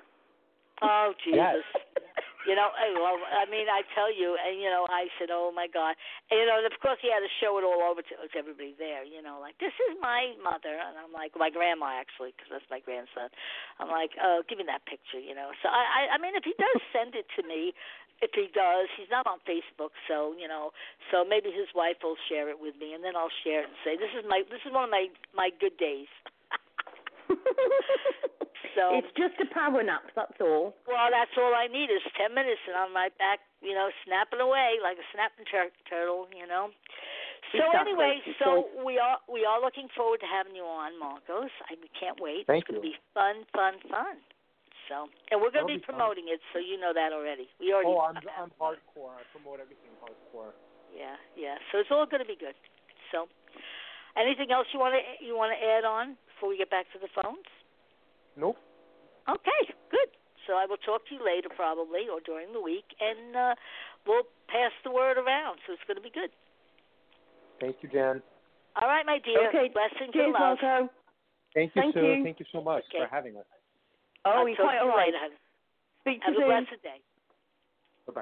[0.83, 1.57] Oh Yes.
[1.57, 2.17] Jesus.
[2.47, 5.51] You know, I, well, I mean, I tell you, and you know, I said, "Oh
[5.51, 5.99] my God!"
[6.31, 8.37] And, you know, and of course, he had to show it all over to, to
[8.39, 9.03] everybody there.
[9.03, 12.71] You know, like this is my mother, and I'm like my grandma actually, because that's
[12.71, 13.35] my grandson.
[13.83, 15.51] I'm like, "Oh, give me that picture," you know.
[15.59, 17.75] So I, I, I mean, if he does send it to me,
[18.23, 20.71] if he does, he's not on Facebook, so you know,
[21.11, 23.79] so maybe his wife will share it with me, and then I'll share it and
[23.83, 26.07] say, "This is my, this is one of my my good days."
[28.77, 30.77] So it's just a power nap, that's all.
[30.85, 34.45] well, that's all I need is ten minutes, and I'm right back, you know, snapping
[34.45, 36.69] away like a snapping tur- turtle, you know.
[37.57, 37.97] So Exactly.
[37.97, 41.49] anyway, so we are we are looking forward to having you on, Marcos.
[41.73, 42.45] I can't wait.
[42.45, 44.21] Thank it's going to be fun, fun, fun.
[44.93, 45.97] So, and we're going to be, be fun.
[45.97, 47.49] promoting it, so you know that already.
[47.57, 47.97] We already.
[47.97, 49.17] Oh, I'm I'm uh, hardcore.
[49.17, 50.53] I promote everything hardcore.
[50.93, 51.57] Yeah, yeah.
[51.73, 52.55] So it's all going to be good.
[53.09, 53.25] So,
[54.21, 57.01] anything else you want to you want to add on before we get back to
[57.01, 57.49] the phones?
[58.37, 58.61] Nope.
[59.25, 60.13] Okay, good.
[60.45, 63.55] So I will talk to you later, probably, or during the week, and uh,
[64.07, 65.59] we'll pass the word around.
[65.67, 66.31] So it's going to be good.
[67.59, 68.23] Thank you, Jan.
[68.77, 69.49] All right, my dear.
[69.49, 70.59] Okay, Blessings Cheers, and love.
[70.63, 70.93] Marco.
[71.57, 72.05] Thank you, Thank Sue.
[72.05, 72.23] you.
[72.23, 73.09] Thank you so much Okay.
[73.09, 73.49] for having us.
[74.29, 75.41] Oh, I'll you're quite to you later, honey.
[76.05, 77.01] Speak to Have a blessed day.
[78.07, 78.21] Bye bye.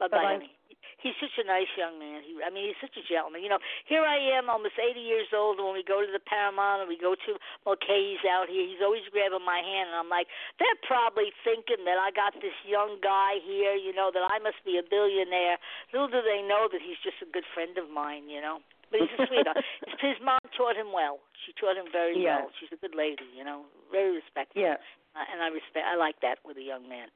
[0.00, 0.16] Bye Bye-bye.
[0.16, 0.55] bye, honey.
[0.98, 2.22] He's such a nice young man.
[2.24, 3.42] He, I mean, he's such a gentleman.
[3.44, 6.22] You know, here I am, almost 80 years old, and when we go to the
[6.22, 7.30] Paramount and we go to
[7.66, 10.26] Mulcahy's out here, he's always grabbing my hand, and I'm like,
[10.58, 14.60] they're probably thinking that I got this young guy here, you know, that I must
[14.64, 15.58] be a billionaire.
[15.92, 18.60] Little do they know that he's just a good friend of mine, you know.
[18.90, 19.58] But he's a sweetheart.
[19.98, 21.18] His mom taught him well.
[21.42, 22.46] She taught him very Yeah.
[22.46, 22.50] well.
[22.62, 24.62] She's a good lady, you know, very respectful.
[24.62, 24.78] Yeah.
[25.16, 25.82] Uh, and I respect.
[25.88, 27.08] I like that with a young man.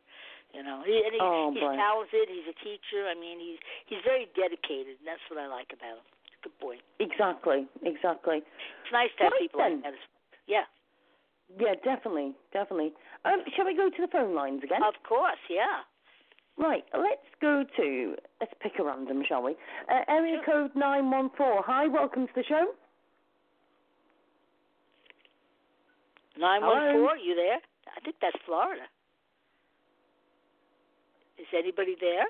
[0.55, 1.77] You know, he, and he, Oh, he's boy.
[1.79, 2.27] talented.
[2.29, 3.07] He's a teacher.
[3.07, 6.07] I mean, he's he's very dedicated, and that's what I like about him.
[6.43, 6.77] Good boy.
[6.99, 8.39] Exactly, exactly.
[8.43, 9.83] It's nice to have Right people then.
[9.85, 10.01] like that.
[10.49, 10.67] Yeah,
[11.61, 12.93] Yeah, definitely, definitely.
[13.25, 14.83] Um, shall we go to the phone lines again?
[14.83, 15.39] of course.
[15.49, 15.85] Yeah.
[16.59, 19.53] Right, let's go to, let's pick a random, shall we?
[19.89, 21.63] Uh, area code 914.
[21.65, 22.73] Hi, welcome to the show.
[26.39, 27.59] Nine one four, one You there?
[27.97, 28.83] I think that's Florida.
[31.41, 32.29] Is anybody there?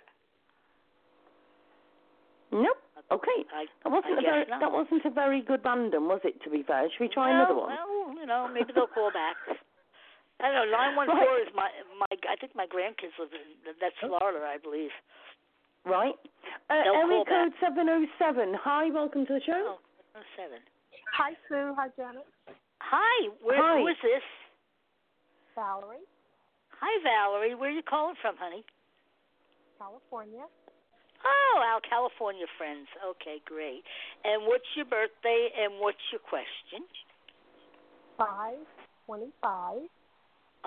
[2.55, 2.79] Nope.
[3.11, 3.43] Okay.
[3.51, 4.61] I, That wasn't, I a very, not.
[4.63, 6.87] that wasn't a very good random, was it, to be fair?
[6.91, 7.75] Should we try well, another one?
[7.75, 9.35] Well, you know, maybe they'll call back.
[10.41, 10.79] I don't know.
[10.79, 11.69] Nine one four is my
[12.01, 12.09] my.
[12.09, 13.77] I think my grandkids live in.
[13.77, 14.95] That's Florida, I believe.
[15.85, 16.17] Right.
[16.71, 18.57] Uh, They'll area code 707.
[18.63, 19.77] Hi, welcome to the show.
[19.77, 20.65] Oh, oh seven.
[21.13, 21.75] Hi, Sue.
[21.77, 22.25] Hi, Janet.
[22.81, 23.29] Hi.
[23.43, 23.61] Where?
[23.61, 23.81] Hi.
[23.81, 24.25] Who is this?
[25.55, 26.09] Valerie,
[26.81, 27.55] Hi, Valerie.
[27.55, 28.65] Where are you calling from, honey?
[29.81, 30.45] California.
[31.25, 32.85] Oh, our California friends.
[33.01, 33.81] Okay, great.
[34.25, 36.85] And what's your birthday and what's your question?
[38.21, 38.61] Five
[39.09, 39.89] twenty-five.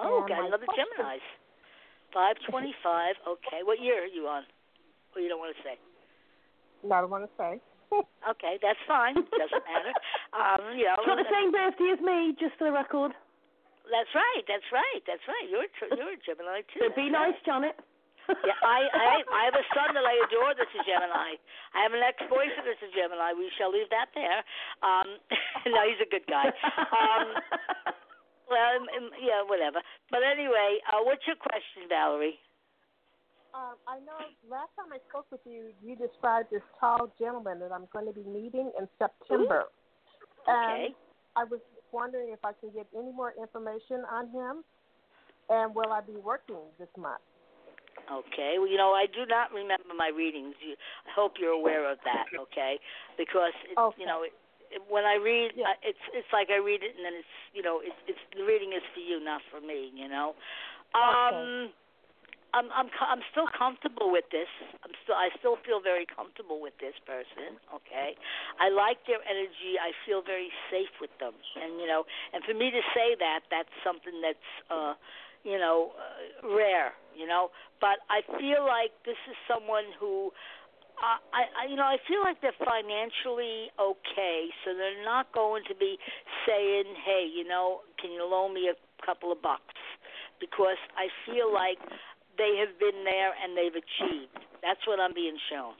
[0.01, 1.21] Oh, got another question- Gemini's.
[2.13, 3.15] Five twenty-five.
[3.37, 4.43] Okay, what year are you on?
[5.13, 5.77] Well, you don't want to say.
[6.81, 7.61] No, I don't want to say.
[8.25, 9.13] Okay, that's fine.
[9.13, 9.93] Doesn't matter.
[10.33, 13.13] Um, you know, She's got the same birthday as me, just for the record.
[13.91, 14.43] That's right.
[14.49, 15.01] That's right.
[15.05, 15.45] That's right.
[15.51, 16.81] You're a, you're a Gemini too.
[16.81, 17.75] So be That's nice, Janet.
[18.29, 19.07] Yeah, I, I
[19.39, 21.35] I have a son that I adore that's a Gemini.
[21.75, 23.35] I have an ex-boyfriend that's a Gemini.
[23.35, 24.41] We shall leave that there.
[24.79, 25.19] Um,
[25.73, 26.47] no, he's a good guy.
[26.93, 27.25] Um,
[28.51, 29.83] well, um, um, yeah, whatever.
[30.07, 32.39] But anyway, uh, what's your question, Valerie?
[33.53, 34.17] Um, I know
[34.49, 38.15] last time I spoke with you, you described this tall gentleman that I'm going to
[38.15, 39.69] be meeting in September.
[40.49, 40.89] Okay.
[40.89, 40.95] And
[41.35, 44.63] I was wondering if I can get any more information on him,
[45.49, 47.21] and will I be working this month?
[48.11, 48.59] Okay.
[48.59, 50.55] Well, you know, I do not remember my readings.
[50.59, 50.75] You,
[51.07, 52.27] I hope you're aware of that.
[52.35, 52.79] Okay,
[53.17, 54.01] because it, Okay.
[54.01, 54.33] you know, it,
[54.71, 55.71] it, when I read, Yeah.
[55.71, 58.43] uh, it's it's like I read it and then it's you know, it's it's the
[58.43, 59.91] reading is for you, not for me.
[59.95, 60.35] You know.
[60.95, 61.71] Um.
[62.53, 64.45] I'm I'm I'm still comfortable with this.
[64.85, 67.57] I'm still I still feel very comfortable with this person.
[67.73, 68.13] Okay,
[68.61, 69.81] I like their energy.
[69.81, 73.49] I feel very safe with them, and you know, and for me to say that,
[73.49, 74.93] that's something that's uh,
[75.41, 76.93] you know, uh, rare.
[77.17, 77.49] You know,
[77.81, 80.31] but I feel like this is someone who.
[80.99, 85.63] I, I, I- you know, I feel like they're financially okay, so they're not going
[85.69, 85.97] to be
[86.45, 89.73] saying, "Hey, you know, can you loan me a couple of bucks?"
[90.39, 91.77] Because I feel like
[92.37, 94.37] they have been there and they've achieved.
[94.61, 95.73] That's what I'm being shown.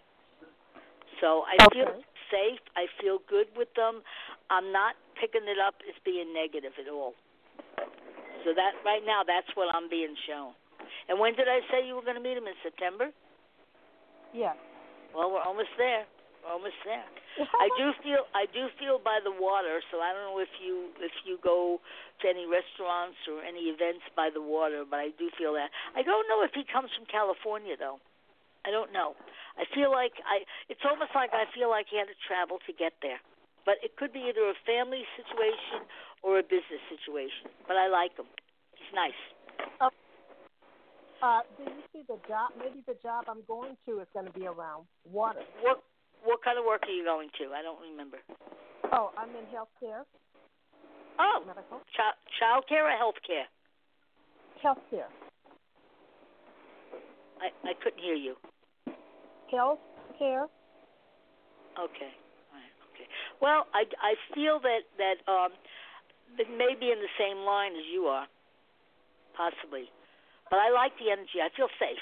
[1.22, 1.94] So I feel
[2.32, 2.60] safe.
[2.76, 4.02] I feel good with them.
[4.50, 7.14] I'm not picking it up as being negative at all.
[8.44, 10.54] So that right now, that's what I'm being shown.
[11.10, 13.12] And when did I say you were going to meet him in September?
[14.34, 14.54] Yeah.
[15.14, 16.08] Well, we're almost there.
[16.42, 17.06] We're almost there.
[17.64, 20.94] I do feel I do feel by the water, so I don't know if you
[21.02, 21.82] if you go
[22.22, 25.74] to any restaurants or any events by the water, but I do feel that.
[25.98, 27.98] I don't know if he comes from California though.
[28.66, 29.18] I don't know.
[29.58, 32.74] I feel like I it's almost like I feel like he had to travel to
[32.74, 33.22] get there.
[33.66, 35.88] But it could be either a family situation
[36.22, 37.50] or a business situation.
[37.66, 38.28] But I like him.
[38.76, 39.18] He's nice.
[41.24, 42.52] Uh, do you see the job?
[42.60, 45.40] Maybe the job I'm going to is going to be around water.
[45.64, 45.80] What
[46.26, 47.56] what kind of work are you going to?
[47.56, 48.18] I don't remember.
[48.92, 50.04] Oh, I'm in healthcare,
[51.20, 53.48] Oh, medical child child care or health care?
[54.64, 55.08] healthcare,
[57.40, 58.36] I I couldn't hear you.
[59.50, 59.80] health
[60.20, 60.44] care.
[61.80, 62.12] Okay.
[62.52, 62.74] Right.
[62.92, 63.08] Okay.
[63.42, 65.52] Well, I, I feel that that um
[66.38, 68.28] that may be in the same line as you are,
[69.38, 69.88] possibly.
[70.54, 71.42] But I like the energy.
[71.42, 71.98] I feel safe.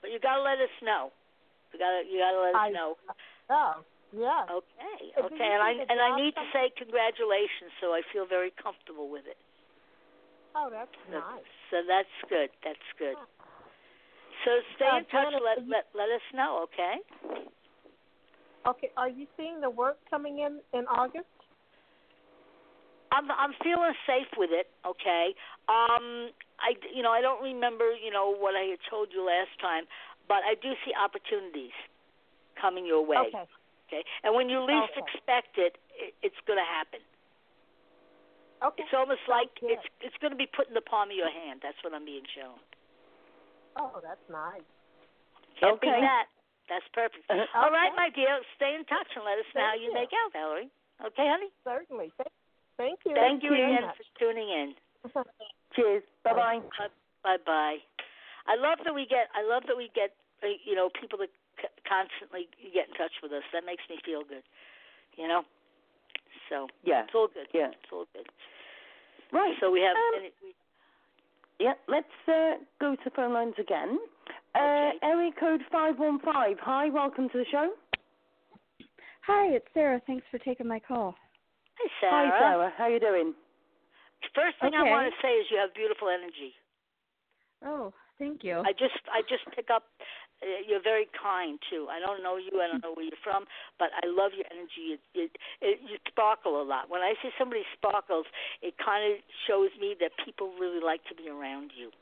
[0.00, 1.12] But you gotta let us know.
[1.68, 2.96] You gotta you gotta let us I- know.
[3.52, 3.84] Oh,
[4.16, 4.48] yeah.
[4.48, 5.12] Okay.
[5.20, 5.50] Okay.
[5.52, 7.68] And I and I need to say congratulations.
[7.84, 9.36] So I feel very comfortable with it.
[10.56, 11.44] Oh, that's So, nice.
[11.68, 12.48] so that's good.
[12.64, 13.20] That's good.
[14.48, 14.50] So
[14.80, 15.28] stay Uh, in touch.
[15.36, 16.64] Janet, Let you- let let us know.
[16.72, 16.96] Okay.
[18.64, 21.28] Okay, are you seeing the work coming in in August?
[23.12, 24.70] I'm I'm feeling safe with it.
[24.86, 25.34] Okay.
[25.68, 26.30] Um,
[26.62, 29.84] I you know I don't remember you know what I had told you last time,
[30.28, 31.74] but I do see opportunities
[32.60, 33.30] coming your way.
[33.30, 33.46] Okay.
[33.90, 34.02] Okay.
[34.22, 35.02] And when you least Okay.
[35.02, 37.02] expect it, it it's going to happen.
[38.62, 38.84] Okay.
[38.84, 39.74] It's almost Sounds like good.
[39.74, 41.60] it's it's going to be put in the palm of your hand.
[41.62, 42.60] That's what I'm being shown.
[43.74, 44.62] Oh, that's nice.
[45.58, 46.00] Can't beat Okay.
[46.06, 46.26] that.
[46.70, 47.26] That's perfect.
[47.26, 47.96] All right, Okay.
[47.98, 48.38] my dear.
[48.54, 49.94] Stay in touch and let us know how you you.
[49.94, 50.70] make out, Valerie.
[51.02, 51.50] Okay, honey.
[51.64, 52.12] Certainly.
[52.16, 52.30] Thank,
[52.80, 53.12] thank you.
[53.14, 53.96] Thank you again much.
[54.00, 54.68] for tuning in.
[55.76, 56.02] Cheers.
[56.24, 56.60] Bye bye.
[57.22, 57.76] Bye bye.
[58.48, 59.28] I love that we get.
[59.36, 60.16] I love that we get.
[60.42, 61.28] uh, You know, people that
[61.60, 63.44] c- constantly get in touch with us.
[63.52, 64.42] That makes me feel good.
[65.20, 65.42] You know.
[66.48, 67.04] So Yeah.
[67.04, 67.46] it's all good.
[67.52, 67.68] Yeah.
[67.70, 68.26] It's all good.
[69.32, 69.54] Right.
[69.60, 69.94] So we have.
[69.96, 70.54] Um, any, we,
[71.60, 73.98] Yeah, let's uh, go to phone lines again.
[74.54, 74.98] Uh, Okay.
[75.02, 76.56] area code 515.
[76.62, 77.70] Hi, welcome to the show.
[79.26, 80.00] Hi, it's Sarah.
[80.06, 81.14] Thanks for taking my call.
[81.80, 82.30] Hi, Sarah.
[82.30, 82.72] Hi, Sarah.
[82.76, 83.34] How you doing?
[84.34, 86.52] First thing I want to say is you have beautiful energy.
[87.64, 88.60] Oh, thank you.
[88.60, 89.88] I just I just pick up.
[90.40, 91.88] Uh, you're very kind too.
[91.92, 92.60] I don't know you.
[92.60, 93.44] I don't know where you're from,
[93.76, 94.96] but I love your energy.
[94.96, 95.30] It, it,
[95.60, 96.88] it, you sparkle a lot.
[96.88, 98.24] When I see somebody sparkles,
[98.64, 101.92] it kind of shows me that people really like to be around you.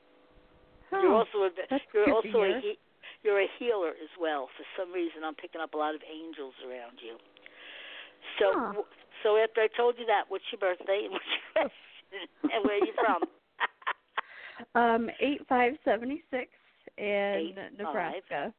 [0.95, 1.51] You're Oh, also a,
[1.91, 2.79] you're also a he,
[3.27, 4.47] you're a healer as well.
[4.55, 7.19] For some reason, I'm picking up a lot of angels around you.
[8.39, 8.83] So Huh.
[9.23, 12.77] So after I told you that, what's your birthday and what's your question and where
[12.81, 13.21] are you from?
[14.75, 16.51] um, eight five seventy six
[16.97, 17.79] in Eight five.
[17.79, 18.53] Nebraska.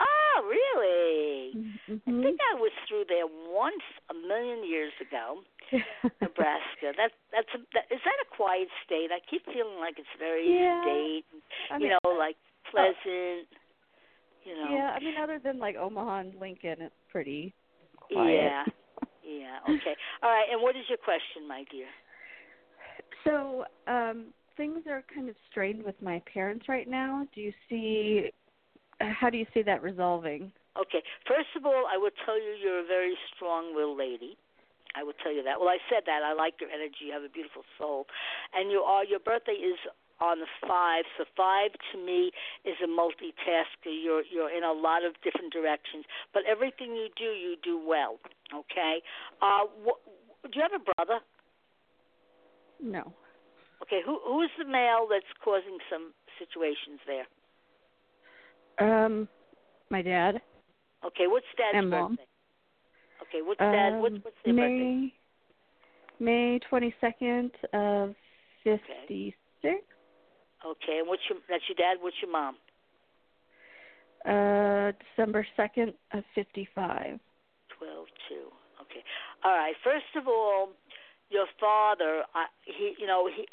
[0.00, 1.52] oh, really?
[1.88, 2.22] I Mhm.
[2.22, 5.42] think I was through there once a million years ago,
[6.20, 6.92] Nebraska.
[6.96, 9.10] That that's a, that, is that a quiet state?
[9.12, 10.82] I keep feeling like it's very Yeah.
[10.82, 11.24] state,
[11.70, 12.36] I you know, like
[12.70, 13.48] pleasant.
[14.44, 14.70] You know.
[14.74, 14.96] yeah.
[14.96, 17.52] I mean, other than like Omaha and Lincoln, it's pretty
[17.96, 18.34] quiet.
[18.34, 18.64] Yeah.
[19.28, 19.60] Yeah.
[19.64, 19.94] Okay.
[20.22, 20.48] All right.
[20.50, 21.86] And what is your question, my dear?
[23.24, 27.28] So, um, things are kind of strained with my parents right now.
[27.34, 28.30] Do you see
[29.00, 30.50] how do you see that resolving?
[30.80, 31.02] Okay.
[31.26, 34.38] First of all, I would tell you you're a very strong-willed lady.
[34.96, 35.60] I will tell you that.
[35.60, 36.24] Well, I said that.
[36.24, 37.06] I like your energy.
[37.06, 38.06] You have a beautiful soul,
[38.54, 39.04] and you are.
[39.04, 39.76] Your birthday is
[40.20, 41.04] on the five.
[41.16, 42.30] So five to me
[42.64, 43.90] is a multitasker.
[43.90, 48.18] You're you're in a lot of different directions, but everything you do, you do well.
[48.54, 49.02] Okay.
[49.42, 50.02] Uh, wh-
[50.44, 51.20] do you have a brother?
[52.82, 53.12] No.
[53.82, 54.00] Okay.
[54.04, 57.26] Who who is the male that's causing some situations there?
[58.80, 59.28] Um,
[59.90, 60.40] my dad.
[61.04, 61.26] Okay.
[61.26, 61.98] What's dad's and birthday?
[62.00, 62.18] mom.
[63.22, 63.42] Okay.
[63.42, 63.94] What's dad?
[63.94, 65.12] Um, What's what's their birthday?
[66.20, 68.14] May May twenty second of
[68.64, 69.74] fifty six.
[69.74, 69.80] Okay.
[70.64, 71.98] Okay, and what's your that's your dad?
[72.00, 72.56] What's your mom?
[74.26, 77.20] Uh, December second of fifty five.
[77.78, 78.50] Twelve two.
[78.82, 79.04] Okay.
[79.44, 79.74] All right.
[79.84, 80.70] First of all,
[81.30, 83.46] your father, uh, he, you know, he,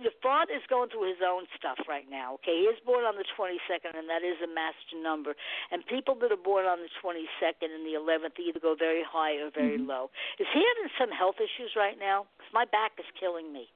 [0.00, 2.34] your father is going through his own stuff right now.
[2.40, 5.34] Okay, he is born on the 22nd, and that is a master number.
[5.70, 9.36] And people that are born on the 22nd and the 11th either go very high
[9.36, 9.86] or very Mhm.
[9.86, 10.10] low.
[10.38, 12.26] Is he having some health issues right now?
[12.38, 13.68] 'Cause my back is killing me.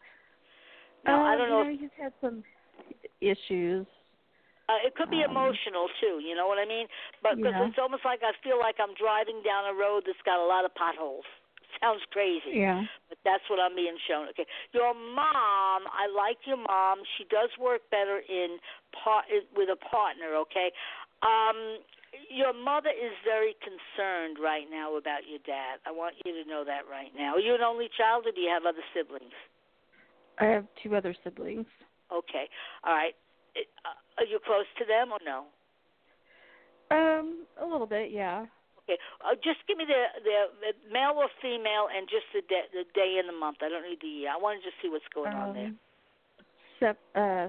[1.04, 1.62] Now, uh, I don't know.
[1.62, 2.44] You If, he's had some
[3.20, 3.86] issues.
[4.68, 6.20] uh, it could be um, emotional too.
[6.22, 6.86] You know what I mean?
[7.22, 7.66] But because Yeah.
[7.68, 10.64] it's almost like I feel like I'm driving down a road that's got a lot
[10.64, 11.24] of potholes.
[11.80, 12.60] Sounds crazy.
[12.62, 12.84] Yeah.
[13.08, 14.28] but that's what I'm being shown.
[14.30, 17.00] Okay, your mom, I like your mom.
[17.18, 18.58] She does work better in
[18.92, 19.24] part
[19.56, 20.36] with a partner.
[20.46, 20.70] Okay,
[21.22, 21.80] um,
[22.28, 25.80] your mother is very concerned right now about your dad.
[25.86, 27.34] I want you to know that right now.
[27.36, 29.32] Are you an only child, or do you have other siblings?
[30.38, 31.66] I have two other siblings.
[32.12, 32.48] Okay,
[32.84, 33.14] all right.
[33.56, 35.46] Uh, Are you close to them or no?
[36.90, 38.46] Um, a little bit, yeah.
[38.84, 42.62] Okay, uh, just give me the, the the male or female, and just the day,
[42.72, 43.58] the day and the month.
[43.62, 44.30] I don't need the year.
[44.34, 45.66] I want to just see what's going on there.
[45.66, 45.78] Um,
[46.80, 47.48] Sep- uh,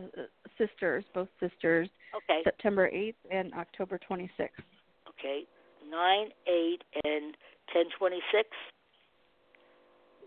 [0.59, 2.41] sisters, both sisters, Okay.
[2.43, 4.61] September 8th and October 26th.
[5.09, 5.45] Okay,
[5.89, 7.35] nine, eight, and
[7.73, 8.47] ten twenty-six.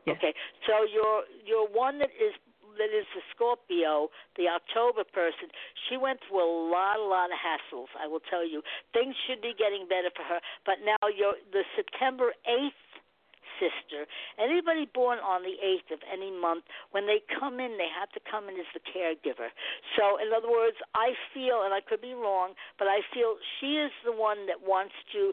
[0.07, 0.17] Yes.
[0.19, 0.35] Okay,
[0.67, 2.35] so your your one that is
[2.79, 5.49] that is the Scorpio, the October person.
[5.89, 7.91] She went through a lot, a lot of hassles.
[7.99, 8.63] I will tell you,
[8.93, 10.41] things should be getting better for her.
[10.65, 12.77] But now your the September eighth
[13.59, 14.05] sister.
[14.37, 18.21] Anybody born on the 8th of any month, when they come in, they have to
[18.29, 19.49] come in as the caregiver.
[19.97, 23.81] So, in other words, I feel, and I could be wrong, but I feel she
[23.81, 25.33] is the one that wants to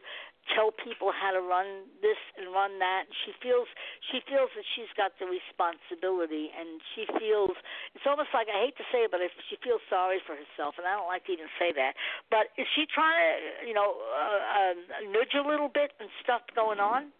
[0.51, 3.07] tell people how to run this and run that.
[3.23, 3.67] She feels
[4.11, 7.55] she feels that she's got the responsibility, and she feels
[7.95, 10.75] it's almost like I hate to say it, but if she feels sorry for herself,
[10.75, 11.95] and I don't like to even say that.
[12.27, 16.43] But is she trying to, you know, uh, uh, nudge a little bit and stuff
[16.51, 17.15] going on?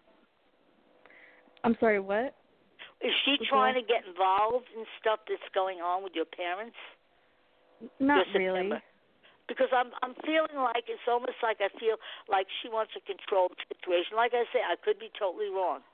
[1.63, 2.35] I'm sorry, what?
[2.99, 3.87] Is she What's trying that?
[3.87, 6.75] to get involved in stuff that's going on with your parents?
[7.99, 8.67] Not really.
[8.67, 8.81] September?
[9.53, 13.53] Because I'm I'm feeling like it's almost like I feel like she wants to control
[13.53, 14.17] the situation.
[14.17, 15.85] Like I say, I could be totally wrong.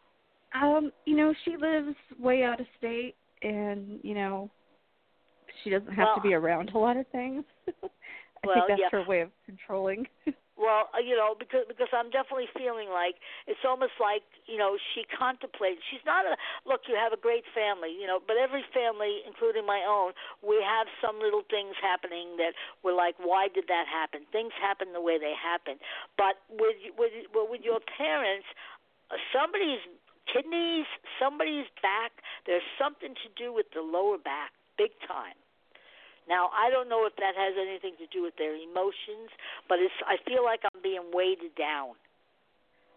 [0.56, 4.50] Um, you know, she lives way out of state and, you know,
[5.64, 7.44] she doesn't have to be around a lot of things.
[7.68, 8.90] I well, think that's yeah.
[8.92, 10.08] her way of controlling.
[10.60, 13.16] Well, uh, you know, because because I'm definitely feeling like
[13.48, 15.80] it's almost like you know she contemplates.
[15.88, 16.36] She's not a
[16.68, 16.84] look.
[16.92, 20.12] You have a great family, you know, but every family, including my own,
[20.44, 24.28] we have some little things happening that we're like, why did that happen?
[24.36, 25.80] Things happen the way they happen.
[26.20, 28.46] But with with well, with your parents,
[29.08, 29.80] uh, somebody's
[30.28, 32.20] kidneys, somebody's back.
[32.44, 35.40] There's something to do with the lower back, big time.
[36.30, 39.34] Now, I don't know if that has anything to do with their emotions,
[39.68, 41.98] but it's I feel like I'm being weighted down.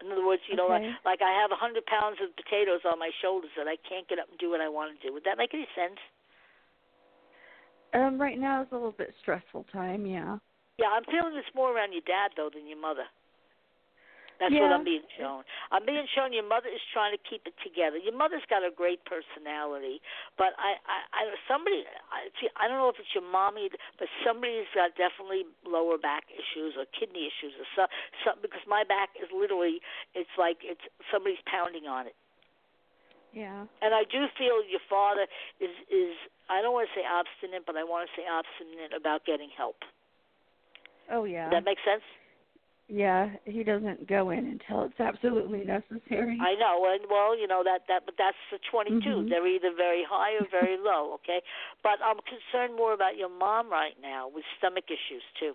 [0.05, 0.93] In other words, you know, like, Okay.
[1.05, 4.19] like I have a hundred pounds of potatoes on my shoulders that I can't get
[4.19, 5.15] up and do what I want to do.
[5.15, 5.99] Would that make any sense?
[7.95, 10.39] um, right now is a little bit stressful time, yeah.
[10.79, 13.05] Yeah, I'm feeling it's more around your dad though than your mother.
[14.43, 15.47] That's what I'm being shown.
[15.71, 17.95] I'm being shown your mother is trying to keep it together.
[17.95, 20.03] Your mother's got a great personality,
[20.35, 22.51] but I, I, I somebody, I see.
[22.59, 23.71] I don't know if it's your mommy,
[24.03, 27.83] but somebody's got definitely lower back issues or kidney issues or so,
[28.27, 29.79] so because my back is literally,
[30.19, 30.83] it's like it's
[31.15, 32.19] somebody's pounding on it.
[33.31, 33.71] Yeah.
[33.79, 35.31] And I do feel your father
[35.63, 36.19] is is
[36.51, 39.87] I don't want to say obstinate, but I want to say obstinate about getting help.
[41.07, 41.47] Oh yeah.
[41.47, 42.03] Does that make sense?
[42.89, 46.39] Yeah, he doesn't go in until it's absolutely necessary.
[46.41, 49.01] I know, and well, you know that that, but that's the 22.
[49.01, 49.29] Mhm.
[49.29, 51.15] They're either very high or very low.
[51.23, 51.41] Okay,
[51.83, 55.55] but I'm concerned more about your mom right now with stomach issues too.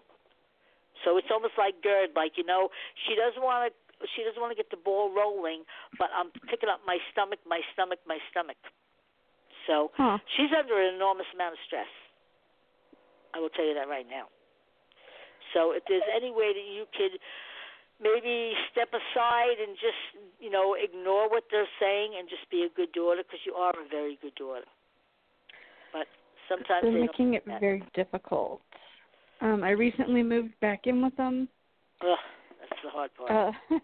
[1.06, 2.70] So it's almost like GERD, like you know,
[3.06, 4.08] she doesn't want to.
[4.16, 5.66] She doesn't want to get the ball rolling,
[5.98, 8.58] but I'm picking up my stomach, my stomach, my stomach.
[9.66, 10.20] So Huh.
[10.38, 11.90] she's under an enormous amount of stress.
[13.34, 14.30] I will tell you that right now.
[15.54, 17.20] So if there's any way that you could
[18.02, 22.76] maybe step aside and just you know ignore what they're saying and just be a
[22.76, 24.66] good daughter because you are a very good daughter.
[25.94, 26.08] But
[26.50, 27.60] sometimes They're they making it that.
[27.60, 28.62] very difficult.
[29.42, 31.48] Um, I recently moved back in with them.
[32.02, 32.18] Ugh,
[32.60, 33.32] that's the hard part.
[33.72, 33.80] Uh,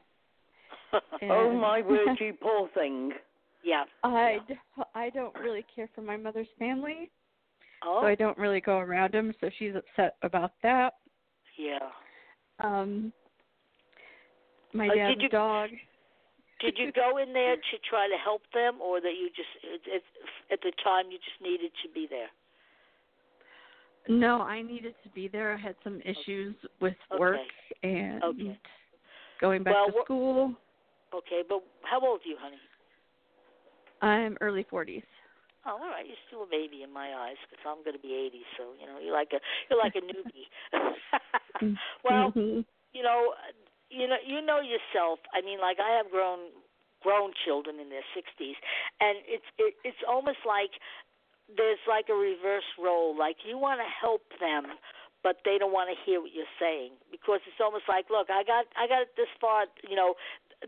[1.24, 3.12] Oh my word, you poor thing.
[3.64, 3.84] yeah.
[4.04, 4.56] I, d-
[4.94, 7.10] I don't really care for my mother's family,
[7.84, 8.00] Oh.
[8.02, 9.34] so I don't really go around them.
[9.42, 10.94] So she's upset about that.
[11.58, 11.80] Yeah.
[12.60, 13.12] Um,
[14.74, 15.70] my Uh, dad's did you- dog.
[16.60, 19.82] Did you go in there to try to help them, or that you just it,
[19.86, 20.04] it,
[20.52, 22.30] at the time you just needed to be there?
[24.08, 25.54] No, I needed to be there.
[25.54, 27.40] I had some issues with work
[27.84, 28.60] and Okay.
[29.40, 30.56] going back Well, to school.
[31.14, 32.60] Okay, but how old are you, honey?
[34.02, 35.04] I'm early 40s.
[35.66, 36.06] Oh, all right.
[36.06, 38.42] You're still a baby in my eyes because I'm going to be 80.
[38.58, 39.40] So you know, you're like a
[39.70, 40.48] you're like a newbie.
[42.04, 42.66] well, Mhm.
[42.94, 43.34] you know,
[43.90, 45.20] you know, you know yourself.
[45.34, 46.50] I mean, like I have grown
[47.02, 48.56] grown children in their 60s,
[49.02, 50.72] and it's it, it's almost like
[51.52, 53.16] there's like a reverse role.
[53.16, 54.80] Like you want to help them,
[55.22, 58.44] but they don't want to hear what you're saying because it's almost like, look, I
[58.44, 60.16] got I got it this far, you know,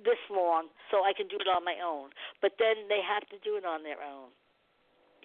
[0.04, 2.12] this long, so I can do it on my own.
[2.42, 4.30] But then they have to do it on their own.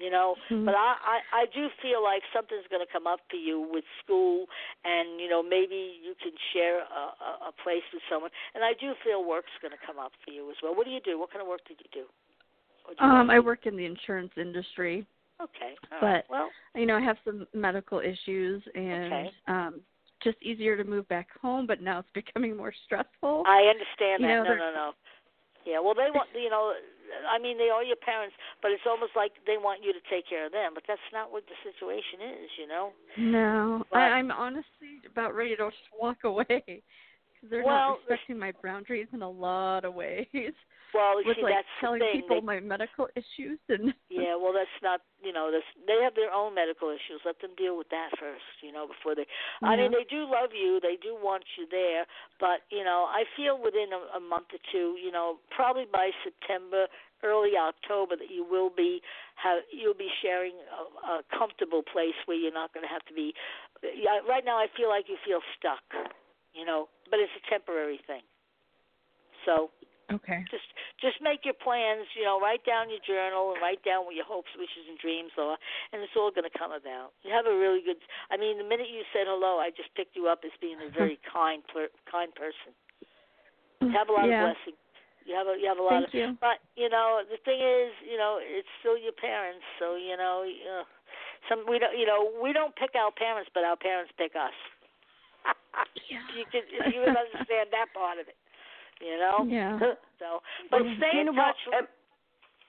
[0.00, 0.64] You know, Mhm.
[0.64, 3.84] but I, I I do feel like something's going to come up for you with
[4.02, 4.46] school,
[4.82, 8.30] and you know maybe you can share a, a, a place with someone.
[8.54, 10.74] And I do feel work's going to come up for you as well.
[10.74, 11.18] What do you do?
[11.20, 12.06] What kind of work did you do?
[12.88, 15.06] Do you Um, work- I work in the insurance industry,
[15.38, 15.76] Okay.
[15.92, 16.24] all right.
[16.26, 19.30] but well, you know I have some medical issues and Okay.
[19.48, 19.80] um
[20.24, 21.66] just easier to move back home.
[21.66, 23.44] But now it's becoming more stressful.
[23.46, 24.44] I understand you that.
[24.44, 24.92] know, no, no, no.
[25.66, 25.78] Yeah.
[25.80, 26.72] Well, they want you know.
[27.28, 30.28] I mean, they are your parents, but it's almost like they want you to take
[30.28, 30.72] care of them.
[30.74, 32.92] But that's not what the situation is, you know.
[33.18, 36.80] No, But- I, I'm honestly about ready to just walk away because
[37.50, 40.26] they're Well, not respecting my boundaries in a lot of ways.
[40.94, 42.22] Well, With see, like that's telling the thing.
[42.22, 45.62] people they, my medical issues and Yeah, well, that's not you know this.
[45.86, 47.22] They have their own medical issues.
[47.24, 49.26] Let them deal with that first, you know, before they.
[49.62, 50.80] I mean, they do love you.
[50.82, 52.06] They do want you there,
[52.42, 56.10] but you know, I feel within a, a month or two, you know, probably by
[56.26, 56.90] September,
[57.22, 59.00] early October, that you will be
[59.38, 63.14] have you'll be sharing a, a comfortable place where you're not going to have to
[63.14, 63.32] be.
[63.82, 65.86] Yeah, right now, I feel like you feel stuck,
[66.52, 68.26] you know, but it's a temporary thing.
[69.46, 69.70] So
[70.12, 70.42] okay.
[70.50, 70.66] just
[70.98, 74.26] just make your plans you know write down your journal and write down what your
[74.26, 75.56] hopes wishes and dreams are
[75.92, 77.98] and it's all going to come about you have a really good
[78.30, 80.90] i mean the minute you said hello i just picked you up as being a
[80.98, 82.74] very kind per, kind person
[83.80, 84.50] you have a lot yeah.
[84.50, 84.80] of blessings
[85.24, 86.28] you have a you have a lot Thank of you.
[86.40, 90.44] but you know the thing is you know it's still your parents so you know
[90.44, 90.84] uh,
[91.48, 94.56] some we don't you know we don't pick our parents but our parents pick us
[96.10, 96.20] Yeah.
[96.34, 98.36] you can if you would understand that part of it
[99.00, 99.78] you know Yeah.
[100.18, 100.40] so
[100.70, 101.56] but Well, stay in know what?
[101.76, 101.86] Um,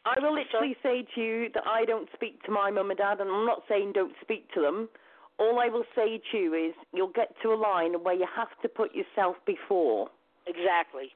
[0.04, 3.20] I will literally say to you that I don't speak to my mum and dad,
[3.22, 4.90] and I'm not saying don't speak to them.
[5.38, 8.50] All I will say to you is you'll get to a line where you have
[8.64, 10.10] to put yourself before.
[10.48, 11.14] Exactly.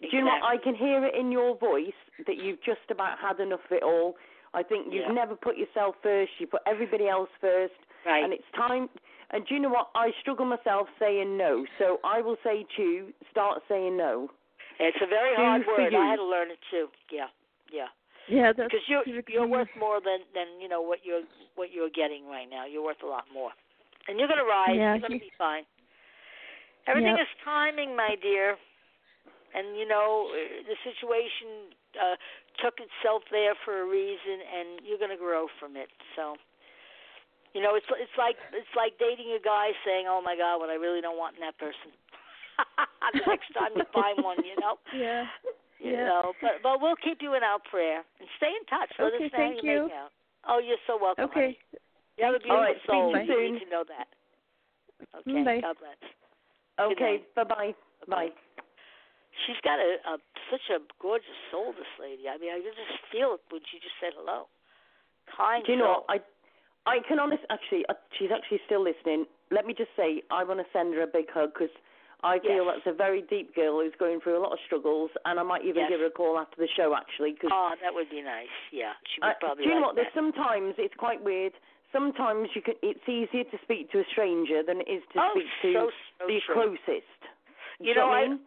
[0.00, 0.42] Do you know what?
[0.42, 1.96] I can hear it in your voice
[2.26, 4.16] that you've just about had enough of it all.
[4.52, 5.12] I think you've Yeah.
[5.12, 6.32] never put yourself first.
[6.38, 7.74] You put everybody else first,
[8.04, 8.24] Right.
[8.24, 8.90] and it's time.
[9.32, 9.88] And do you know what?
[9.94, 14.28] I struggle myself saying no, so I will say to you, start saying no.
[14.78, 15.92] It's a very Do hard for word.
[15.92, 15.98] you.
[15.98, 16.88] I had to learn it too.
[17.10, 17.28] Yeah.
[17.72, 17.88] Yeah.
[18.28, 21.22] Yeah, that's Because you're you're worth more than than you know what you're
[21.56, 22.64] what you're getting right now.
[22.66, 23.50] You're worth a lot more,
[24.06, 24.76] and you're gonna rise.
[24.76, 25.64] Yeah, you're gonna be fine.
[26.86, 27.26] Everything Yep.
[27.26, 28.56] is timing, my dear.
[29.54, 32.16] And you know uh, the situation uh
[32.62, 35.88] took itself there for a reason, and you're gonna grow from it.
[36.16, 36.36] So.
[37.52, 40.70] You know, it's it's like it's like dating a guy saying, "Oh my God, what
[40.72, 41.92] I really don't want in that person."
[43.12, 44.76] the next time you find one, you know.
[44.96, 45.24] Yeah.
[45.82, 46.06] You Yeah.
[46.06, 48.94] know, but but we'll keep you in our prayer and stay in touch.
[49.02, 49.82] Let Okay, us know how thank you, you.
[49.90, 50.14] make out.
[50.46, 51.26] Oh, you're so welcome.
[51.26, 51.58] Okay.
[51.58, 51.58] honey.
[52.16, 52.54] You have a Thank you.
[52.54, 53.10] beautiful All right, speak soul.
[53.10, 53.52] to you You soon.
[53.58, 54.06] need to know that.
[55.10, 55.42] Okay.
[55.42, 55.58] Mm, bye.
[55.58, 55.98] God bless.
[56.78, 57.34] Okay, night.
[57.34, 57.74] bye bye.
[58.06, 58.30] Bye.
[59.46, 60.22] She's got a, a
[60.54, 61.74] such a gorgeous soul.
[61.74, 62.30] This lady.
[62.30, 64.46] I mean, I could just feel it when she just said hello.
[65.34, 66.04] Kind Do you know soul.
[66.06, 66.22] what?
[66.22, 66.22] I
[66.86, 69.26] I can honest actually uh, she's actually still listening.
[69.50, 71.72] Let me just say I want to send her a big hug because
[72.22, 72.78] I feel Yes.
[72.84, 75.64] that's a very deep girl who's going through a lot of struggles, and I might
[75.64, 75.90] even Yes.
[75.90, 77.50] give her a call after the show actually because.
[77.52, 78.46] Oh, that would be nice.
[78.70, 79.96] Yeah, she would Uh, probably do you know like what?
[79.96, 81.52] There's sometimes it's quite weird.
[81.92, 82.74] Sometimes you can.
[82.82, 85.90] It's easier to speak to a stranger than it is to oh, speak to so
[86.18, 86.54] so the true.
[86.54, 87.20] closest.
[87.80, 88.40] You Do know, what I I mean?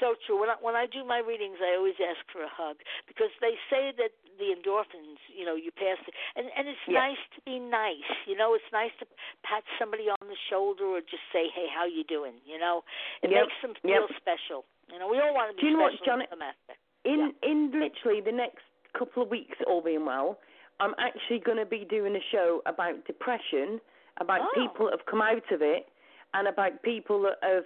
[0.00, 0.38] So true.
[0.40, 2.76] When I, when I do my readings, I always ask for a hug
[3.06, 7.00] because they say that the endorphins, you know, you pass it, and and it's Yeah.
[7.00, 8.06] nice to be nice.
[8.26, 9.06] You know, it's nice to
[9.42, 12.84] pat somebody on the shoulder or just say, "Hey, how you doing?" You know,
[13.22, 14.16] it Yep, makes them feel yep.
[14.20, 14.64] special.
[14.92, 16.28] You know, we all want to be Do you know what, special Janet?
[16.30, 16.78] in some aspect.
[17.04, 20.38] In in literally the next couple of weeks, all being well,
[20.80, 23.80] I'm actually going to be doing a show about depression,
[24.18, 24.50] about Oh.
[24.54, 25.88] people that have come out of it,
[26.34, 27.64] and about people that have,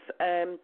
[0.49, 0.59] um,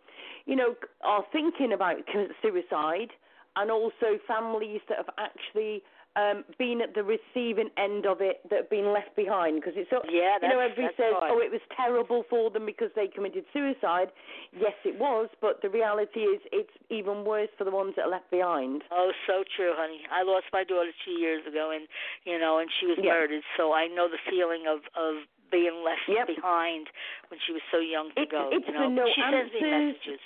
[0.47, 1.97] you know, are thinking about
[2.43, 3.11] suicide,
[3.57, 5.83] and also families that have actually
[6.17, 9.57] um, been at the receiving end of it that have been left behind.
[9.59, 11.31] Because it's so, Yeah, you know, everybody says, hard.
[11.35, 14.15] oh, it was terrible for them because they committed suicide.
[14.55, 18.11] Yes, it was, but the reality is it's even worse for the ones that are
[18.11, 18.83] left behind.
[18.93, 20.03] Oh, so true, honey.
[20.13, 21.89] I lost my daughter two years ago, and
[22.25, 23.11] you know, and she was Yeah.
[23.15, 23.43] murdered.
[23.57, 26.27] So I know the feeling of of being left Yep.
[26.35, 26.91] behind
[27.31, 28.51] when she was so young to go.
[28.51, 30.21] it's you the no she sends me messages.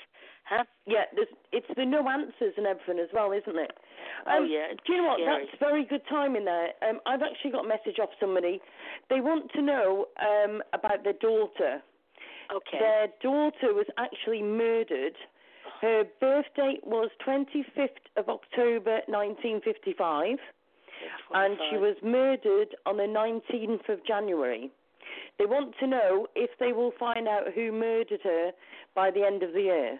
[0.48, 0.64] Huh?
[0.88, 3.72] Yeah, there's, it's the no answers and everything as well, isn't it?
[4.26, 4.72] Oh Um, yeah.
[4.72, 5.20] Do you know what?
[5.20, 5.44] Scary.
[5.44, 6.72] That's very good timing there.
[6.80, 8.60] Um, I've actually got a message off somebody.
[9.10, 11.82] They want to know um, about their daughter.
[12.50, 12.78] Okay.
[12.80, 15.12] Their daughter was actually murdered.
[15.82, 20.38] Her birth date was 25th of October 1955,
[21.34, 24.70] and she was murdered on the 19th of January.
[25.38, 28.50] They want to know if they will find out who murdered her
[28.94, 29.98] by the end of the year.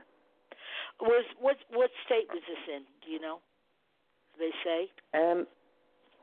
[1.01, 2.83] Was what what state was this in?
[3.05, 3.39] Do you know?
[4.39, 4.91] They say.
[5.15, 5.47] Um,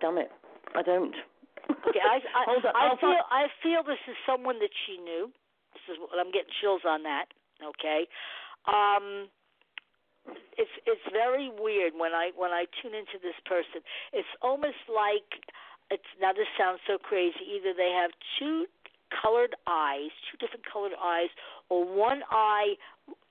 [0.01, 0.31] damn it,
[0.75, 1.15] I don't.
[1.71, 4.71] Okay, I I, Hold on, I I'll feel find- I feel this is someone that
[4.85, 5.31] she knew.
[5.73, 7.25] This is I'm getting chills on that.
[7.63, 8.07] Okay.
[8.67, 9.29] Um
[10.57, 13.79] it's it's very weird when I when I tune into this person.
[14.11, 15.27] It's almost like
[15.91, 17.39] it's now this sounds so crazy.
[17.55, 18.65] Either they have two
[19.21, 21.29] colored eyes, two different colored eyes,
[21.69, 22.73] or one eye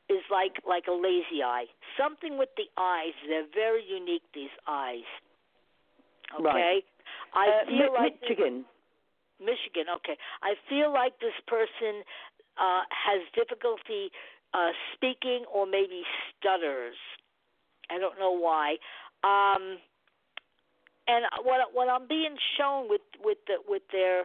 [0.09, 1.67] is like like a lazy eye.
[1.97, 3.13] Something with the eyes.
[3.29, 4.23] They're very unique.
[4.35, 5.07] These eyes.
[6.35, 6.45] Okay.
[6.45, 6.85] Right.
[7.35, 8.65] I Uh, feel Mi- like Michigan.
[9.41, 9.87] Michigan.
[9.97, 10.17] Okay.
[10.43, 12.03] I feel like this person
[12.57, 14.11] uh, has difficulty
[14.55, 16.05] uh, speaking or maybe
[16.39, 16.97] stutters.
[17.91, 18.79] I don't know why.
[19.25, 19.79] Um,
[21.09, 24.25] and what what I'm being shown with with the with their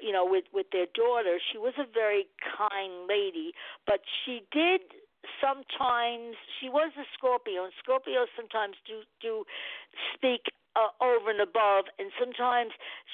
[0.00, 2.26] you know with with their daughter, she was a very
[2.58, 3.52] kind lady,
[3.86, 4.82] but she did
[5.40, 9.44] sometimes she was a Scorpio, and Scorpios sometimes do do
[10.14, 12.72] speak uh, over and above, and sometimes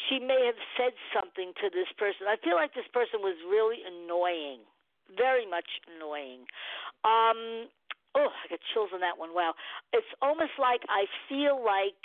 [0.08, 2.26] she may have said something to this person.
[2.28, 4.64] I feel like this person was really annoying,
[5.16, 6.46] very much annoying.
[7.04, 7.68] Um,
[8.14, 9.34] oh, I got chills on that one.
[9.34, 9.54] Wow,
[9.92, 12.02] it's almost like I feel like.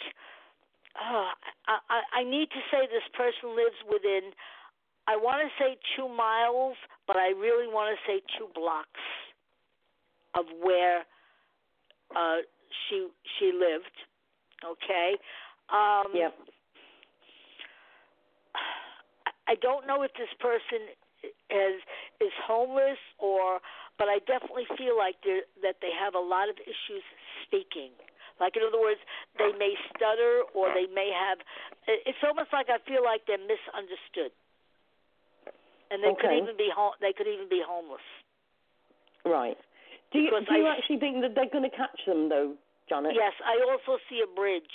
[0.99, 1.29] Oh,
[1.67, 4.31] I, I I need to say this person lives within.
[5.07, 6.75] I want to say two miles,
[7.07, 9.03] but I really want to say two blocks
[10.35, 11.03] of where
[12.15, 12.37] uh,
[12.87, 13.07] she
[13.39, 13.95] she lived.
[14.63, 15.17] Okay.
[15.69, 16.33] Um, Yep.
[19.47, 20.87] I don't know if this person
[21.49, 21.81] is
[22.21, 23.59] is homeless or,
[23.97, 25.15] but I definitely feel like
[25.61, 27.03] that they have a lot of issues
[27.45, 27.91] speaking.
[28.39, 28.99] Like in other words,
[29.38, 31.39] they may stutter or they may have.
[31.88, 34.34] It's almost like I feel like they're misunderstood,
[35.91, 36.69] and they could even be.
[37.01, 38.03] They could even be homeless.
[39.26, 39.57] Right.
[40.11, 42.53] Do you, Because do you I- actually think that they're going to catch them, though,
[42.89, 43.15] Janet?
[43.15, 44.69] Yes, I also see a bridge.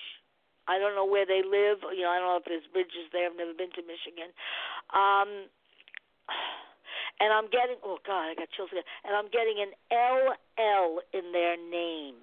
[0.66, 1.78] I don't know where they live.
[1.94, 3.30] You know, I don't know if there's bridges there.
[3.30, 4.34] I've never been to Michigan.
[4.92, 5.48] Um,
[7.20, 8.84] and I'm getting oh god, I got chills again.
[9.04, 12.20] And I'm getting an LL in their name.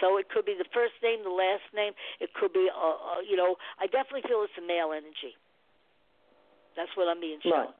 [0.00, 1.92] So it could be the first name, the last name.
[2.20, 5.36] It could be, uh, uh, you know, I definitely feel it's a male energy.
[6.76, 7.70] That's what I'm being shown.
[7.70, 7.78] Right.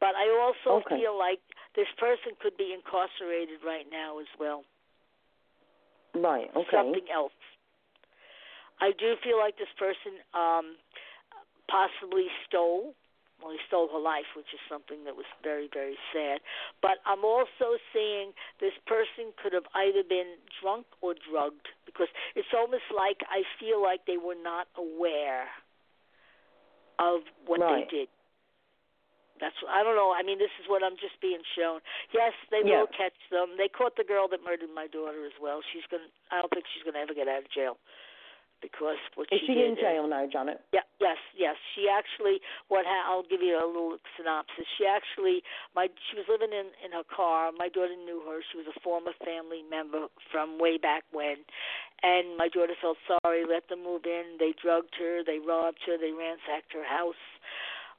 [0.00, 1.00] But I also Okay.
[1.00, 1.40] feel like
[1.76, 4.64] this person could be incarcerated right now as well
[6.14, 6.48] Right.
[6.54, 6.76] Okay.
[6.76, 7.32] something else.
[8.80, 10.76] I do feel like this person um
[11.68, 12.94] possibly stole.
[13.44, 16.40] Well, he stole her life, which is something that was very, very sad.
[16.80, 22.48] But I'm also seeing this person could have either been drunk or drugged because it's
[22.56, 25.52] almost like I feel like they were not aware
[26.98, 27.84] of what Right.
[27.84, 28.08] they did.
[29.40, 30.14] That's I don't know.
[30.16, 31.82] I mean, this is what I'm just being shown.
[32.12, 32.80] Yes, they Yeah.
[32.80, 33.56] will catch them.
[33.58, 35.60] They caught the girl that murdered my daughter as well.
[35.60, 36.08] She's gonna.
[36.30, 37.76] I don't think she's gonna ever get out of jail
[38.72, 40.64] because what Is she, she in jail now, Janet?
[40.72, 40.86] Yeah.
[41.00, 41.20] Yes.
[41.36, 41.56] Yes.
[41.76, 42.40] She actually.
[42.68, 42.88] What?
[42.88, 44.64] Ha- I'll give you a little synopsis.
[44.80, 45.44] She actually.
[45.76, 45.92] My.
[46.08, 47.52] She was living in in her car.
[47.52, 48.40] My daughter knew her.
[48.48, 51.44] She was a former family member from way back when,
[52.02, 53.44] and my daughter felt sorry.
[53.44, 54.40] Let them move in.
[54.40, 55.20] They drugged her.
[55.20, 56.00] They robbed her.
[56.00, 57.20] They ransacked her house.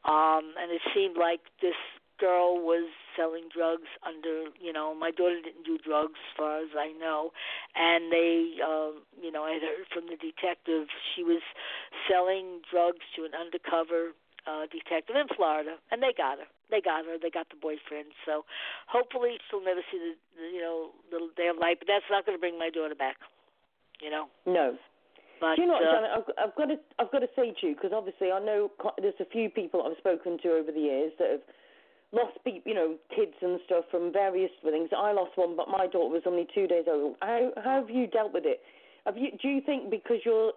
[0.06, 1.78] Um, and it seemed like this
[2.20, 6.72] girl was selling drugs under you know my daughter didn't do drugs as far as
[6.78, 7.32] I know
[7.76, 11.44] and they um you know I heard from the detective she was
[12.10, 14.16] selling drugs to an undercover
[14.48, 18.12] uh detective in Florida and they got her they got her they got the boyfriend
[18.26, 18.44] so
[18.88, 22.26] hopefully she'll never see the, the you know little day of light but that's not
[22.26, 23.18] going to bring my daughter back
[24.04, 24.76] you know No.
[25.40, 26.12] but Do you know what, uh, Janet?
[26.16, 28.96] I've, I've got to, I've got to say to you because obviously I know quite,
[29.00, 31.46] there's a few people I've spoken to over the years that have
[32.16, 34.90] lost, pe- you know, kids and stuff from various things.
[34.96, 37.16] I lost one, but my daughter was only two days old.
[37.22, 38.62] How, how have you dealt with it?
[39.06, 39.30] Have you?
[39.42, 40.54] Do you think because you're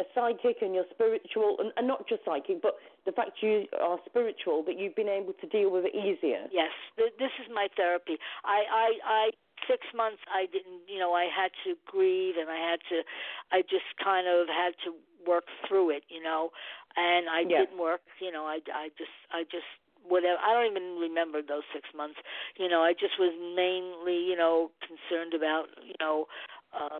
[0.00, 2.74] a psychic and you're spiritual, and, and not just psychic, but
[3.04, 6.48] the fact you are spiritual, that you've been able to deal with it easier?
[6.50, 8.16] Yes, th- this is my therapy.
[8.42, 9.30] I, I, I,
[9.68, 13.04] six months I didn't, you know, I had to grieve and I had to,
[13.52, 14.96] I just kind of had to
[15.28, 16.50] work through it, you know,
[16.96, 17.68] and I Yeah.
[17.68, 19.68] didn't work, you know, I, I just, I just,
[20.06, 22.18] whatever, I don't even remember those six months,
[22.56, 26.26] you know, I just was mainly, you know, concerned about, you know,
[26.74, 26.98] uh,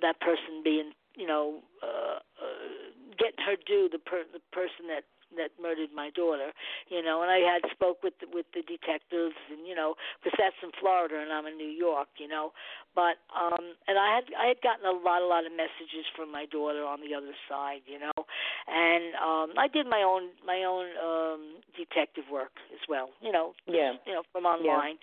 [0.00, 2.68] that person being, you know, uh, uh,
[3.18, 5.04] getting her due, the per, the person that
[5.36, 6.52] that murdered my daughter,
[6.88, 10.36] you know, and I had spoke with the, with the detectives, and you know, because
[10.38, 12.52] that's in Florida and I'm in New York, you know,
[12.94, 16.30] but um, and I had I had gotten a lot a lot of messages from
[16.30, 18.16] my daughter on the other side, you know,
[18.68, 21.42] and um, I did my own my own um,
[21.76, 23.94] detective work as well, you know, Yeah.
[24.06, 24.96] you know, from online,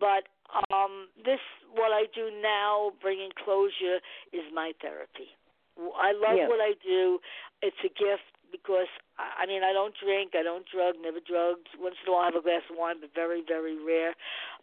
[0.00, 0.24] but
[0.72, 1.40] um, this
[1.74, 3.98] what I do now, bringing closure,
[4.32, 5.34] is my therapy.
[5.96, 6.48] I love Yeah.
[6.48, 7.20] what I do.
[7.62, 8.22] It's a gift
[8.54, 8.86] because
[9.18, 11.66] I mean I don't drink, I don't drug, never drugged.
[11.74, 14.14] Once in a while I have a glass of wine, but very very rare.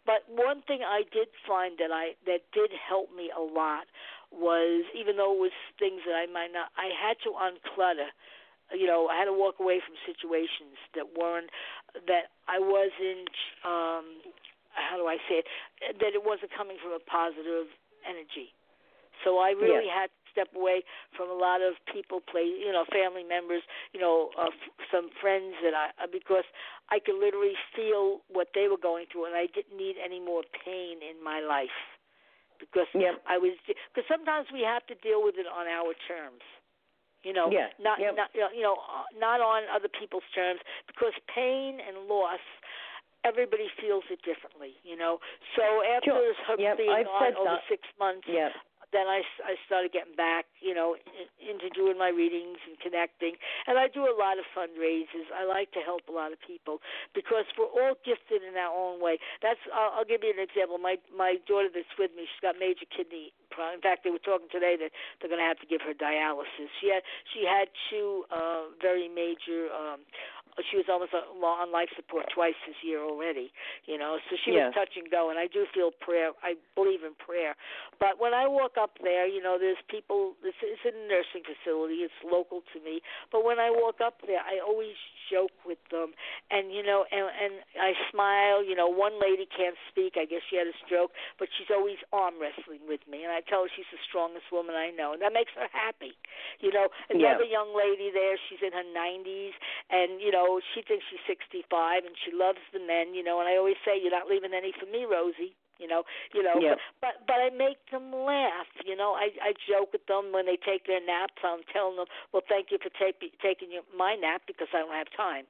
[0.08, 3.84] But one thing I did find that I that did help me a lot
[4.32, 8.08] was even though it was things that I might not, I had to unclutter.
[8.72, 11.52] You know, I had to walk away from situations that weren't
[12.08, 13.28] that I wasn't.
[13.68, 14.24] um
[14.72, 15.46] How do I say it?
[16.00, 17.68] That it wasn't coming from a positive
[18.08, 18.56] energy.
[19.22, 20.08] So I really Yeah.
[20.08, 20.82] had step away
[21.16, 25.10] from a lot of people, play, you know, family members, you know, uh, f- some
[25.20, 26.44] friends that I uh, because
[26.90, 30.42] I could literally feel what they were going through, and I didn't need any more
[30.64, 31.76] pain in my life
[32.58, 33.22] because Yep.
[33.28, 36.42] I was because sometimes we have to deal with it on our terms.
[37.22, 38.16] You know, Yeah, not yep.
[38.16, 42.42] not you know, uh, not on other people's terms because pain and loss
[43.24, 45.18] everybody feels it differently, you know.
[45.54, 46.34] So after Sure.
[46.46, 47.62] her Yep, being I've said over that.
[47.68, 48.50] six months, Yeah.
[48.92, 50.94] Then I, I started getting back, you know,
[51.42, 53.34] into doing my readings and connecting.
[53.66, 55.26] And I do a lot of fundraisers.
[55.34, 56.78] I like to help a lot of people
[57.14, 59.18] because we're all gifted in our own way.
[59.42, 60.78] That's I'll, I'll give you an example.
[60.78, 63.32] My my daughter that's with me, she's got major kidney.
[63.50, 63.76] problem.
[63.76, 64.90] In fact, they were talking today that
[65.20, 66.70] they're going to have to give her dialysis.
[66.80, 67.02] She had
[67.34, 69.68] she had two uh, very major.
[69.74, 70.00] Um,
[70.68, 73.50] she was almost on life support twice this year already,
[73.88, 74.18] you know.
[74.28, 74.68] So she Yeah.
[74.68, 76.32] was touch and go, and I do feel prayer.
[76.42, 77.56] I believe in prayer,
[77.98, 80.34] but when I walk up there, you know, there's people.
[80.52, 82.04] It's, it's a nursing facility.
[82.04, 83.00] It's local to me.
[83.32, 84.94] But when I walk up there, I always
[85.32, 86.12] joke with them,
[86.52, 88.60] and you know, and and I smile.
[88.60, 90.20] You know, one lady can't speak.
[90.20, 93.40] I guess she had a stroke, but she's always arm wrestling with me, and I
[93.40, 96.12] tell her she's the strongest woman I know, and that makes her happy.
[96.60, 97.32] You know, Yeah.
[97.32, 98.36] another young lady there.
[98.52, 99.56] She's in her 90s,
[99.88, 103.14] and you know, she thinks she's 65, and she loves the men.
[103.16, 105.56] You know, and I always say, you're not leaving any for me, Rosie.
[105.82, 106.78] You know, you know, Yeah.
[107.02, 108.70] but but I make them laugh.
[108.86, 111.42] You know, I I joke with them when they take their naps.
[111.42, 114.94] I'm telling them, well, thank you for take, taking your, my nap because I don't
[114.94, 115.44] have time.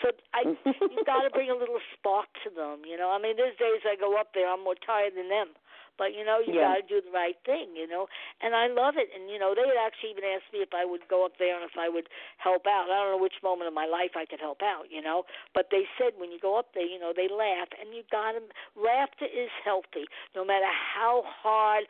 [0.00, 0.46] So I
[0.94, 2.86] you got to bring a little spark to them.
[2.86, 5.48] You know, I mean, there's days I go up there, I'm more tired than them.
[5.98, 6.72] But you know, you Yeah.
[6.72, 7.76] got to do the right thing.
[7.76, 8.08] You know,
[8.40, 9.08] and I love it.
[9.14, 11.54] And you know, they had actually even asked me if I would go up there
[11.56, 12.08] and if I would
[12.38, 12.90] help out.
[12.90, 14.90] I don't know which moment of my life I could help out.
[14.90, 15.24] You know,
[15.54, 18.32] but they said when you go up there, you know, they laugh, and you got
[18.32, 18.42] to.
[18.76, 21.84] Laughter is healthy, no matter how hard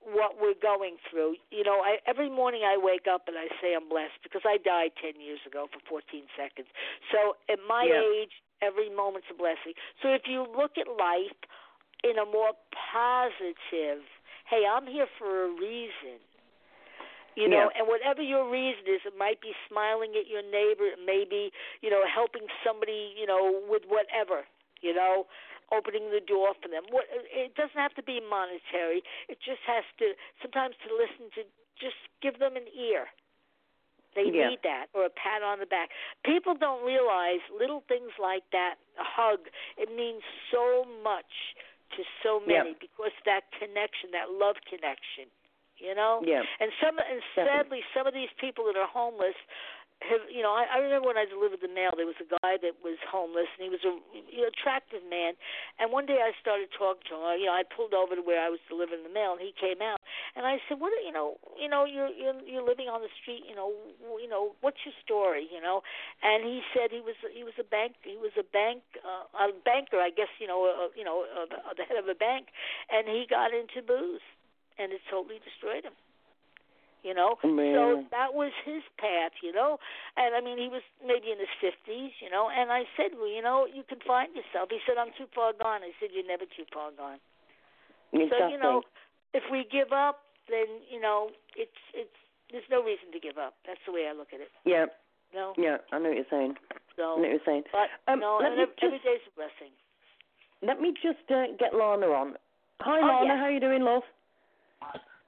[0.00, 1.36] what we're going through.
[1.50, 4.56] You know, I every morning I wake up and I say I'm blessed because I
[4.56, 6.68] died 10 years ago for 14 seconds.
[7.12, 8.00] So at my Yeah.
[8.00, 9.76] age, every moment's a blessing.
[10.02, 11.36] So if you look at life
[12.04, 12.52] in a more
[12.92, 14.02] positive,
[14.48, 16.18] hey, I'm here for a reason.
[17.36, 17.78] You know, Yeah.
[17.78, 21.52] and whatever your reason is, it might be smiling at your neighbor, it may be,
[21.80, 24.46] you know, helping somebody, you know, with whatever,
[24.80, 25.26] you know,
[25.70, 26.82] opening the door for them.
[26.90, 29.04] What it doesn't have to be monetary.
[29.28, 31.44] It just has to sometimes to listen to
[31.78, 33.08] just give them an ear.
[34.14, 34.48] They Yeah.
[34.48, 35.90] need that or a pat on the back.
[36.24, 41.54] People don't realize little things like that, a hug, it means so much
[41.96, 45.26] to so many because that connection, that love connection,
[45.78, 46.22] you know?
[46.24, 46.42] Yeah.
[46.60, 49.36] And some and sadly some of these people that are homeless
[50.00, 52.56] have, you know, I, I remember when I delivered the mail, there was a guy
[52.56, 53.92] that was homeless, and he was a
[54.32, 55.36] you know, attractive man.
[55.76, 57.44] And one day I started talking to him.
[57.44, 59.84] You know, I pulled over to where I was delivering the mail, and he came
[59.84, 60.00] out,
[60.34, 63.44] and I said, "What, you know, you know, you're you're, you're living on the street.
[63.44, 63.76] You know,
[64.16, 65.44] you know, what's your story?
[65.52, 65.84] You know?"
[66.24, 69.52] And he said he was he was a bank he was a bank uh, a
[69.52, 70.32] banker, I guess.
[70.40, 71.44] You know, uh, you know, uh,
[71.76, 72.48] the head of a bank,
[72.88, 74.24] and he got into booze,
[74.80, 75.92] and it totally destroyed him
[77.02, 77.36] you know.
[77.44, 77.74] Man.
[77.74, 79.78] So that was his path, you know.
[80.16, 82.48] And I mean, he was maybe in his fifties, you know.
[82.50, 84.68] And I said, well, you know, you can find yourself.
[84.70, 85.82] He said, I'm too far gone.
[85.82, 87.18] I said, you're never too far gone.
[88.12, 88.38] Exactly.
[88.38, 88.82] So you know,
[89.32, 92.18] if we give up, then you know, it's it's
[92.50, 93.54] there's no reason to give up.
[93.66, 94.50] That's the way I look at it.
[94.66, 94.86] Yeah.
[95.32, 95.54] No.
[95.56, 96.58] Yeah, I know what you're saying.
[96.98, 97.02] So.
[97.02, 97.62] I know what you're saying.
[97.70, 99.70] But Um, no, let and me every, just- every day's a blessing.
[100.60, 102.34] Let me just uh, get Lana on.
[102.80, 103.26] Hi, Oh, Lana.
[103.26, 103.38] yeah.
[103.38, 104.02] How you doing, love?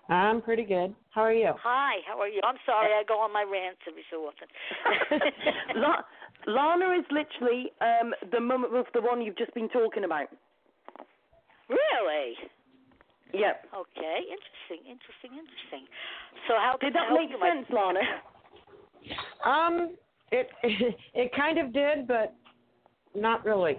[0.09, 0.95] I'm pretty good.
[1.11, 1.53] How are you?
[1.63, 2.41] Hi, how are you?
[2.45, 4.49] I'm sorry, I go on my rants every so often.
[5.77, 6.03] La-
[6.47, 10.27] Lana is literally um, the mum of the one you've just been talking about.
[11.69, 12.35] really?
[13.33, 13.65] Yep.
[13.73, 15.87] Okay, interesting, interesting, interesting.
[16.49, 18.01] So how Did that make you, my- sense, Lana?
[19.45, 19.97] Um,
[20.31, 20.51] it
[21.15, 22.35] it kind of did, but
[23.15, 23.79] not really.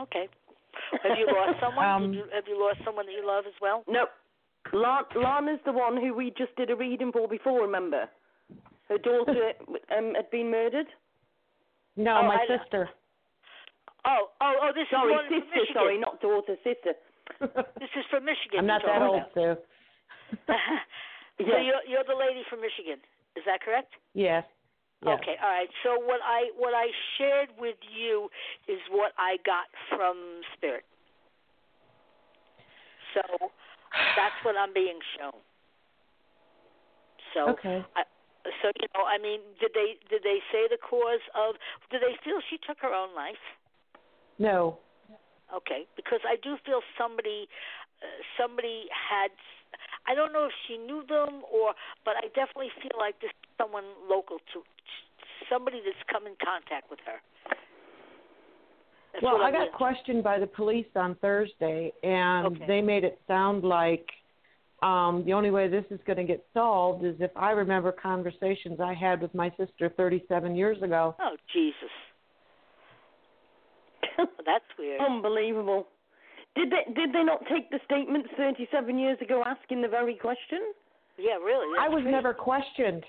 [0.00, 0.28] Okay.
[1.02, 1.86] Have you lost someone?
[1.86, 3.82] Um, you, have you lost someone that you love as well?
[3.88, 4.04] No.
[4.72, 8.08] La- Lana's the one who we just did a reading for before, remember?
[8.88, 9.52] Her daughter
[9.96, 10.86] um, had been murdered.
[11.96, 12.88] No, Oh, my I- sister.
[14.06, 14.70] Oh, oh, oh!
[14.72, 15.74] This Sorry, is one from sister, Michigan.
[15.74, 16.94] sorry, not daughter, sister.
[17.82, 18.60] This is from Michigan.
[18.60, 19.56] I'm not you're that old, Sue.
[20.46, 20.54] so
[21.42, 21.66] Yes.
[21.66, 23.02] you're you're the lady from Michigan.
[23.34, 23.90] Is that correct?
[24.14, 24.44] Yes.
[25.04, 25.18] yes.
[25.18, 25.68] Okay, all right.
[25.82, 26.86] So what I what I
[27.18, 28.30] shared with you
[28.68, 30.14] is what I got from
[30.56, 30.84] Spirit.
[33.14, 33.50] So
[34.16, 35.38] that's what I'm being shown.
[37.34, 37.84] So Okay.
[37.94, 38.02] I,
[38.62, 41.56] so you know, I mean, did they did they say the cause of?
[41.90, 43.42] Did they feel she took her own life?
[44.38, 44.78] No.
[45.54, 47.48] Okay, because I do feel somebody
[48.02, 48.06] uh,
[48.38, 49.30] somebody had.
[50.06, 51.74] I don't know if she knew them or,
[52.06, 54.62] but I definitely feel like this someone local to
[55.50, 57.18] somebody that's come in contact with her.
[59.16, 62.66] That's well, I I'm got questioned by the police on Thursday, and Okay.
[62.66, 64.06] they made it sound like
[64.82, 68.78] um, the only way this is going to get solved is if I remember conversations
[68.78, 71.14] I had with my sister 37 years ago.
[71.18, 71.90] Oh Jesus,
[74.46, 75.00] that's weird.
[75.00, 75.86] Unbelievable.
[76.54, 80.60] Did they did they not take the statements 37 years ago asking the very question?
[81.18, 81.78] yeah, really.
[81.80, 82.10] I was crazy.
[82.10, 83.04] never questioned.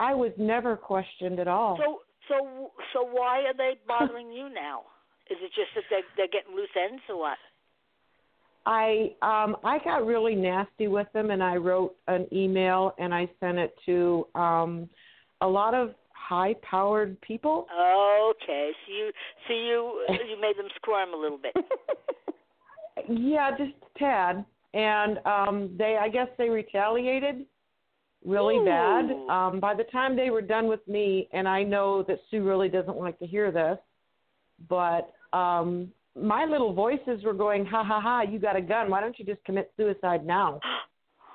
[0.00, 1.76] I was never questioned at all.
[1.80, 4.82] So so so why are they bothering you now?
[5.30, 7.38] Is it just that they're they're getting loose ends or what?
[8.66, 13.28] I um I got really nasty with them and I wrote an email and I
[13.40, 14.88] sent it to um
[15.40, 17.66] a lot of high powered people.
[17.72, 19.12] Okay, so you
[19.46, 21.54] so you you made them squirm a little bit.
[23.08, 24.44] Yeah, just a tad.
[24.74, 27.46] And um they I guess they retaliated
[28.24, 29.10] really bad.
[29.28, 32.68] Um by the time they were done with me and I know that Sue really
[32.68, 33.78] doesn't like to hear this,
[34.68, 39.00] but um my little voices were going, Ha ha ha, you got a gun, why
[39.00, 40.60] don't you just commit suicide now?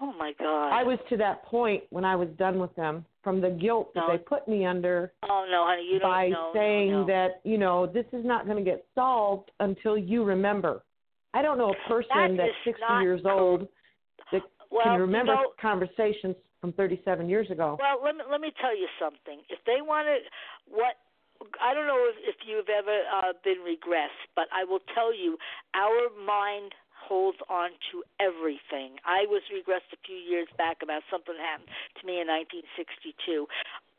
[0.01, 0.69] Oh my God.
[0.73, 4.03] I was to that point when I was done with them from the guilt that
[4.11, 6.51] they put me under Oh no, honey, you don't by know.
[6.53, 7.07] saying no, no.
[7.07, 10.83] that, you know, this is not going to get solved until you remember.
[11.33, 13.67] I don't know a person That that's 60 years old
[14.33, 17.75] that well, can remember You know, conversations from 37 years ago.
[17.75, 19.43] well, let me let me tell you something.
[19.51, 20.23] If they want to,
[20.71, 20.95] what
[21.59, 25.35] I don't know if, if you've ever uh, been regressed, but I will tell you,
[25.75, 28.95] our mind holds on to everything.
[29.03, 31.67] I was regressed a few years back about something happened
[31.99, 33.43] to me in 1962.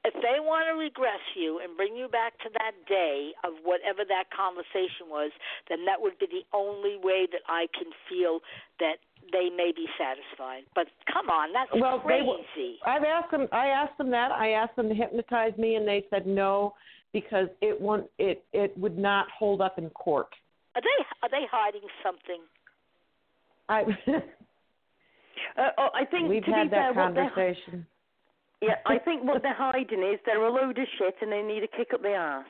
[0.05, 4.05] If they want to regress you and bring you back to that day of whatever
[4.05, 5.33] that conversation was,
[5.69, 8.41] then that would be the only way that I can feel
[8.81, 9.01] that
[9.33, 10.65] they may be satisfied.
[10.75, 12.77] But come on, that's Well, they crazy.
[12.77, 13.49] w- I've asked them.
[13.51, 14.31] I asked them that.
[14.31, 16.75] I asked them to hypnotize me, and they said no
[17.15, 18.07] because it won't.
[18.19, 20.29] It it would not hold up in court.
[20.75, 22.43] Are they are they hiding something?
[23.71, 23.85] I
[25.57, 27.87] Uh, oh, I think we've to had be fair, that what they're, conversation.
[28.65, 31.63] Yeah, I think what they're hiding is they're a load of shit and they need
[31.63, 32.47] a kick up the ass.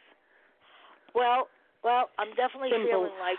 [1.15, 1.49] Well,
[1.82, 2.89] well, I'm definitely Simple.
[3.11, 3.39] feeling like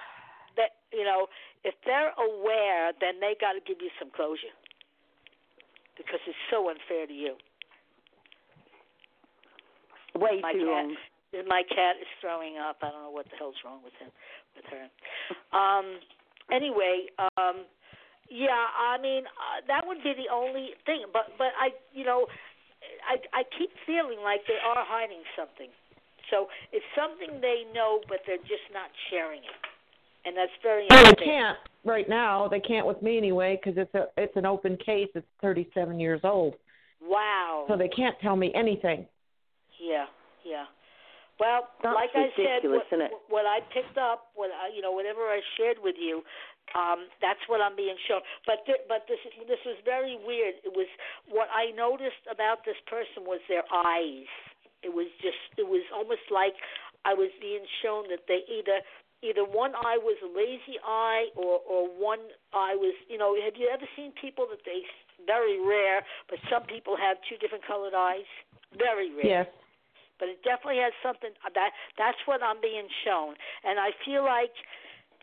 [0.58, 0.78] that.
[0.94, 1.28] You know,
[1.64, 4.54] if they're aware, then they got to give you some closure
[5.98, 7.36] because it's so unfair to you.
[10.16, 10.96] Way My too cat, long.
[11.48, 12.78] my cat is throwing up.
[12.82, 14.12] I don't know what the hell's wrong with him,
[14.56, 14.88] with her.
[15.58, 16.00] Um.
[16.52, 17.08] Anyway,
[17.38, 17.66] um.
[18.30, 21.06] Yeah, I mean uh, that would be the only thing.
[21.14, 22.26] But but I, you know,
[23.08, 25.70] I I keep feeling like they are hiding something.
[26.32, 29.60] So it's something they know, but they're just not sharing it,
[30.26, 30.88] and that's very.
[30.90, 32.48] Well, they can't right now.
[32.48, 35.10] They can't with me anyway because it's a it's an open case.
[35.14, 36.56] It's 37 years old,
[37.02, 37.66] Wow.
[37.68, 39.06] so they can't tell me anything.
[39.80, 40.06] Yeah,
[40.44, 40.66] yeah.
[41.40, 43.12] Well, That's like I said, ridiculous, what, isn't it?
[43.28, 46.24] what I picked up, what I, you know, whatever I shared with you,
[46.74, 48.26] um, that's what I'm being shown.
[48.46, 50.56] But th- but this this was very weird.
[50.66, 50.90] It was
[51.30, 54.26] what I noticed about this person was their eyes.
[54.82, 56.58] It was just it was almost like
[57.06, 58.82] I was being shown that they either
[59.22, 62.22] either one eye was a lazy eye or or one
[62.54, 64.82] eye was you know have you ever seen people that they
[65.26, 68.28] very rare but some people have two different colored eyes
[68.78, 69.48] very rare Yes.
[70.20, 74.54] but it definitely has something that that's what I'm being shown, and I feel like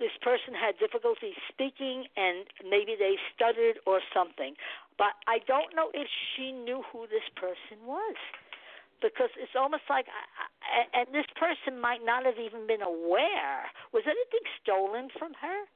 [0.02, 4.58] this person had difficulty speaking and maybe they stuttered or something.
[4.98, 8.18] But I don't know if she knew who this person was
[8.98, 10.06] because it's almost like
[10.94, 13.70] and this person might not have even been aware.
[13.94, 15.70] Was anything stolen from her?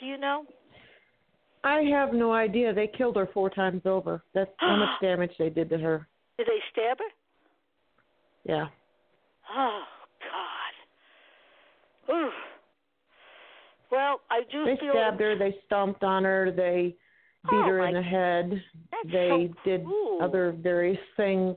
[0.00, 0.48] Do you know?
[1.64, 2.72] I have no idea.
[2.72, 4.24] They killed her four times over.
[4.34, 6.08] That's how much damage they did to her.
[6.38, 7.12] Did they stab her?
[8.44, 8.66] Yeah.
[9.54, 9.82] Oh
[12.08, 12.14] God.
[12.14, 12.30] Ooh.
[13.92, 15.36] Well, I do They feel stabbed her.
[15.36, 16.50] They stomped on her.
[16.50, 16.96] They
[17.44, 18.50] beat Oh, her in the head.
[19.04, 19.84] They so did
[20.22, 21.54] other various things.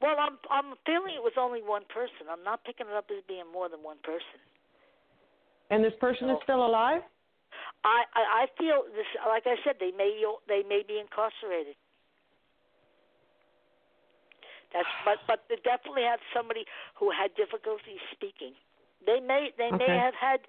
[0.00, 2.30] Well, I'm I'm feeling it was only one person.
[2.30, 4.38] I'm not picking it up as being more than one person.
[5.70, 7.02] And this person is still alive?
[7.82, 9.10] I I, I feel this.
[9.26, 11.74] Like I said, they may they may be incarcerated.
[14.72, 16.62] That's but but they definitely had somebody
[16.94, 18.54] who had difficulty speaking.
[19.06, 20.40] They may they may have had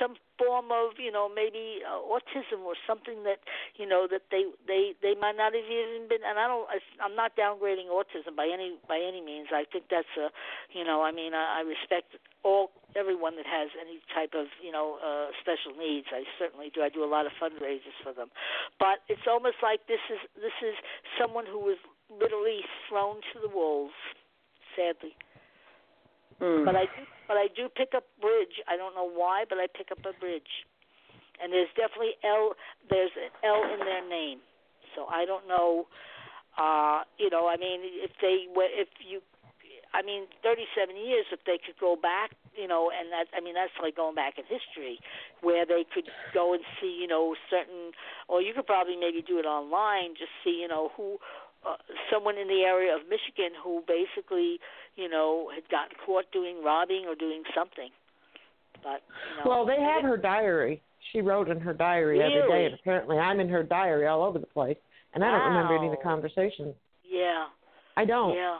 [0.00, 3.38] some form of you know maybe uh, autism or something that
[3.76, 6.24] you know that they they they might not have even been.
[6.26, 9.48] And I don't I- I'm not downgrading autism by any by any means.
[9.52, 10.30] I think that's a
[10.76, 14.72] you know I mean I, I respect all everyone that has any type of you
[14.72, 16.08] know uh, special needs.
[16.10, 16.82] I certainly do.
[16.82, 18.30] I do a lot of fundraisers for them,
[18.78, 20.74] but it's almost like this is this is
[21.20, 21.78] someone who was
[22.10, 23.94] literally thrown to the wolves.
[24.74, 25.14] Sadly.
[26.40, 26.64] Mm.
[26.64, 28.58] But I do, but I do pick up bridge.
[28.66, 30.66] I don't know why, but I pick up a bridge,
[31.38, 32.58] and there's definitely L.
[32.90, 34.42] There's an L in their name,
[34.98, 35.86] so I don't know.
[36.58, 39.22] Uh, you know, I mean, if they, if you,
[39.94, 41.30] I mean, 37 years.
[41.30, 44.34] If they could go back, you know, and that, I mean, that's like going back
[44.34, 44.98] in history,
[45.38, 47.94] where they could go and see, you know, certain,
[48.26, 51.22] or you could probably maybe do it online, just see, you know, who.
[51.66, 51.76] Uh,
[52.10, 54.58] someone in the area of Michigan who basically,
[54.96, 57.90] you know, had gotten caught doing robbing or doing something.
[58.82, 60.80] But you know, Well, they have her diary.
[61.12, 62.64] She wrote in her diary every day, Really?
[62.66, 64.78] and apparently I'm in her diary all over the place.
[65.12, 66.14] And I don't remember any of the Wow.
[66.14, 66.74] conversations.
[67.04, 67.48] Yeah,
[67.96, 68.34] I don't.
[68.34, 68.58] yeah,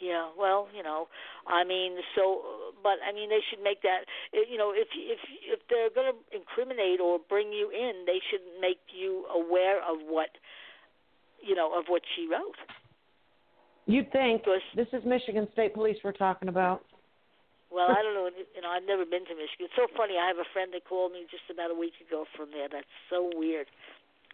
[0.00, 0.30] yeah.
[0.36, 1.08] Well, you know,
[1.46, 4.06] I mean, so, but I mean, they should make that.
[4.32, 8.42] You know, if if if they're going to incriminate or bring you in, they should
[8.60, 10.30] make you aware of what,
[11.42, 12.56] you know, of what she wrote.
[13.86, 16.84] You'd think Because this is Michigan State Police we're talking about.
[17.70, 18.26] Well, I don't know.
[18.26, 19.70] You know, I've never been to Michigan.
[19.70, 20.18] It's so funny.
[20.18, 22.66] I have a friend that called me just about a week ago from there.
[22.66, 23.70] That's so weird.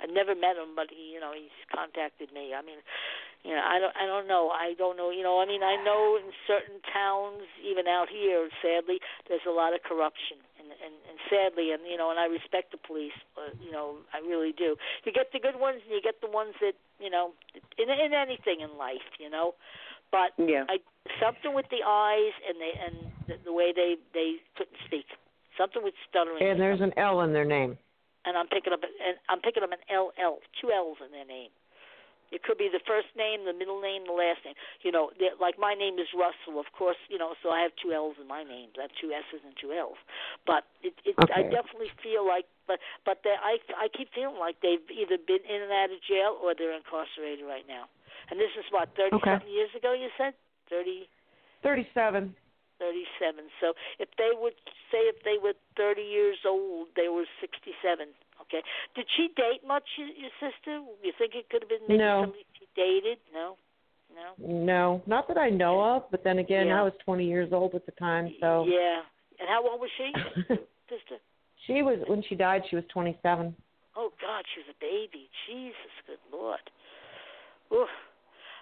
[0.01, 2.53] I've never met him, but he, you know, he's contacted me.
[2.53, 2.81] I mean,
[3.45, 4.53] you know, I don't, I don't know.
[4.53, 5.09] I don't know.
[5.09, 9.53] You know, I mean, I know in certain towns, even out here, sadly, there's a
[9.53, 10.37] lot of corruption,
[10.67, 13.15] and and, and sadly, and you know, and I respect the police.
[13.39, 14.75] But, you know, I really do.
[15.07, 17.31] You get the good ones, and you get the ones that, you know,
[17.79, 19.55] in in anything in life, you know.
[20.11, 20.67] But Yeah.
[20.69, 20.83] I
[21.23, 22.95] something with the eyes and they and
[23.31, 25.07] the, the way they they couldn't speak.
[25.57, 26.43] Something with stuttering.
[26.43, 27.79] And there's an L in their name.
[28.27, 31.25] and I'm picking up and I'm picking up an L L, two L's in their
[31.25, 31.51] name.
[32.35, 34.59] It could be the first name, the middle name, the last name.
[34.83, 36.99] You know, like my name is Russell, of course.
[37.07, 38.75] You know, so I have two L's in my name.
[38.75, 39.99] I have two S's and two L's.
[40.47, 44.59] But it, it I definitely feel like, but but they, I I keep feeling like
[44.59, 47.87] they've either been in and out of jail or they're incarcerated right now.
[48.31, 49.39] And this is what thirty Okay.
[49.39, 49.95] something years ago.
[49.95, 50.35] You said
[50.69, 51.07] thirty.
[51.63, 52.35] 37.
[52.79, 53.49] 37.
[53.61, 54.55] So if they would
[54.93, 58.13] say if they were 30 years old, they were 67.
[58.47, 58.63] Okay.
[58.95, 60.81] Did she date much, your, your sister?
[61.03, 62.23] You think it could have been maybe No.
[62.23, 63.19] somebody she dated?
[63.35, 63.57] No.
[64.15, 64.39] No.
[64.39, 66.81] No, not that I know of, but then again, Yeah.
[66.81, 68.65] I was 20 years old at the time, so.
[68.67, 69.03] Yeah.
[69.41, 70.13] And how old was she,
[70.89, 71.19] sister?
[71.67, 73.55] she was, when she died, she was 27.
[73.97, 75.29] Oh God, she was a baby.
[75.49, 76.61] Jesus, good Lord.
[77.73, 77.89] Oof.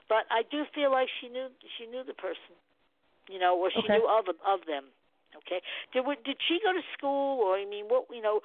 [0.08, 1.48] But I do feel like she knew
[1.78, 2.54] she knew the person,
[3.28, 3.98] you know, or she Okay.
[3.98, 4.84] knew of of them.
[5.36, 5.60] Okay.
[5.92, 8.40] Did did she go to school, or I mean, what you know?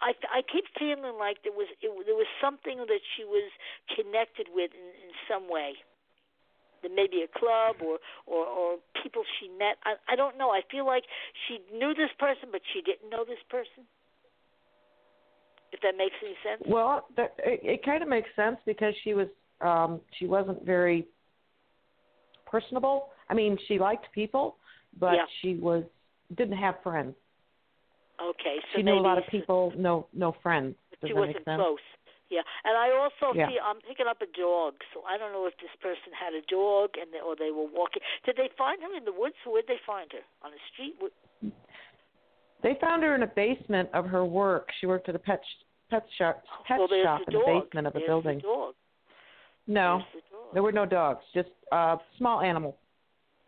[0.00, 3.50] I I keep feeling like there was it, there was something that she was
[3.94, 5.74] connected with in, in some way.
[6.94, 9.76] maybe a club or or or people she met.
[9.84, 10.50] I I don't know.
[10.50, 11.04] I feel like
[11.48, 13.84] she knew this person, but she didn't know this person.
[15.72, 16.62] If that makes any sense.
[16.66, 19.28] Well, that, it, it kind of makes sense because she was
[19.60, 21.06] um she wasn't very
[22.46, 23.08] personable.
[23.28, 24.56] I mean, she liked people,
[25.00, 25.26] but Yeah.
[25.40, 25.84] she was
[26.34, 27.14] didn't have friends.
[28.22, 30.76] Okay, so she knew a lot of people, no no friends.
[31.00, 31.78] Does she wasn't close.
[32.30, 33.48] Yeah, and I also Yeah.
[33.48, 36.42] feel I'm picking up a dog, so I don't know if this person had a
[36.42, 38.02] dog and they, or they were walking.
[38.24, 39.36] Did they find her in the woods?
[39.44, 40.24] Where'd they find her?
[40.42, 40.96] On the street?
[42.62, 44.70] They found her in a basement of her work.
[44.80, 45.42] She worked at a pet
[45.90, 47.64] pet shop pet oh, well, there's shop the in the dog.
[47.64, 48.38] basement of a There's building.
[48.38, 48.72] The.
[49.66, 50.20] No, the
[50.54, 52.78] there were no dogs, just a small animal.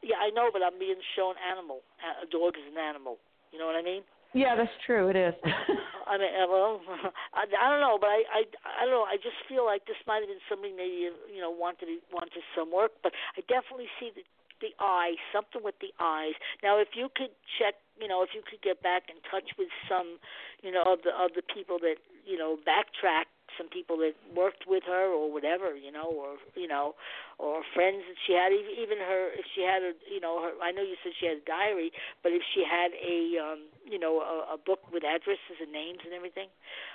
[0.06, 1.82] Yeah, I know, but I'm being shown animal.
[2.22, 3.18] A dog is an animal.
[3.50, 4.06] You know what I mean?
[4.38, 5.10] Yeah, that's true.
[5.10, 5.34] It is.
[6.06, 6.78] I mean, uh, well,
[7.34, 9.02] I, I don't know, but I, I, I don't know.
[9.02, 12.70] I just feel like this might have been somebody maybe you know wanted wanted some
[12.70, 14.22] work, but I definitely see the
[14.60, 16.32] the eyes, something with the eyes.
[16.62, 19.68] Now, if you could check, you know, if you could get back in touch with
[19.84, 20.16] some,
[20.62, 23.28] you know, of the of the people that you know backtrack,
[23.58, 26.94] some people that worked with her or whatever, you know, or you know,
[27.38, 30.52] or friends that she had, even her, if she had a, you know, her.
[30.62, 31.90] I know you said she had a diary,
[32.22, 35.98] but if she had a, um, you know, a, a book with addresses and names
[36.04, 36.48] and everything,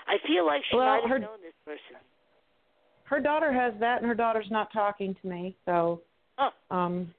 [0.07, 1.99] I feel like she Well, might have her- known this person.
[3.05, 5.55] her daughter has that, and her daughter's not talking to me.
[5.65, 6.01] So,
[6.39, 6.51] Oh.
[6.71, 7.13] um,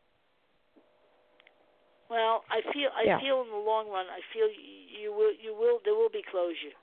[2.08, 3.20] Well, I feel I Yeah.
[3.20, 6.22] feel in the long run, I feel you, you will you will there will be
[6.22, 6.76] closure.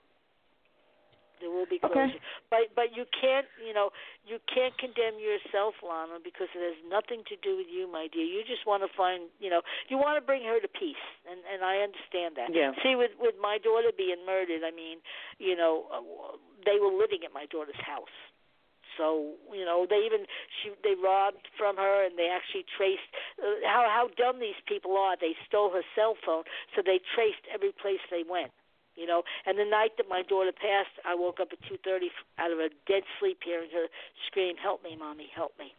[1.39, 1.93] There will be Okay.
[1.93, 3.91] closure, but but you can't you know
[4.27, 8.25] you can't condemn yourself, Lana, because it has nothing to do with you, my dear.
[8.25, 11.39] You just want to find you know you want to bring her to peace, and
[11.47, 12.51] and I understand that.
[12.53, 12.75] Yeah.
[12.83, 14.99] See, with with my daughter being murdered, I mean,
[15.39, 18.13] you know, uh, they were living at my daughter's house.
[18.97, 20.27] So you know they even
[20.59, 23.07] she they robbed from her and they actually traced
[23.39, 25.15] uh, how how dumb these people are.
[25.15, 26.43] They stole her cell phone,
[26.75, 28.51] so they traced every place they went.
[28.99, 32.11] You know, and the night that my daughter passed, I woke up at two thirty
[32.35, 33.87] out of a dead sleep, hearing her
[34.27, 35.71] scream, "Help me, mommy, help me!"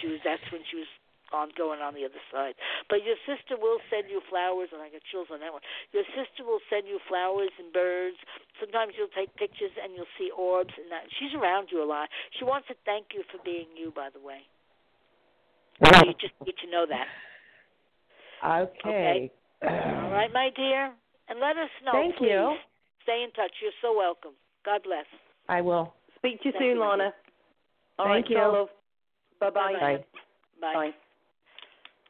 [0.00, 0.90] She was that's when she was
[1.32, 2.54] on going on the other side.
[2.88, 5.64] But your sister will send you flowers, and I got chills on that one.
[5.90, 8.20] Your sister will send you flowers and birds.
[8.60, 12.12] Sometimes you'll take pictures and you'll see orbs, and that she's around you a lot.
[12.38, 14.46] She wants to thank you for being you, by the way.
[16.06, 17.08] You just need to know that.
[18.86, 19.30] okay.
[19.62, 20.92] All right, my dear,
[21.28, 21.92] and let us know.
[21.92, 22.30] Thank please.
[22.30, 22.56] you.
[23.02, 23.52] Stay in touch.
[23.62, 24.32] You're so welcome.
[24.64, 25.06] God bless.
[25.48, 25.94] I will.
[26.18, 26.80] Speak to you Thank soon, you.
[26.80, 27.14] Lana.
[27.98, 28.36] All Thank right, you.
[28.36, 28.68] ciao.
[29.40, 29.72] Bye-bye.
[29.78, 30.04] Bye.
[30.60, 30.74] Bye.
[30.74, 30.90] Bye.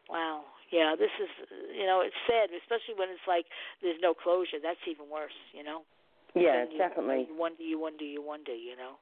[0.09, 0.45] Wow.
[0.71, 1.31] Yeah, this is
[1.71, 3.47] you know it's sad, especially when it's like
[3.83, 4.59] there's no closure.
[4.59, 5.37] That's even worse.
[5.55, 5.87] You know.
[6.35, 7.31] Yeah, you, definitely.
[7.31, 8.55] You wonder, you wonder, you wonder.
[8.55, 8.99] You know.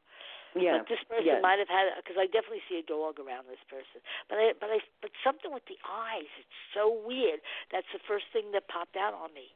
[0.54, 0.84] Yeah.
[0.84, 1.42] But this person yeah.
[1.42, 4.04] might have had because I definitely see a dog around this person.
[4.28, 6.30] But I, but I, but something with the eyes.
[6.36, 7.40] It's so weird.
[7.72, 9.50] That's the first thing that popped out on me.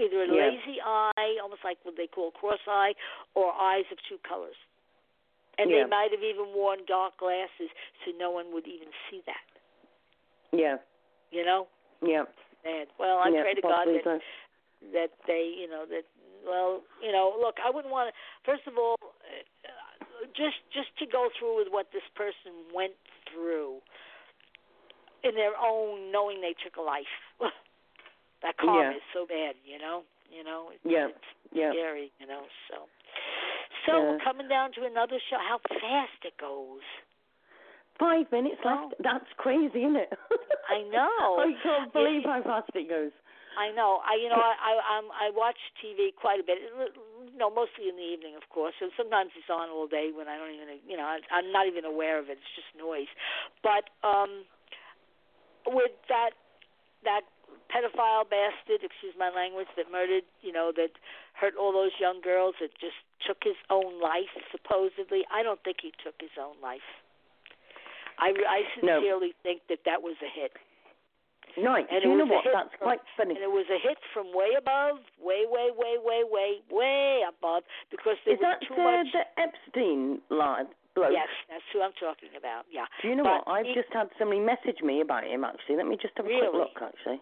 [0.00, 0.48] Either a Yeah.
[0.48, 2.94] lazy eye, almost like what they call cross eye,
[3.34, 4.56] or eyes of two colors.
[5.58, 5.84] And Yeah.
[5.84, 7.70] they might have even worn dark glasses
[8.04, 9.44] so no one would even see that.
[10.52, 10.78] Yeah.
[11.30, 11.68] You know.
[12.00, 12.24] Yeah.
[12.64, 14.22] And well, I yeah, pray to God that
[14.92, 16.04] that they, you know, that
[16.44, 18.14] well, you know, look, I wouldn't want to.
[18.44, 22.96] First of all, uh, just just to go through with what this person went
[23.30, 23.82] through
[25.22, 27.12] in their own, knowing they took a life.
[28.42, 28.96] that karma Yeah.
[28.96, 30.04] is so bad, you know.
[30.30, 31.08] You know, it's, Yeah.
[31.08, 31.72] it's Yeah.
[31.72, 32.46] scary, you know.
[32.70, 32.86] So,
[33.86, 33.98] so Yeah.
[34.10, 35.38] we're coming down to another show.
[35.38, 36.82] How fast it goes!
[37.98, 38.68] Five minutes Oh.
[38.88, 38.94] left.
[39.02, 40.12] That's crazy, isn't it?
[40.68, 41.36] I know.
[41.40, 43.12] I can't believe It- how fast it goes.
[43.58, 44.00] I know.
[44.06, 46.58] I you know I I I'm, I watch TV quite a bit.
[46.62, 48.74] You know, mostly in the evening, of course.
[48.80, 51.66] And sometimes it's on all day when I don't even you know I, I'm not
[51.66, 52.38] even aware of it.
[52.38, 53.08] It's just noise.
[53.60, 54.46] But um,
[55.66, 56.30] with that
[57.02, 57.22] that
[57.70, 60.90] pedophile bastard, excuse my language, that murdered you know that
[61.34, 62.96] hurt all those young girls, that just
[63.26, 65.24] took his own life supposedly.
[65.32, 66.86] I don't think he took his own life.
[68.18, 69.00] I I No.
[69.00, 70.52] sincerely think that that was a hit.
[71.56, 72.44] No, And do you know what?
[72.44, 73.34] That's from- quite funny.
[73.34, 77.64] And it was a hit from way above, way, way, way, way, way, way above,
[77.90, 79.10] because there Is was that too uh, much.
[79.12, 81.10] the Epstein lad bloke?
[81.12, 82.66] Yes, that's who I'm talking about.
[82.70, 82.86] Yeah.
[83.02, 83.58] Do you know But what?
[83.58, 85.42] I've he- just had somebody message me about him.
[85.42, 86.46] Actually, let me just have a Really?
[86.50, 86.82] quick look.
[86.94, 87.20] Actually,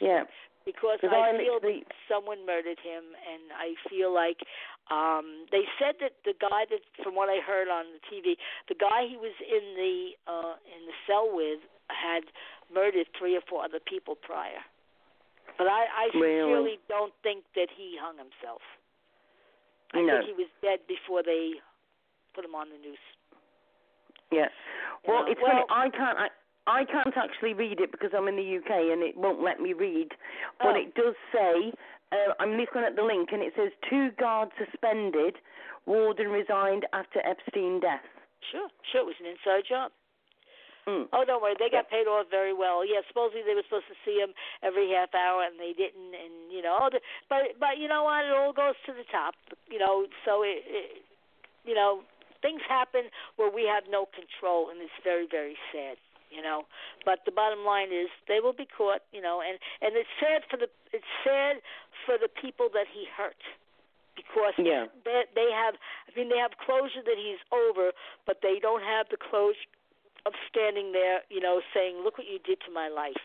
[0.00, 0.24] yeah.
[0.64, 4.40] because 'Cause I feel literally- that someone murdered him, and I feel like
[4.90, 8.36] um they said that the guy that, from what I heard on the TV,
[8.68, 11.60] the guy he was in the uh in the cell with
[11.90, 12.24] had
[12.72, 14.60] murdered three or four other people prior.
[15.56, 16.38] But I, I Really?
[16.44, 18.60] sincerely don't think that he hung himself.
[19.94, 20.20] I No.
[20.20, 21.54] think he was dead before they
[22.34, 22.98] put him on the noose.
[24.30, 24.48] Yeah.
[25.06, 25.86] Well, know, it's well- funny.
[25.86, 26.18] I can't.
[26.18, 26.28] I,
[26.68, 29.72] I can't actually read it because I'm in the UK and it won't let me
[29.72, 30.12] read.
[30.60, 30.80] But Oh.
[30.80, 31.72] it does say.
[32.12, 35.36] Uh, I'm looking at the link and it says two guards suspended.
[35.86, 38.04] Warden resigned after Epstein death.
[38.52, 39.92] Sure, sure, it was an inside job.
[40.86, 41.04] Mm.
[41.12, 42.80] Oh, don't worry, they got paid off very well.
[42.80, 44.32] Yeah, supposedly they were supposed to see him
[44.62, 46.16] every half hour, and they didn't.
[46.16, 48.24] And you know, the, but but you know what?
[48.24, 49.34] It all goes to the top.
[49.68, 51.04] You know, so it, it
[51.68, 52.04] you know
[52.40, 56.00] things happen where we have no control, and it's very very sad.
[56.30, 56.64] You know,
[57.04, 59.02] but the bottom line is they will be caught.
[59.12, 61.60] You know, and and it's sad for the it's sad
[62.04, 63.40] for the people that he hurt
[64.16, 64.86] because Yeah.
[65.04, 65.74] they they have
[66.06, 67.92] I mean they have closure that he's over,
[68.26, 69.68] but they don't have the closure
[70.26, 73.16] of standing there, you know, saying, "Look what you did to my life."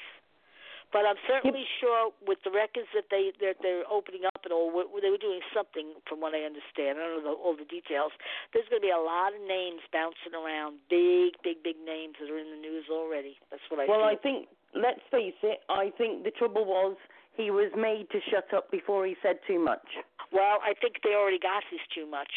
[0.94, 4.70] But I'm certainly sure with the records that they that they're opening up and all,
[5.02, 7.02] they were doing something, from what I understand.
[7.02, 8.14] I don't know the, all the details.
[8.54, 12.30] There's going to be a lot of names bouncing around, big, big, big names that
[12.30, 13.42] are in the news already.
[13.50, 14.14] That's what I Well, feel.
[14.14, 16.94] I think, let's face it, I think the trouble was
[17.34, 19.98] he was made to shut up before he said too much.
[20.30, 22.30] Well, I think they already got his too much.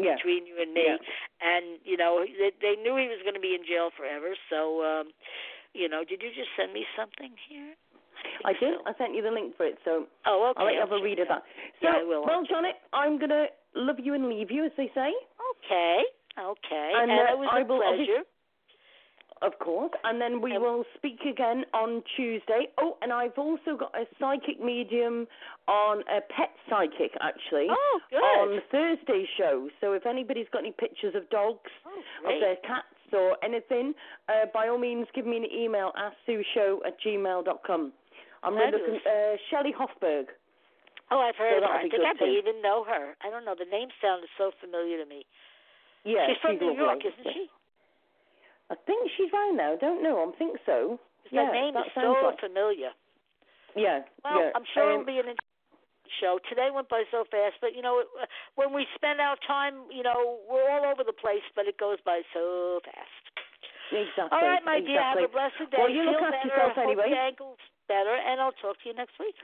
[0.00, 0.16] Yeah.
[0.16, 0.88] between you and me.
[0.88, 0.96] Yeah.
[1.44, 4.32] And you know, they, they knew he was going to be in jail forever.
[4.48, 5.12] So, um,
[5.74, 7.74] you know, did you just send me something here?
[8.44, 8.74] I did.
[8.86, 10.60] I sent you the link for it, so Oh, okay.
[10.60, 11.42] I'll let you have a read of that.
[11.80, 12.24] So, Yeah, I will.
[12.24, 15.10] well, Janet, I'm going to love you and leave you, as they say.
[15.58, 16.02] Okay.
[16.38, 16.90] Okay.
[16.96, 18.22] And, And, uh, it was I a pleasure.
[19.42, 19.90] Of course.
[20.04, 22.68] And then we will speak again on Tuesday.
[22.78, 25.26] Oh, and I've also got a psychic medium
[25.66, 27.66] on a pet psychic, actually.
[27.68, 28.18] Oh, good.
[28.22, 29.68] On Thursday show.
[29.80, 32.40] So if anybody's got any pictures of dogs, of Oh, great.
[32.40, 33.94] their cats, or anything,
[34.28, 37.92] uh, by all means, give me an email, asksueshow at gmail dot com.
[38.42, 40.26] I'm really looking, uh, Shelley Hofberg.
[41.10, 41.76] Oh, I've So heard of her.
[41.76, 43.14] I think I may even know her.
[43.22, 43.54] I don't know.
[43.58, 45.26] The name sounded so familiar to me.
[46.04, 46.74] Yeah, she's from New.
[46.74, 47.46] York, isn't she?
[48.70, 49.74] I think she's round now.
[49.74, 50.18] I don't know.
[50.26, 50.98] I think so.
[51.30, 52.40] yeah, that name is sounds so right.
[52.40, 52.90] familiar.
[53.76, 54.50] Yeah, Well, yeah.
[54.56, 55.51] I'm sure um, it'll be an interesting
[56.20, 56.38] show.
[56.48, 59.86] Today went by so fast, but you know, it- uh, when we spend our time,
[59.90, 63.24] you know, we're all over the place, but it goes by so fast.
[63.92, 64.32] Exactly.
[64.32, 65.02] All right, my dear.
[65.02, 65.76] Have a blessed day.
[65.76, 66.48] Well, you look after better.
[66.48, 67.10] yourself Hope anyway.
[67.10, 67.58] your ankle's
[67.88, 69.36] better, and I'll talk to you next week.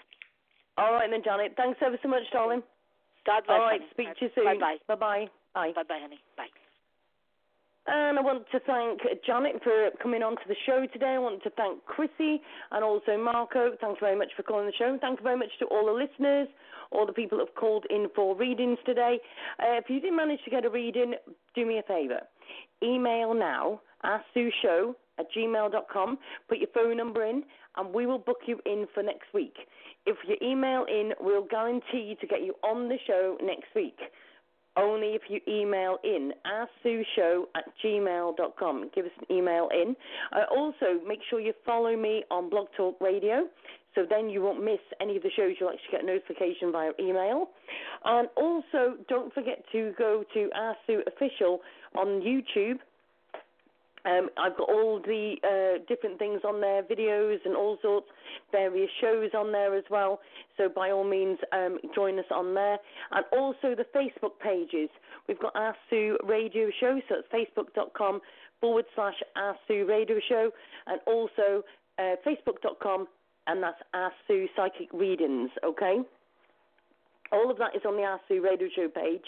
[0.78, 1.54] All right then, Janet.
[1.56, 2.62] Thanks ever so much, darling.
[3.26, 3.58] God bless.
[3.60, 3.90] All right, honey.
[3.92, 4.44] speak to you soon.
[4.58, 4.78] Bye-bye.
[4.88, 5.28] Bye-bye.
[5.54, 5.72] Bye.
[5.74, 6.20] Bye-bye, honey.
[6.36, 6.48] Bye.
[7.90, 11.14] And I want to thank Janet for coming on to the show today.
[11.16, 13.72] I want to thank Chrissy and also Marco.
[13.80, 14.98] Thank you very much for calling the show.
[15.00, 16.48] Thank you very much to all the listeners,
[16.92, 19.18] all the people who have called in for readings today.
[19.58, 21.14] Uh, if you didn't manage to get a reading,
[21.54, 22.20] do me a favour.
[22.82, 26.18] Email now, asksueshow at gmail.com.
[26.46, 27.42] Put your phone number in,
[27.78, 29.54] and we will book you in for next week.
[30.04, 33.96] If you email in, we'll guarantee to get you on the show next week
[34.78, 38.90] only if you email in asksueshow at gmail.com.
[38.94, 39.96] Give us an email in.
[40.32, 43.48] Uh, also, make sure you follow me on Blog Talk Radio,
[43.94, 45.54] so then you won't miss any of the shows.
[45.58, 47.48] You'll actually get a notification via email.
[48.04, 51.60] And also, don't forget to go to Ask Sue Official
[51.96, 52.78] on YouTube.
[54.08, 58.06] Um, I've got all the uh, different things on there, videos and all sorts,
[58.52, 60.20] various shows on there as well.
[60.56, 62.78] So by all means, um, join us on there.
[63.12, 64.88] And also the Facebook pages.
[65.28, 68.20] We've got Ask Sue Radio Show, so it's facebook.com
[68.60, 70.50] forward slash Ask Sue Radio Show,
[70.86, 71.62] and also
[71.98, 73.06] uh, facebook.com,
[73.46, 75.98] and that's Ask Sue Psychic Readings, okay?
[77.30, 79.24] All of that is on the Ask Sue Radio Show page.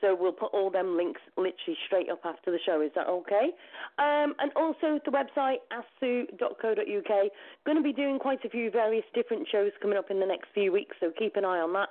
[0.00, 2.80] So we'll put all them links literally straight up after the show.
[2.80, 3.50] Is that okay?
[3.98, 7.30] Um, and also the website asksue.co.uk.
[7.66, 10.48] Going to be doing quite a few various different shows coming up in the next
[10.54, 10.96] few weeks.
[11.00, 11.88] So keep an eye on that.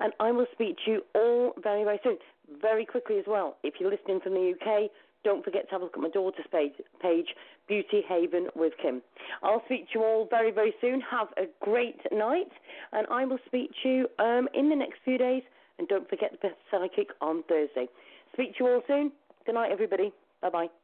[0.00, 2.18] And I will speak to you all very very soon.
[2.60, 3.56] Very quickly as well.
[3.62, 4.90] If you're listening from the UK,
[5.24, 7.28] don't forget to have a look at my daughter's page, page
[7.68, 9.02] Beauty Haven with Kim.
[9.42, 11.00] I'll speak to you all very, very soon.
[11.00, 12.50] Have a great night,
[12.92, 15.42] and I will speak to you um, in the next few days.
[15.78, 17.86] And don't forget the Psychic on Thursday.
[18.32, 19.12] Speak to you all soon.
[19.46, 20.12] Good night, everybody.
[20.40, 20.81] Bye bye.